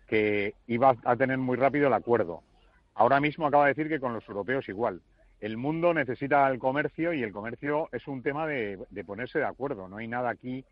que 0.07 0.55
iba 0.67 0.95
a 1.03 1.15
tener 1.15 1.37
muy 1.37 1.57
rápido 1.57 1.87
el 1.87 1.93
acuerdo. 1.93 2.43
Ahora 2.95 3.19
mismo 3.19 3.47
acaba 3.47 3.65
de 3.65 3.73
decir 3.73 3.89
que 3.89 3.99
con 3.99 4.13
los 4.13 4.27
europeos 4.27 4.67
igual. 4.69 5.01
El 5.39 5.57
mundo 5.57 5.93
necesita 5.93 6.49
el 6.49 6.59
comercio 6.59 7.13
y 7.13 7.23
el 7.23 7.31
comercio 7.31 7.89
es 7.91 8.07
un 8.07 8.23
tema 8.23 8.47
de, 8.47 8.85
ponerse 9.05 9.39
de 9.39 9.45
acuerdo. 9.45 9.87
No 9.87 9.97
hay 9.97 10.07
nada 10.07 10.29
aquí 10.29 10.65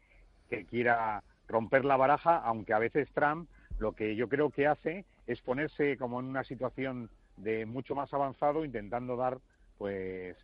que 0.49 0.66
quiera 0.66 1.24
romper 1.47 1.86
la 1.86 1.97
baraja, 1.97 2.38
aunque 2.38 2.74
a 2.74 2.80
veces 2.80 3.10
Trump 3.14 3.49
lo 3.78 3.93
que 3.93 4.16
yo 4.16 4.30
creo 4.30 4.49
que 4.49 4.68
hace 4.68 5.06
es 5.28 5.41
ponerse 5.41 5.97
como 5.97 6.20
en 6.20 6.28
una 6.28 6.43
situación 6.43 7.10
de 7.38 7.66
mucho 7.66 7.95
más 7.95 8.14
avanzado, 8.14 8.64
intentando 8.64 9.16
dar, 9.16 9.39
pues, 9.78 10.38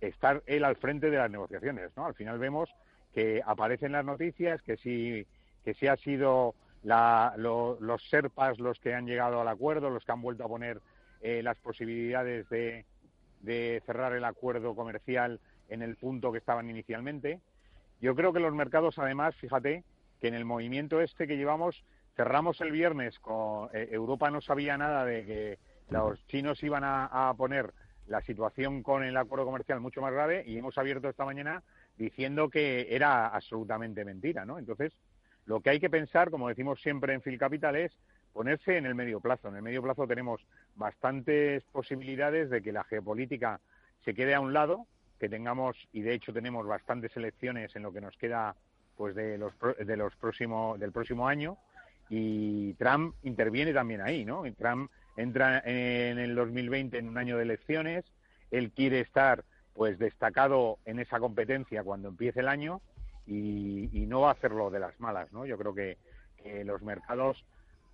estar 0.00 0.42
él 0.46 0.64
al 0.64 0.76
frente 0.76 1.10
de 1.10 1.18
las 1.18 1.30
negociaciones, 1.30 1.90
¿no? 1.96 2.06
Al 2.06 2.14
final 2.14 2.38
vemos 2.38 2.70
que 3.14 3.42
aparecen 3.44 3.92
las 3.92 4.04
noticias, 4.04 4.62
que 4.62 4.76
si, 4.76 5.26
que 5.64 5.74
si 5.74 5.86
ha 5.86 5.96
sido 5.96 6.54
la- 6.82 7.34
lo- 7.36 7.76
los 7.80 8.02
serpas 8.08 8.58
los 8.58 8.78
que 8.80 8.94
han 8.94 9.06
llegado 9.06 9.40
al 9.40 9.48
acuerdo, 9.48 9.90
los 9.90 10.04
que 10.04 10.12
han 10.12 10.22
vuelto 10.22 10.44
a 10.44 10.48
poner 10.48 10.80
eh, 11.20 11.42
las 11.42 11.58
posibilidades 11.58 12.48
de, 12.48 12.84
de 13.40 13.82
cerrar 13.84 14.14
el 14.14 14.24
acuerdo 14.24 14.74
comercial 14.74 15.40
en 15.68 15.82
el 15.82 15.96
punto 15.96 16.32
que 16.32 16.38
estaban 16.38 16.70
inicialmente. 16.70 17.40
Yo 18.00 18.14
creo 18.14 18.32
que 18.32 18.40
los 18.40 18.54
mercados, 18.54 18.98
además, 18.98 19.34
fíjate 19.36 19.84
que 20.20 20.28
en 20.28 20.34
el 20.34 20.44
movimiento 20.44 21.00
este 21.00 21.26
que 21.26 21.36
llevamos, 21.36 21.84
cerramos 22.16 22.60
el 22.60 22.70
viernes 22.72 23.18
con 23.20 23.68
eh, 23.74 23.88
Europa 23.90 24.30
no 24.30 24.40
sabía 24.40 24.78
nada 24.78 25.04
de 25.04 25.24
que 25.26 25.58
los 25.90 26.24
chinos 26.28 26.62
iban 26.62 26.84
a 26.84 27.34
poner 27.36 27.72
la 28.06 28.20
situación 28.22 28.82
con 28.82 29.04
el 29.04 29.16
acuerdo 29.16 29.44
comercial 29.44 29.80
mucho 29.80 30.00
más 30.00 30.12
grave 30.12 30.42
y 30.46 30.58
hemos 30.58 30.76
abierto 30.78 31.08
esta 31.08 31.24
mañana 31.24 31.62
diciendo 32.00 32.48
que 32.48 32.86
era 32.90 33.28
absolutamente 33.28 34.06
mentira, 34.06 34.46
¿no? 34.46 34.58
Entonces, 34.58 34.90
lo 35.44 35.60
que 35.60 35.68
hay 35.68 35.80
que 35.80 35.90
pensar, 35.90 36.30
como 36.30 36.48
decimos 36.48 36.80
siempre 36.80 37.12
en 37.12 37.20
Phil 37.20 37.38
Capital, 37.38 37.76
es 37.76 37.92
ponerse 38.32 38.78
en 38.78 38.86
el 38.86 38.94
medio 38.94 39.20
plazo. 39.20 39.48
En 39.48 39.56
el 39.56 39.62
medio 39.62 39.82
plazo 39.82 40.06
tenemos 40.06 40.40
bastantes 40.76 41.62
posibilidades 41.64 42.48
de 42.48 42.62
que 42.62 42.72
la 42.72 42.84
geopolítica 42.84 43.60
se 44.02 44.14
quede 44.14 44.34
a 44.34 44.40
un 44.40 44.54
lado, 44.54 44.86
que 45.18 45.28
tengamos, 45.28 45.76
y 45.92 46.00
de 46.00 46.14
hecho 46.14 46.32
tenemos 46.32 46.66
bastantes 46.66 47.14
elecciones 47.18 47.76
en 47.76 47.82
lo 47.82 47.92
que 47.92 48.00
nos 48.00 48.16
queda 48.16 48.56
pues 48.96 49.14
de 49.14 49.36
los, 49.36 49.52
de 49.78 49.96
los 49.96 50.16
próximo, 50.16 50.78
del 50.78 50.92
próximo 50.92 51.28
año, 51.28 51.58
y 52.08 52.72
Trump 52.74 53.14
interviene 53.24 53.74
también 53.74 54.00
ahí, 54.00 54.24
¿no? 54.24 54.44
Trump 54.56 54.90
entra 55.18 55.62
en 55.66 56.18
el 56.18 56.34
2020 56.34 56.96
en 56.96 57.08
un 57.08 57.18
año 57.18 57.36
de 57.36 57.42
elecciones, 57.42 58.06
él 58.50 58.72
quiere 58.72 59.00
estar 59.00 59.44
pues 59.74 59.98
destacado 59.98 60.78
en 60.84 60.98
esa 60.98 61.18
competencia 61.18 61.82
cuando 61.82 62.08
empiece 62.08 62.40
el 62.40 62.48
año 62.48 62.80
y, 63.26 64.06
no 64.08 64.22
va 64.22 64.30
a 64.30 64.32
hacerlo 64.32 64.70
de 64.70 64.80
las 64.80 64.98
malas, 64.98 65.32
¿no? 65.32 65.46
Yo 65.46 65.56
creo 65.56 65.74
que, 65.74 65.96
los 66.64 66.82
mercados, 66.82 67.44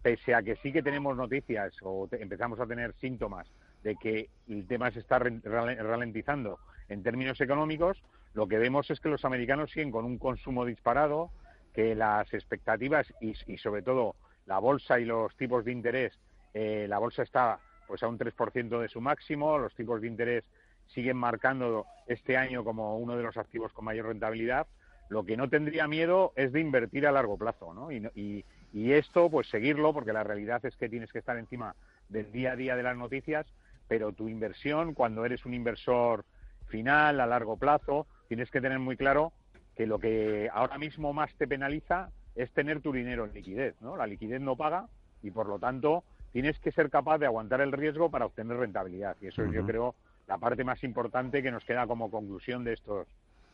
pese 0.03 0.35
a 0.35 0.43
que 0.43 0.57
sí 0.57 0.73
que 0.73 0.83
tenemos 0.83 1.17
noticias 1.17 1.75
o 1.83 2.09
empezamos 2.13 2.61
a 2.61 2.67
tener 2.67 2.95
síntomas 2.95 3.47
de 3.83 3.97
que 3.97 4.31
el 4.49 4.67
tema 4.67 4.91
se 4.93 5.01
está 5.01 5.19
ralentizando 5.19 6.59
en 6.89 7.03
términos 7.03 7.41
económicos, 7.41 8.01
lo 8.35 8.47
que 8.47 8.59
vemos 8.59 8.89
es 8.91 9.01
que 9.01 9.09
los 9.09 9.25
americanos 9.25 9.73
siguen 9.73 9.91
con 9.91 10.05
un 10.05 10.19
consumo 10.19 10.65
disparado, 10.65 11.31
que 11.75 11.95
las 11.95 12.33
expectativas 12.33 13.13
y, 13.21 13.35
y 13.47 13.59
sobre 13.59 13.83
todo 13.83 14.15
la 14.47 14.59
bolsa 14.59 14.99
y 15.01 15.05
los 15.05 15.37
tipos 15.37 15.65
de 15.65 15.73
interés, 15.73 16.13
eh, 16.55 16.87
la 16.89 16.99
bolsa 16.99 17.23
está 17.23 17.59
pues 17.87 18.03
a 18.03 18.09
un 18.09 18.19
3% 18.19 18.81
de 18.81 18.89
su 18.89 19.01
máximo, 19.01 19.59
los 19.59 19.75
tipos 19.75 20.01
de 20.01 20.09
interés 20.09 20.45
siguen 20.89 21.17
marcando 21.17 21.87
este 22.07 22.37
año 22.37 22.65
como 22.65 22.99
uno 22.99 23.17
de 23.17 23.23
los 23.23 23.37
activos 23.37 23.73
con 23.73 23.85
mayor 23.85 24.07
rentabilidad. 24.07 24.67
Lo 25.09 25.25
que 25.25 25.37
no 25.37 25.49
tendría 25.49 25.87
miedo 25.87 26.33
es 26.37 26.53
de 26.53 26.61
invertir 26.61 27.07
a 27.07 27.13
largo 27.13 27.37
plazo, 27.37 27.73
¿no? 27.75 27.91
Y, 27.93 28.05
y- 28.15 28.45
y 28.73 28.93
esto, 28.93 29.31
pues 29.31 29.49
seguirlo, 29.49 29.93
porque 29.95 30.13
la 30.13 30.25
realidad 30.25 30.65
es 30.67 30.77
que 30.77 30.89
tienes 30.89 31.11
que 31.13 31.21
estar 31.21 31.37
encima 31.39 31.75
del 32.09 32.31
día 32.33 32.53
a 32.53 32.57
día 32.57 32.77
de 32.77 32.83
las 32.83 32.97
noticias, 32.97 33.47
pero 33.89 34.13
tu 34.13 34.29
inversión, 34.29 34.93
cuando 34.95 35.25
eres 35.25 35.47
un 35.47 35.55
inversor 35.55 36.25
final, 36.67 37.21
a 37.21 37.27
largo 37.27 37.57
plazo, 37.57 38.07
tienes 38.29 38.51
que 38.51 38.61
tener 38.61 38.79
muy 38.79 38.97
claro 38.97 39.33
que 39.77 39.87
lo 39.87 39.99
que 39.99 40.51
ahora 40.53 40.79
mismo 40.79 41.13
más 41.13 41.33
te 41.37 41.47
penaliza 41.47 42.11
es 42.35 42.51
tener 42.53 42.81
tu 42.81 42.93
dinero 42.93 43.25
en 43.25 43.33
liquidez, 43.33 43.81
¿no? 43.81 43.97
La 43.97 44.07
liquidez 44.07 44.41
no 44.41 44.57
paga 44.57 44.89
y 45.23 45.31
por 45.31 45.47
lo 45.49 45.59
tanto 45.59 46.05
tienes 46.33 46.59
que 46.59 46.73
ser 46.73 46.91
capaz 46.91 47.19
de 47.19 47.27
aguantar 47.27 47.61
el 47.61 47.73
riesgo 47.73 48.11
para 48.11 48.27
obtener 48.27 48.57
rentabilidad 48.59 49.17
y 49.23 49.29
eso 49.29 49.43
es 49.43 49.53
yo 49.53 49.65
creo 49.67 49.95
la 50.27 50.39
parte 50.39 50.65
más 50.65 50.83
importante 50.85 51.43
que 51.43 51.51
nos 51.51 51.65
queda 51.65 51.87
como 51.87 52.11
conclusión 52.11 52.65
de 52.65 52.75
estos 52.75 53.07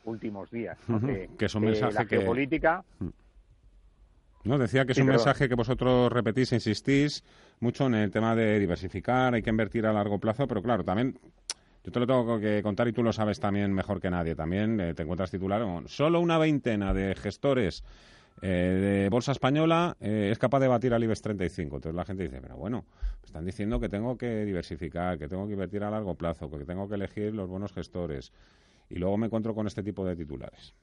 últimos 0.04 0.50
días, 0.50 0.78
que, 1.38 1.44
es 1.44 1.54
un 1.54 1.62
mensaje 1.62 1.92
la 1.92 2.04
geopolítica 2.04 2.84
mm. 2.98 3.08
no, 4.44 4.58
decía 4.58 4.84
que 4.84 4.92
es 4.92 4.98
un 4.98 5.06
mensaje 5.06 5.48
que 5.48 5.54
vosotros 5.54 6.10
repetís, 6.10 6.52
insistís 6.52 7.22
mucho 7.60 7.86
en 7.86 7.94
el 7.94 8.10
tema 8.10 8.34
de 8.34 8.58
diversificar, 8.58 9.34
hay 9.34 9.42
que 9.42 9.50
invertir 9.50 9.86
a 9.86 9.92
largo 9.92 10.18
plazo, 10.18 10.48
pero 10.48 10.60
claro, 10.60 10.82
también 10.82 11.16
yo 11.84 11.90
te 11.90 11.98
lo 11.98 12.06
tengo 12.06 12.38
que 12.38 12.62
contar 12.62 12.86
y 12.88 12.92
tú 12.92 13.02
lo 13.02 13.12
sabes 13.12 13.40
también 13.40 13.72
mejor 13.72 14.00
que 14.00 14.08
nadie. 14.08 14.36
También 14.36 14.80
eh, 14.80 14.94
te 14.94 15.02
encuentras 15.02 15.32
titular. 15.32 15.62
Solo 15.86 16.20
una 16.20 16.38
veintena 16.38 16.94
de 16.94 17.14
gestores 17.16 17.82
eh, 18.40 18.48
de 18.48 19.08
Bolsa 19.08 19.32
Española 19.32 19.96
eh, 20.00 20.30
es 20.32 20.38
capaz 20.38 20.60
de 20.60 20.68
batir 20.68 20.94
al 20.94 21.02
IBEX 21.04 21.22
35. 21.22 21.76
Entonces 21.76 21.96
la 21.96 22.04
gente 22.04 22.24
dice, 22.24 22.40
pero 22.40 22.56
bueno, 22.56 22.84
están 23.24 23.44
diciendo 23.44 23.78
que 23.80 23.88
tengo 23.88 24.16
que 24.16 24.44
diversificar, 24.44 25.18
que 25.18 25.28
tengo 25.28 25.46
que 25.46 25.52
invertir 25.52 25.84
a 25.84 25.90
largo 25.90 26.14
plazo, 26.14 26.50
que 26.50 26.64
tengo 26.64 26.88
que 26.88 26.94
elegir 26.94 27.34
los 27.34 27.48
buenos 27.48 27.72
gestores. 27.72 28.32
Y 28.88 28.96
luego 28.96 29.16
me 29.16 29.26
encuentro 29.26 29.54
con 29.54 29.66
este 29.66 29.82
tipo 29.82 30.04
de 30.04 30.16
titulares. 30.16 30.74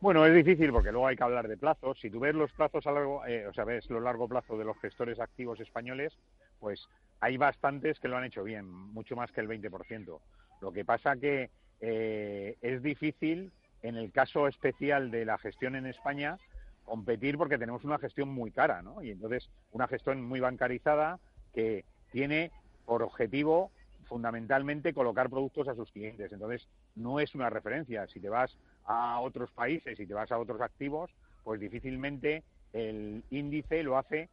Bueno, 0.00 0.26
es 0.26 0.34
difícil 0.34 0.72
porque 0.72 0.92
luego 0.92 1.06
hay 1.06 1.16
que 1.16 1.24
hablar 1.24 1.48
de 1.48 1.56
plazos. 1.56 1.98
Si 2.00 2.10
tú 2.10 2.20
ves 2.20 2.34
los 2.34 2.52
plazos 2.52 2.86
a 2.86 2.92
largo, 2.92 3.22
o 3.48 3.52
sea, 3.54 3.64
ves 3.64 3.88
los 3.90 4.02
largo 4.02 4.28
plazo 4.28 4.58
de 4.58 4.64
los 4.64 4.78
gestores 4.78 5.18
activos 5.18 5.58
españoles, 5.60 6.18
pues 6.60 6.86
hay 7.20 7.36
bastantes 7.36 7.98
que 7.98 8.08
lo 8.08 8.16
han 8.16 8.24
hecho 8.24 8.44
bien, 8.44 8.68
mucho 8.68 9.16
más 9.16 9.32
que 9.32 9.40
el 9.40 9.48
20%. 9.48 10.20
Lo 10.60 10.72
que 10.72 10.84
pasa 10.84 11.16
que 11.16 11.50
eh, 11.80 12.56
es 12.60 12.82
difícil, 12.82 13.52
en 13.82 13.96
el 13.96 14.10
caso 14.12 14.48
especial 14.48 15.10
de 15.10 15.24
la 15.24 15.38
gestión 15.38 15.76
en 15.76 15.86
España, 15.86 16.38
competir 16.84 17.36
porque 17.36 17.58
tenemos 17.58 17.84
una 17.84 17.98
gestión 17.98 18.28
muy 18.28 18.50
cara, 18.50 18.82
¿no? 18.82 19.02
Y 19.02 19.10
entonces 19.10 19.50
una 19.72 19.88
gestión 19.88 20.22
muy 20.22 20.40
bancarizada 20.40 21.18
que 21.52 21.84
tiene 22.12 22.50
por 22.84 23.02
objetivo 23.02 23.70
fundamentalmente 24.06 24.94
colocar 24.94 25.28
productos 25.28 25.68
a 25.68 25.74
sus 25.74 25.90
clientes. 25.90 26.32
Entonces 26.32 26.68
no 26.94 27.20
es 27.20 27.34
una 27.34 27.50
referencia. 27.50 28.06
Si 28.06 28.20
te 28.20 28.28
vas 28.28 28.56
a 28.84 29.20
otros 29.20 29.50
países 29.50 29.98
y 29.98 30.06
te 30.06 30.14
vas 30.14 30.30
a 30.32 30.38
otros 30.38 30.60
activos, 30.60 31.10
pues 31.44 31.60
difícilmente 31.60 32.44
el 32.72 33.22
índice 33.30 33.82
lo 33.82 33.98
hace 33.98 34.28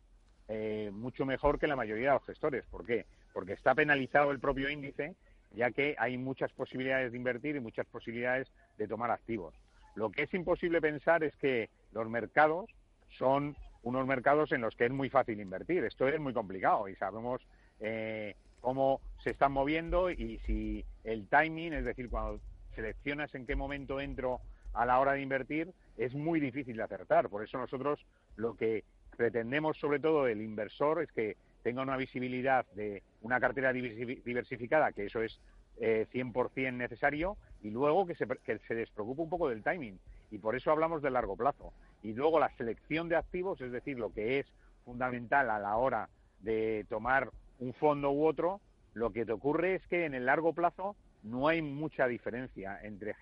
eh, 0.48 0.92
mucho 0.94 1.26
mejor 1.26 1.60
que 1.60 1.68
la 1.68 1.76
mayoría 1.76 2.10
de 2.10 2.16
los 2.16 2.26
gestores. 2.26 2.66
¿Por 2.70 2.86
qué? 2.86 3.06
Porque 3.34 3.54
está 3.54 3.74
penalizado 3.74 4.32
el 4.32 4.40
propio 4.40 4.70
índice, 4.70 5.16
ya 5.54 5.72
que 5.72 5.96
hay 5.98 6.18
muchas 6.18 6.52
posibilidades 6.52 7.12
de 7.12 7.18
invertir 7.18 7.56
y 7.56 7.60
muchas 7.60 7.86
posibilidades 7.86 8.52
de 8.78 8.88
tomar 8.88 9.12
activos. 9.12 9.54
Lo 9.96 10.12
que 10.12 10.24
es 10.24 10.34
imposible 10.34 10.82
pensar 10.82 11.24
es 11.24 11.36
que 11.38 11.70
los 11.92 12.10
mercados 12.10 12.70
son 13.10 13.56
unos 13.84 14.08
mercados 14.08 14.52
en 14.52 14.62
los 14.62 14.76
que 14.76 14.86
es 14.86 14.92
muy 14.92 15.10
fácil 15.10 15.40
invertir. 15.40 15.84
Esto 15.84 16.08
es 16.08 16.20
muy 16.20 16.34
complicado 16.34 16.88
y 16.88 16.96
sabemos 16.96 17.42
eh, 17.80 18.36
cómo 18.62 19.02
se 19.24 19.32
están 19.32 19.52
moviendo 19.52 20.10
y 20.10 20.40
si 20.46 20.86
el 21.04 21.28
timing, 21.28 21.74
es 21.74 21.86
decir, 21.86 22.10
cuando 22.10 22.40
seleccionas 22.76 23.36
en 23.36 23.46
qué 23.46 23.56
momento 23.56 24.00
entro 24.00 24.40
a 24.74 24.86
la 24.86 25.00
hora 25.00 25.14
de 25.14 25.22
invertir, 25.22 25.72
es 25.98 26.14
muy 26.16 26.40
difícil 26.40 26.78
de 26.78 26.84
acertar. 26.84 27.30
Por 27.30 27.44
eso 27.44 27.58
nosotros 27.58 28.04
lo 28.36 28.56
que 28.56 28.84
pretendemos 29.16 29.78
sobre 29.78 30.00
todo 30.00 30.28
el 30.28 30.42
inversor 30.42 31.04
es 31.04 31.12
que 31.12 31.38
tenga 31.64 31.82
una 31.82 31.98
visibilidad 31.98 32.66
de 32.74 33.02
una 33.22 33.40
cartera 33.40 33.74
diversificada, 33.74 34.92
que 34.92 35.06
eso 35.06 35.22
es 35.22 35.40
eh, 35.78 36.08
100% 36.14 36.74
necesario, 36.74 37.38
y 37.62 37.72
luego 37.72 38.06
que 38.06 38.16
se, 38.16 38.28
que 38.28 38.60
se 38.60 38.76
despreocupe 38.76 39.22
un 39.22 39.30
poco 39.30 39.50
del 39.50 39.64
timing. 39.64 39.98
Y 40.30 40.38
por 40.38 40.56
eso 40.56 40.72
hablamos 40.72 41.02
de 41.02 41.10
largo 41.10 41.36
plazo. 41.36 41.74
Y 42.04 42.14
luego 42.14 42.40
la 42.40 42.56
selección 42.58 43.08
de 43.10 43.16
activos, 43.16 43.62
es 43.62 43.72
decir, 43.72 43.98
lo 43.98 44.14
que 44.14 44.40
es 44.40 44.48
fundamental 44.84 45.50
a 45.50 45.60
la 45.60 45.78
hora 45.78 46.10
de 46.42 46.86
tomar 46.90 47.32
un 47.60 47.74
fondo 47.74 48.12
u 48.12 48.26
otro, 48.26 48.60
lo 48.94 49.12
que 49.12 49.26
te 49.26 49.32
ocurre 49.32 49.76
es 49.76 49.88
que 49.88 50.06
en 50.06 50.14
el 50.14 50.26
largo 50.26 50.54
plazo 50.54 50.96
no 51.24 51.48
hay 51.48 51.62
mucha 51.62 52.08
diferencia 52.08 52.80
entre 52.84 53.16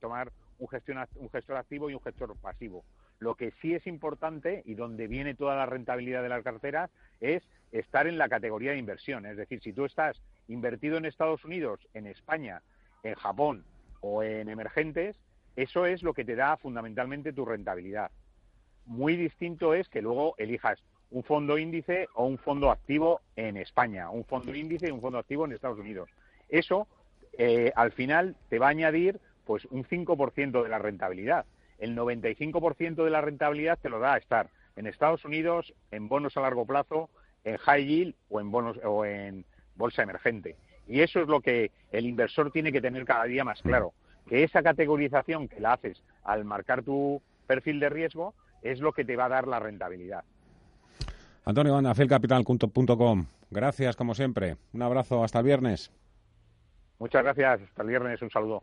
tomar 0.00 0.32
un, 0.58 0.68
un 1.16 1.30
gestor 1.30 1.56
activo 1.56 1.90
y 1.90 1.94
un 1.94 2.00
gestor 2.00 2.34
pasivo. 2.38 2.84
Lo 3.18 3.34
que 3.34 3.52
sí 3.60 3.74
es 3.74 3.86
importante 3.86 4.62
y 4.64 4.74
donde 4.74 5.06
viene 5.06 5.34
toda 5.34 5.54
la 5.54 5.66
rentabilidad 5.66 6.22
de 6.22 6.28
las 6.28 6.42
carteras 6.42 6.90
es 7.20 7.42
estar 7.72 8.06
en 8.06 8.18
la 8.18 8.28
categoría 8.28 8.72
de 8.72 8.78
inversión. 8.78 9.26
Es 9.26 9.36
decir, 9.36 9.60
si 9.62 9.72
tú 9.72 9.84
estás 9.84 10.20
invertido 10.48 10.98
en 10.98 11.04
Estados 11.04 11.44
Unidos, 11.44 11.80
en 11.94 12.06
España, 12.06 12.62
en 13.02 13.14
Japón 13.14 13.64
o 14.00 14.22
en 14.22 14.48
emergentes, 14.48 15.16
eso 15.56 15.86
es 15.86 16.02
lo 16.02 16.14
que 16.14 16.24
te 16.24 16.36
da 16.36 16.56
fundamentalmente 16.56 17.32
tu 17.32 17.44
rentabilidad. 17.44 18.10
Muy 18.86 19.16
distinto 19.16 19.74
es 19.74 19.88
que 19.88 20.02
luego 20.02 20.34
elijas 20.38 20.82
un 21.10 21.24
fondo 21.24 21.58
índice 21.58 22.08
o 22.14 22.26
un 22.26 22.38
fondo 22.38 22.70
activo 22.70 23.20
en 23.36 23.56
España, 23.56 24.10
un 24.10 24.24
fondo 24.24 24.54
índice 24.54 24.88
y 24.88 24.90
un 24.90 25.00
fondo 25.00 25.18
activo 25.18 25.44
en 25.44 25.52
Estados 25.52 25.78
Unidos. 25.78 26.08
Eso, 26.48 26.88
eh, 27.38 27.72
al 27.74 27.92
final, 27.92 28.36
te 28.48 28.58
va 28.58 28.66
a 28.66 28.70
añadir 28.70 29.20
pues 29.44 29.64
un 29.66 29.84
5% 29.84 30.62
de 30.62 30.68
la 30.68 30.78
rentabilidad 30.78 31.44
el 31.82 31.96
95% 31.96 33.02
de 33.02 33.10
la 33.10 33.20
rentabilidad 33.20 33.76
te 33.76 33.88
lo 33.88 33.98
da 33.98 34.14
a 34.14 34.18
estar 34.18 34.48
en 34.76 34.86
Estados 34.86 35.24
Unidos, 35.24 35.74
en 35.90 36.08
bonos 36.08 36.36
a 36.36 36.40
largo 36.40 36.64
plazo, 36.64 37.10
en 37.44 37.56
high 37.58 37.84
yield 37.84 38.14
o 38.28 38.40
en 38.40 38.50
bonos 38.50 38.78
o 38.84 39.04
en 39.04 39.44
bolsa 39.76 40.02
emergente. 40.02 40.56
Y 40.86 41.00
eso 41.00 41.20
es 41.20 41.28
lo 41.28 41.40
que 41.40 41.70
el 41.90 42.06
inversor 42.06 42.50
tiene 42.50 42.72
que 42.72 42.80
tener 42.80 43.04
cada 43.04 43.24
día 43.24 43.44
más 43.44 43.62
claro, 43.62 43.92
que 44.28 44.42
esa 44.42 44.62
categorización 44.62 45.48
que 45.48 45.60
la 45.60 45.74
haces 45.74 46.02
al 46.24 46.44
marcar 46.44 46.82
tu 46.82 47.22
perfil 47.46 47.80
de 47.80 47.88
riesgo 47.88 48.34
es 48.62 48.80
lo 48.80 48.92
que 48.92 49.04
te 49.04 49.16
va 49.16 49.26
a 49.26 49.30
dar 49.30 49.48
la 49.48 49.58
rentabilidad. 49.58 50.24
Antonio 51.44 51.72
Banda, 51.72 51.94
felcapital.com. 51.94 53.26
Gracias, 53.50 53.96
como 53.96 54.14
siempre. 54.14 54.56
Un 54.72 54.82
abrazo, 54.82 55.24
hasta 55.24 55.40
el 55.40 55.44
viernes. 55.44 55.90
Muchas 56.98 57.24
gracias, 57.24 57.62
hasta 57.62 57.82
el 57.82 57.88
viernes, 57.88 58.22
un 58.22 58.30
saludo. 58.30 58.62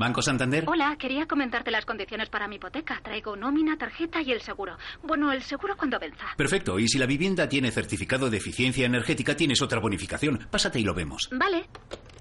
Banco 0.00 0.22
Santander. 0.22 0.64
Hola, 0.66 0.96
quería 0.98 1.26
comentarte 1.26 1.70
las 1.70 1.84
condiciones 1.84 2.30
para 2.30 2.48
mi 2.48 2.56
hipoteca. 2.56 2.98
Traigo 3.02 3.36
nómina, 3.36 3.76
tarjeta 3.76 4.22
y 4.22 4.32
el 4.32 4.40
seguro. 4.40 4.78
Bueno, 5.02 5.30
el 5.30 5.42
seguro 5.42 5.76
cuando 5.76 5.98
venza. 5.98 6.24
Perfecto. 6.38 6.78
Y 6.78 6.88
si 6.88 6.98
la 6.98 7.04
vivienda 7.04 7.46
tiene 7.50 7.70
certificado 7.70 8.30
de 8.30 8.38
eficiencia 8.38 8.86
energética, 8.86 9.36
tienes 9.36 9.60
otra 9.60 9.78
bonificación. 9.78 10.38
Pásate 10.50 10.80
y 10.80 10.84
lo 10.84 10.94
vemos. 10.94 11.28
Vale. 11.32 11.66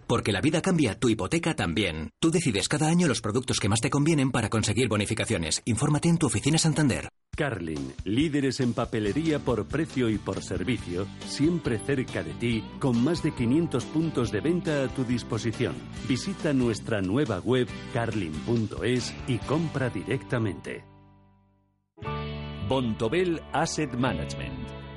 Porque 0.09 0.31
la 0.31 0.41
vida 0.41 0.59
cambia, 0.59 0.99
tu 0.99 1.07
hipoteca 1.07 1.53
también. 1.55 2.09
Tú 2.19 2.31
decides 2.31 2.67
cada 2.67 2.87
año 2.87 3.07
los 3.07 3.21
productos 3.21 3.59
que 3.59 3.69
más 3.69 3.79
te 3.79 3.91
convienen 3.91 4.31
para 4.31 4.49
conseguir 4.49 4.87
bonificaciones. 4.87 5.61
Infórmate 5.65 6.09
en 6.09 6.17
tu 6.17 6.25
oficina 6.25 6.57
Santander. 6.57 7.09
Carlin, 7.37 7.93
líderes 8.05 8.59
en 8.59 8.73
papelería 8.73 9.37
por 9.37 9.67
precio 9.67 10.09
y 10.09 10.17
por 10.17 10.41
servicio, 10.41 11.05
siempre 11.27 11.77
cerca 11.77 12.23
de 12.23 12.33
ti, 12.33 12.63
con 12.79 13.03
más 13.03 13.21
de 13.21 13.35
500 13.35 13.85
puntos 13.85 14.31
de 14.31 14.41
venta 14.41 14.83
a 14.83 14.87
tu 14.87 15.05
disposición. 15.05 15.75
Visita 16.07 16.53
nuestra 16.53 17.01
nueva 17.01 17.37
web 17.37 17.67
carlin.es 17.93 19.13
y 19.27 19.37
compra 19.37 19.91
directamente. 19.91 20.85
Bontobel 22.67 23.43
Asset 23.53 23.93
Management. 23.93 24.78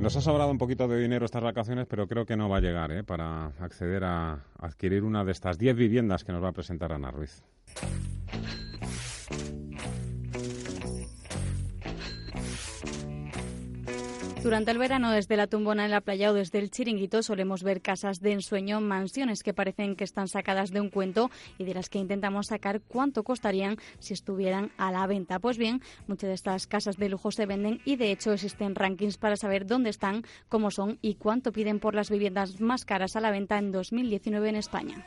Nos 0.00 0.14
ha 0.14 0.20
sobrado 0.20 0.50
un 0.50 0.58
poquito 0.58 0.86
de 0.88 1.00
dinero 1.00 1.24
estas 1.24 1.42
vacaciones, 1.42 1.86
pero 1.88 2.06
creo 2.06 2.26
que 2.26 2.36
no 2.36 2.48
va 2.48 2.58
a 2.58 2.60
llegar 2.60 2.92
¿eh? 2.92 3.02
para 3.02 3.46
acceder 3.58 4.04
a 4.04 4.44
adquirir 4.58 5.02
una 5.02 5.24
de 5.24 5.32
estas 5.32 5.58
10 5.58 5.74
viviendas 5.74 6.22
que 6.22 6.32
nos 6.32 6.42
va 6.44 6.48
a 6.48 6.52
presentar 6.52 6.92
Ana 6.92 7.10
Ruiz. 7.10 7.42
Durante 14.46 14.70
el 14.70 14.78
verano, 14.78 15.10
desde 15.10 15.36
la 15.36 15.48
tumbona 15.48 15.86
en 15.86 15.90
la 15.90 16.00
playa 16.00 16.30
o 16.30 16.32
desde 16.32 16.60
el 16.60 16.70
chiringuito, 16.70 17.20
solemos 17.24 17.64
ver 17.64 17.82
casas 17.82 18.20
de 18.20 18.30
ensueño, 18.30 18.80
mansiones 18.80 19.42
que 19.42 19.52
parecen 19.52 19.96
que 19.96 20.04
están 20.04 20.28
sacadas 20.28 20.70
de 20.70 20.80
un 20.80 20.88
cuento 20.88 21.32
y 21.58 21.64
de 21.64 21.74
las 21.74 21.88
que 21.88 21.98
intentamos 21.98 22.46
sacar 22.46 22.80
cuánto 22.80 23.24
costarían 23.24 23.76
si 23.98 24.14
estuvieran 24.14 24.70
a 24.76 24.92
la 24.92 25.04
venta. 25.08 25.40
Pues 25.40 25.58
bien, 25.58 25.82
muchas 26.06 26.28
de 26.28 26.34
estas 26.34 26.68
casas 26.68 26.96
de 26.96 27.08
lujo 27.08 27.32
se 27.32 27.44
venden 27.44 27.80
y 27.84 27.96
de 27.96 28.12
hecho 28.12 28.32
existen 28.32 28.76
rankings 28.76 29.18
para 29.18 29.34
saber 29.34 29.66
dónde 29.66 29.90
están, 29.90 30.22
cómo 30.48 30.70
son 30.70 31.00
y 31.02 31.16
cuánto 31.16 31.50
piden 31.50 31.80
por 31.80 31.96
las 31.96 32.08
viviendas 32.08 32.60
más 32.60 32.84
caras 32.84 33.16
a 33.16 33.20
la 33.20 33.32
venta 33.32 33.58
en 33.58 33.72
2019 33.72 34.48
en 34.48 34.54
España. 34.54 35.04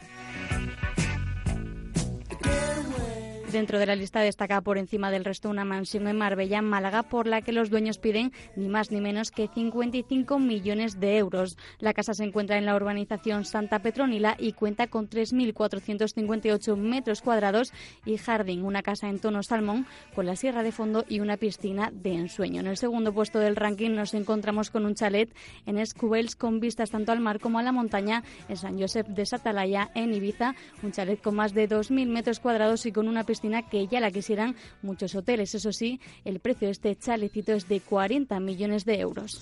Dentro 3.51 3.79
de 3.79 3.87
la 3.87 3.95
lista 3.95 4.21
destaca 4.21 4.61
por 4.61 4.77
encima 4.77 5.09
del 5.09 5.25
resto 5.25 5.49
una 5.49 5.65
mansión 5.65 6.07
en 6.07 6.17
Marbella, 6.17 6.61
Málaga, 6.61 7.01
por 7.01 7.25
la 7.25 7.41
que 7.41 7.51
los 7.51 7.71
dueños 7.71 7.97
piden 7.97 8.31
ni 8.55 8.69
más 8.69 8.91
ni 8.91 9.01
menos 9.01 9.31
que 9.31 9.47
55 9.47 10.37
millones 10.37 10.99
de 10.99 11.17
euros. 11.17 11.57
La 11.79 11.95
casa 11.95 12.13
se 12.13 12.23
encuentra 12.23 12.59
en 12.59 12.67
la 12.67 12.75
urbanización 12.75 13.45
Santa 13.45 13.79
Petronila 13.79 14.35
y 14.37 14.53
cuenta 14.53 14.85
con 14.85 15.09
3.458 15.09 16.75
metros 16.75 17.23
cuadrados 17.23 17.73
y 18.05 18.17
jardín, 18.17 18.63
una 18.63 18.83
casa 18.83 19.09
en 19.09 19.17
tono 19.17 19.41
salmón 19.41 19.87
con 20.13 20.27
la 20.27 20.35
sierra 20.35 20.61
de 20.61 20.71
fondo 20.71 21.03
y 21.09 21.19
una 21.19 21.37
piscina 21.37 21.89
de 21.91 22.13
ensueño. 22.13 22.59
En 22.59 22.67
el 22.67 22.77
segundo 22.77 23.13
puesto 23.13 23.39
del 23.39 23.55
ranking 23.55 23.95
nos 23.95 24.13
encontramos 24.13 24.69
con 24.69 24.85
un 24.85 24.93
chalet 24.93 25.35
en 25.65 25.79
Escubels 25.79 26.35
con 26.35 26.59
vistas 26.59 26.91
tanto 26.91 27.11
al 27.11 27.19
mar 27.19 27.39
como 27.39 27.57
a 27.57 27.63
la 27.63 27.71
montaña 27.71 28.23
en 28.47 28.57
San 28.57 28.79
Josep 28.79 29.07
de 29.07 29.25
Satalaya, 29.25 29.89
en 29.95 30.13
Ibiza, 30.13 30.53
un 30.83 30.91
chalet 30.91 31.19
con 31.19 31.33
más 31.33 31.55
de 31.55 31.67
2.000 31.67 32.05
metros 32.09 32.39
cuadrados 32.39 32.85
y 32.85 32.91
con 32.91 33.07
una 33.07 33.23
piscina 33.23 33.38
que 33.69 33.87
ya 33.87 33.99
la 33.99 34.11
quisieran 34.11 34.55
muchos 34.81 35.15
hoteles. 35.15 35.55
Eso 35.55 35.71
sí, 35.71 35.99
el 36.25 36.39
precio 36.39 36.67
de 36.67 36.71
este 36.71 36.95
chalecito 36.95 37.53
es 37.53 37.67
de 37.67 37.79
40 37.79 38.39
millones 38.39 38.85
de 38.85 38.99
euros. 38.99 39.41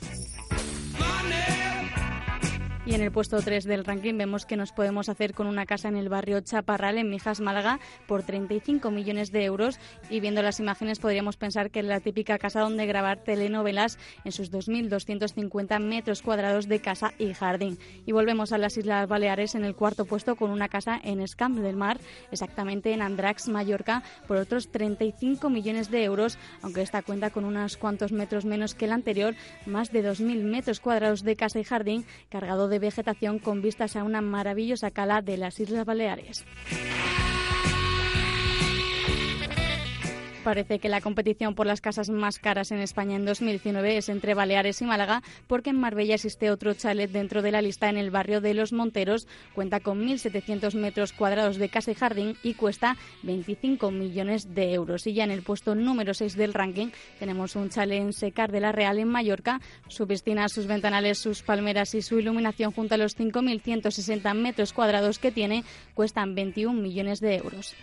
Y 2.88 2.96
en 2.96 3.02
el 3.02 3.12
puesto 3.12 3.42
3 3.42 3.66
del 3.66 3.84
ranking 3.84 4.18
vemos 4.18 4.46
que 4.46 4.56
nos 4.56 4.72
podemos 4.72 5.10
hacer 5.10 5.34
con 5.34 5.48
una 5.48 5.66
casa 5.66 5.90
en 5.90 5.98
el 5.98 6.08
barrio 6.08 6.40
Chaparral, 6.40 6.98
en 6.98 7.10
Mijas, 7.10 7.42
Málaga, 7.42 7.82
por 8.08 8.24
35 8.24 8.92
millones 8.92 9.34
de 9.34 9.44
euros. 9.44 9.78
Y 10.10 10.22
viendo 10.22 10.42
las 10.42 10.62
imágenes 10.62 11.00
podríamos 11.00 11.36
pensar 11.36 11.70
que 11.70 11.82
es 11.82 11.86
la 11.86 12.00
típica 12.00 12.38
casa 12.38 12.62
donde 12.62 12.86
grabar 12.86 13.18
telenovelas 13.18 14.00
en 14.24 14.32
sus 14.32 14.54
2.250 14.54 15.82
metros 15.82 16.22
cuadrados 16.22 16.70
de 16.70 16.80
casa 16.80 17.12
y 17.20 17.34
jardín. 17.34 17.78
Y 18.06 18.14
volvemos 18.14 18.54
a 18.54 18.58
las 18.58 18.78
Islas 18.78 19.10
Baleares 19.10 19.56
en 19.56 19.66
el 19.66 19.76
cuarto 19.76 20.06
puesto 20.06 20.38
con 20.38 20.50
una 20.50 20.70
casa 20.70 20.98
en 21.04 21.20
Escamp 21.20 21.60
del 21.60 21.76
Mar, 21.76 22.00
exactamente 22.32 22.94
en 22.94 23.02
Andrax, 23.02 23.50
Mallorca, 23.50 24.02
por 24.30 24.38
otros 24.38 24.72
35 24.72 25.50
millones 25.50 25.92
de 25.92 26.06
euros, 26.06 26.38
aunque 26.62 26.84
esta 26.84 27.02
cuenta 27.02 27.32
con 27.32 27.44
unos 27.44 27.76
cuantos 27.76 28.14
metros 28.14 28.46
menos 28.46 28.76
que 28.76 28.88
la 28.88 28.96
anterior, 28.96 29.36
más 29.66 29.92
de 29.92 30.10
2.000 30.10 30.42
metros 30.44 30.80
cuadrados 30.80 31.24
de 31.24 31.36
casa 31.36 31.60
y 31.60 31.66
jardín 31.66 32.06
cargado 32.30 32.70
de 32.70 32.77
vegetación 32.80 33.40
con 33.40 33.62
vistas 33.62 33.96
a 33.96 34.04
una 34.04 34.22
maravillosa 34.22 34.92
cala 34.92 35.22
de 35.22 35.38
las 35.38 35.60
Islas 35.60 35.86
Baleares. 35.86 36.46
Parece 40.48 40.80
que 40.80 40.88
la 40.88 41.02
competición 41.02 41.56
por 41.56 41.68
las 41.68 41.82
casas 41.82 42.10
más 42.10 42.40
caras 42.40 42.72
en 42.72 42.80
España 42.80 43.18
en 43.18 43.26
2019 43.26 43.98
es 43.98 44.08
entre 44.08 44.34
Baleares 44.34 44.82
y 44.82 44.86
Málaga, 44.86 45.22
porque 45.46 45.72
en 45.72 45.76
Marbella 45.78 46.16
existe 46.16 46.52
otro 46.52 46.74
chalet 46.74 47.12
dentro 47.12 47.42
de 47.42 47.52
la 47.52 47.62
lista 47.62 47.90
en 47.90 47.98
el 47.98 48.12
barrio 48.12 48.40
de 48.40 48.54
Los 48.54 48.72
Monteros. 48.72 49.28
Cuenta 49.54 49.82
con 49.82 50.08
1.700 50.08 50.74
metros 50.76 51.12
cuadrados 51.12 51.58
de 51.58 51.68
casa 51.68 51.92
y 51.92 51.96
jardín 51.96 52.38
y 52.44 52.54
cuesta 52.54 52.96
25 53.24 53.92
millones 53.92 54.56
de 54.56 54.72
euros. 54.74 55.06
Y 55.06 55.16
ya 55.16 55.26
en 55.26 55.32
el 55.32 55.44
puesto 55.44 55.76
número 55.76 56.14
6 56.14 56.38
del 56.38 56.54
ranking 56.54 56.92
tenemos 57.20 57.58
un 57.58 57.68
chalet 57.70 58.02
en 58.02 58.14
Secar 58.14 58.50
de 58.50 58.62
la 58.62 58.72
Real 58.72 59.00
en 59.00 59.10
Mallorca. 59.10 59.60
Su 59.90 60.08
piscina, 60.08 60.48
sus 60.48 60.66
ventanales, 60.66 61.18
sus 61.18 61.42
palmeras 61.42 61.94
y 61.94 62.02
su 62.02 62.20
iluminación 62.20 62.72
junto 62.72 62.96
a 62.96 62.98
los 62.98 63.18
5.160 63.18 64.34
metros 64.34 64.72
cuadrados 64.72 65.20
que 65.20 65.34
tiene 65.34 65.66
cuestan 65.94 66.36
21 66.36 66.82
millones 66.82 67.20
de 67.20 67.36
euros 67.36 67.76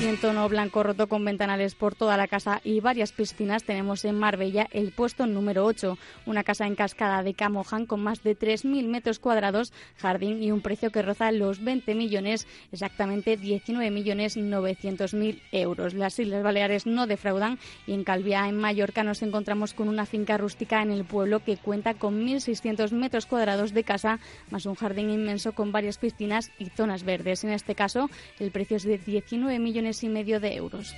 y 0.00 0.06
en 0.06 0.18
tono 0.18 0.48
blanco 0.48 0.82
roto 0.82 1.08
con 1.08 1.24
ventanales 1.24 1.74
por 1.74 1.94
toda 1.94 2.16
la 2.16 2.26
casa 2.26 2.60
y 2.64 2.80
varias 2.80 3.12
piscinas 3.12 3.64
tenemos 3.64 4.04
en 4.04 4.18
Marbella 4.18 4.66
el 4.70 4.92
puesto 4.92 5.26
número 5.26 5.64
8, 5.66 5.98
una 6.26 6.44
casa 6.44 6.66
en 6.66 6.74
cascada 6.74 7.22
de 7.22 7.34
Camojan 7.34 7.86
con 7.86 8.00
más 8.00 8.22
de 8.22 8.38
3.000 8.38 8.86
metros 8.86 9.18
cuadrados, 9.18 9.72
jardín 9.96 10.42
y 10.42 10.52
un 10.52 10.60
precio 10.60 10.90
que 10.90 11.02
roza 11.02 11.32
los 11.32 11.62
20 11.62 11.94
millones, 11.94 12.46
exactamente 12.72 13.36
19 13.36 13.90
millones 13.90 14.36
900 14.36 15.12
mil 15.14 15.42
euros. 15.52 15.94
Las 15.94 16.18
Islas 16.18 16.42
Baleares 16.42 16.86
no 16.86 17.06
defraudan 17.06 17.58
y 17.86 17.92
en 17.92 18.04
Calviá, 18.04 18.48
en 18.48 18.56
Mallorca, 18.56 19.02
nos 19.02 19.22
encontramos 19.22 19.74
con 19.74 19.88
una 19.88 20.06
finca 20.06 20.38
rústica 20.38 20.82
en 20.82 20.92
el 20.92 21.04
pueblo 21.04 21.40
que 21.40 21.56
cuenta 21.56 21.94
con 21.94 22.26
1.600 22.26 22.92
metros 22.92 23.26
cuadrados 23.26 23.74
de 23.74 23.84
casa, 23.84 24.18
más 24.50 24.66
un 24.66 24.76
jardín 24.76 25.10
inmenso 25.10 25.52
con 25.52 25.72
varias 25.72 25.98
piscinas 25.98 26.50
y 26.58 26.66
zonas 26.70 27.04
verdes. 27.04 27.44
En 27.44 27.50
este 27.50 27.74
caso, 27.74 28.08
el 28.38 28.50
precio 28.50 28.76
es 28.76 28.84
de 28.84 28.98
19 28.98 29.58
y 30.02 30.08
medio 30.08 30.40
de 30.40 30.54
euros. 30.54 30.94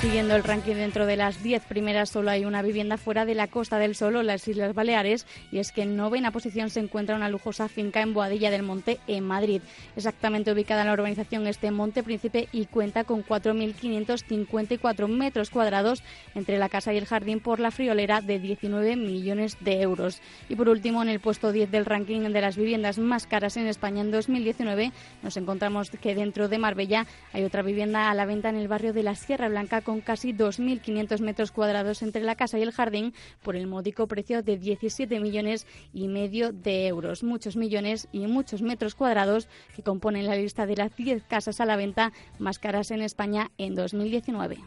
Siguiendo 0.00 0.34
el 0.34 0.44
ranking 0.44 0.76
dentro 0.76 1.04
de 1.04 1.16
las 1.16 1.42
10 1.42 1.62
primeras, 1.64 2.08
solo 2.08 2.30
hay 2.30 2.46
una 2.46 2.62
vivienda 2.62 2.96
fuera 2.96 3.26
de 3.26 3.34
la 3.34 3.48
Costa 3.48 3.78
del 3.78 3.94
Sol 3.94 4.16
o 4.16 4.22
las 4.22 4.48
Islas 4.48 4.72
Baleares, 4.72 5.26
y 5.52 5.58
es 5.58 5.72
que 5.72 5.82
en 5.82 5.94
novena 5.94 6.30
posición 6.30 6.70
se 6.70 6.80
encuentra 6.80 7.16
una 7.16 7.28
lujosa 7.28 7.68
finca 7.68 8.00
en 8.00 8.14
Boadilla 8.14 8.50
del 8.50 8.62
Monte, 8.62 8.98
en 9.06 9.24
Madrid. 9.24 9.60
Exactamente 9.96 10.52
ubicada 10.52 10.80
en 10.80 10.86
la 10.86 10.94
urbanización 10.94 11.46
este 11.46 11.70
Monte 11.70 12.02
Príncipe 12.02 12.48
y 12.50 12.64
cuenta 12.64 13.04
con 13.04 13.22
4.554 13.22 15.06
metros 15.06 15.50
cuadrados 15.50 16.02
entre 16.34 16.56
la 16.56 16.70
casa 16.70 16.94
y 16.94 16.96
el 16.96 17.04
jardín 17.04 17.40
por 17.40 17.60
la 17.60 17.70
friolera 17.70 18.22
de 18.22 18.38
19 18.38 18.96
millones 18.96 19.58
de 19.60 19.82
euros. 19.82 20.22
Y 20.48 20.56
por 20.56 20.70
último, 20.70 21.02
en 21.02 21.10
el 21.10 21.20
puesto 21.20 21.52
10 21.52 21.70
del 21.70 21.84
ranking 21.84 22.20
de 22.20 22.40
las 22.40 22.56
viviendas 22.56 22.98
más 22.98 23.26
caras 23.26 23.58
en 23.58 23.66
España 23.66 24.00
en 24.00 24.10
2019, 24.10 24.92
nos 25.22 25.36
encontramos 25.36 25.90
que 25.90 26.14
dentro 26.14 26.48
de 26.48 26.56
Marbella 26.56 27.06
hay 27.34 27.44
otra 27.44 27.60
vivienda 27.60 28.10
a 28.10 28.14
la 28.14 28.24
venta 28.24 28.48
en 28.48 28.56
el 28.56 28.66
barrio 28.66 28.94
de 28.94 29.02
la 29.02 29.14
Sierra 29.14 29.50
Blanca 29.50 29.82
con 29.90 30.02
casi 30.02 30.32
2.500 30.32 31.20
metros 31.20 31.50
cuadrados 31.50 32.02
entre 32.02 32.22
la 32.22 32.36
casa 32.36 32.56
y 32.60 32.62
el 32.62 32.70
jardín 32.70 33.12
por 33.42 33.56
el 33.56 33.66
módico 33.66 34.06
precio 34.06 34.40
de 34.40 34.56
17 34.56 35.18
millones 35.18 35.66
y 35.92 36.06
medio 36.06 36.52
de 36.52 36.86
euros. 36.86 37.24
Muchos 37.24 37.56
millones 37.56 38.06
y 38.12 38.28
muchos 38.28 38.62
metros 38.62 38.94
cuadrados 38.94 39.48
que 39.74 39.82
componen 39.82 40.26
la 40.26 40.36
lista 40.36 40.64
de 40.64 40.76
las 40.76 40.94
10 40.94 41.24
casas 41.24 41.60
a 41.60 41.64
la 41.64 41.74
venta 41.74 42.12
más 42.38 42.60
caras 42.60 42.92
en 42.92 43.02
España 43.02 43.50
en 43.58 43.74
2019. 43.74 44.58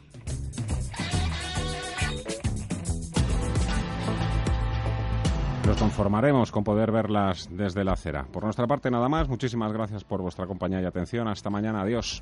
Nos 5.65 5.78
conformaremos 5.78 6.51
con 6.51 6.65
poder 6.65 6.91
verlas 6.91 7.47
desde 7.49 7.86
la 7.86 7.93
acera. 7.93 8.26
Por 8.26 8.43
nuestra 8.43 8.67
parte, 8.67 8.91
nada 8.91 9.07
más. 9.07 9.30
Muchísimas 9.30 9.71
gracias 9.71 10.03
por 10.03 10.21
vuestra 10.21 10.47
compañía 10.47 10.82
y 10.82 10.86
atención. 10.86 11.30
Hasta 11.30 11.49
mañana. 11.49 11.84
Adiós. 11.84 12.21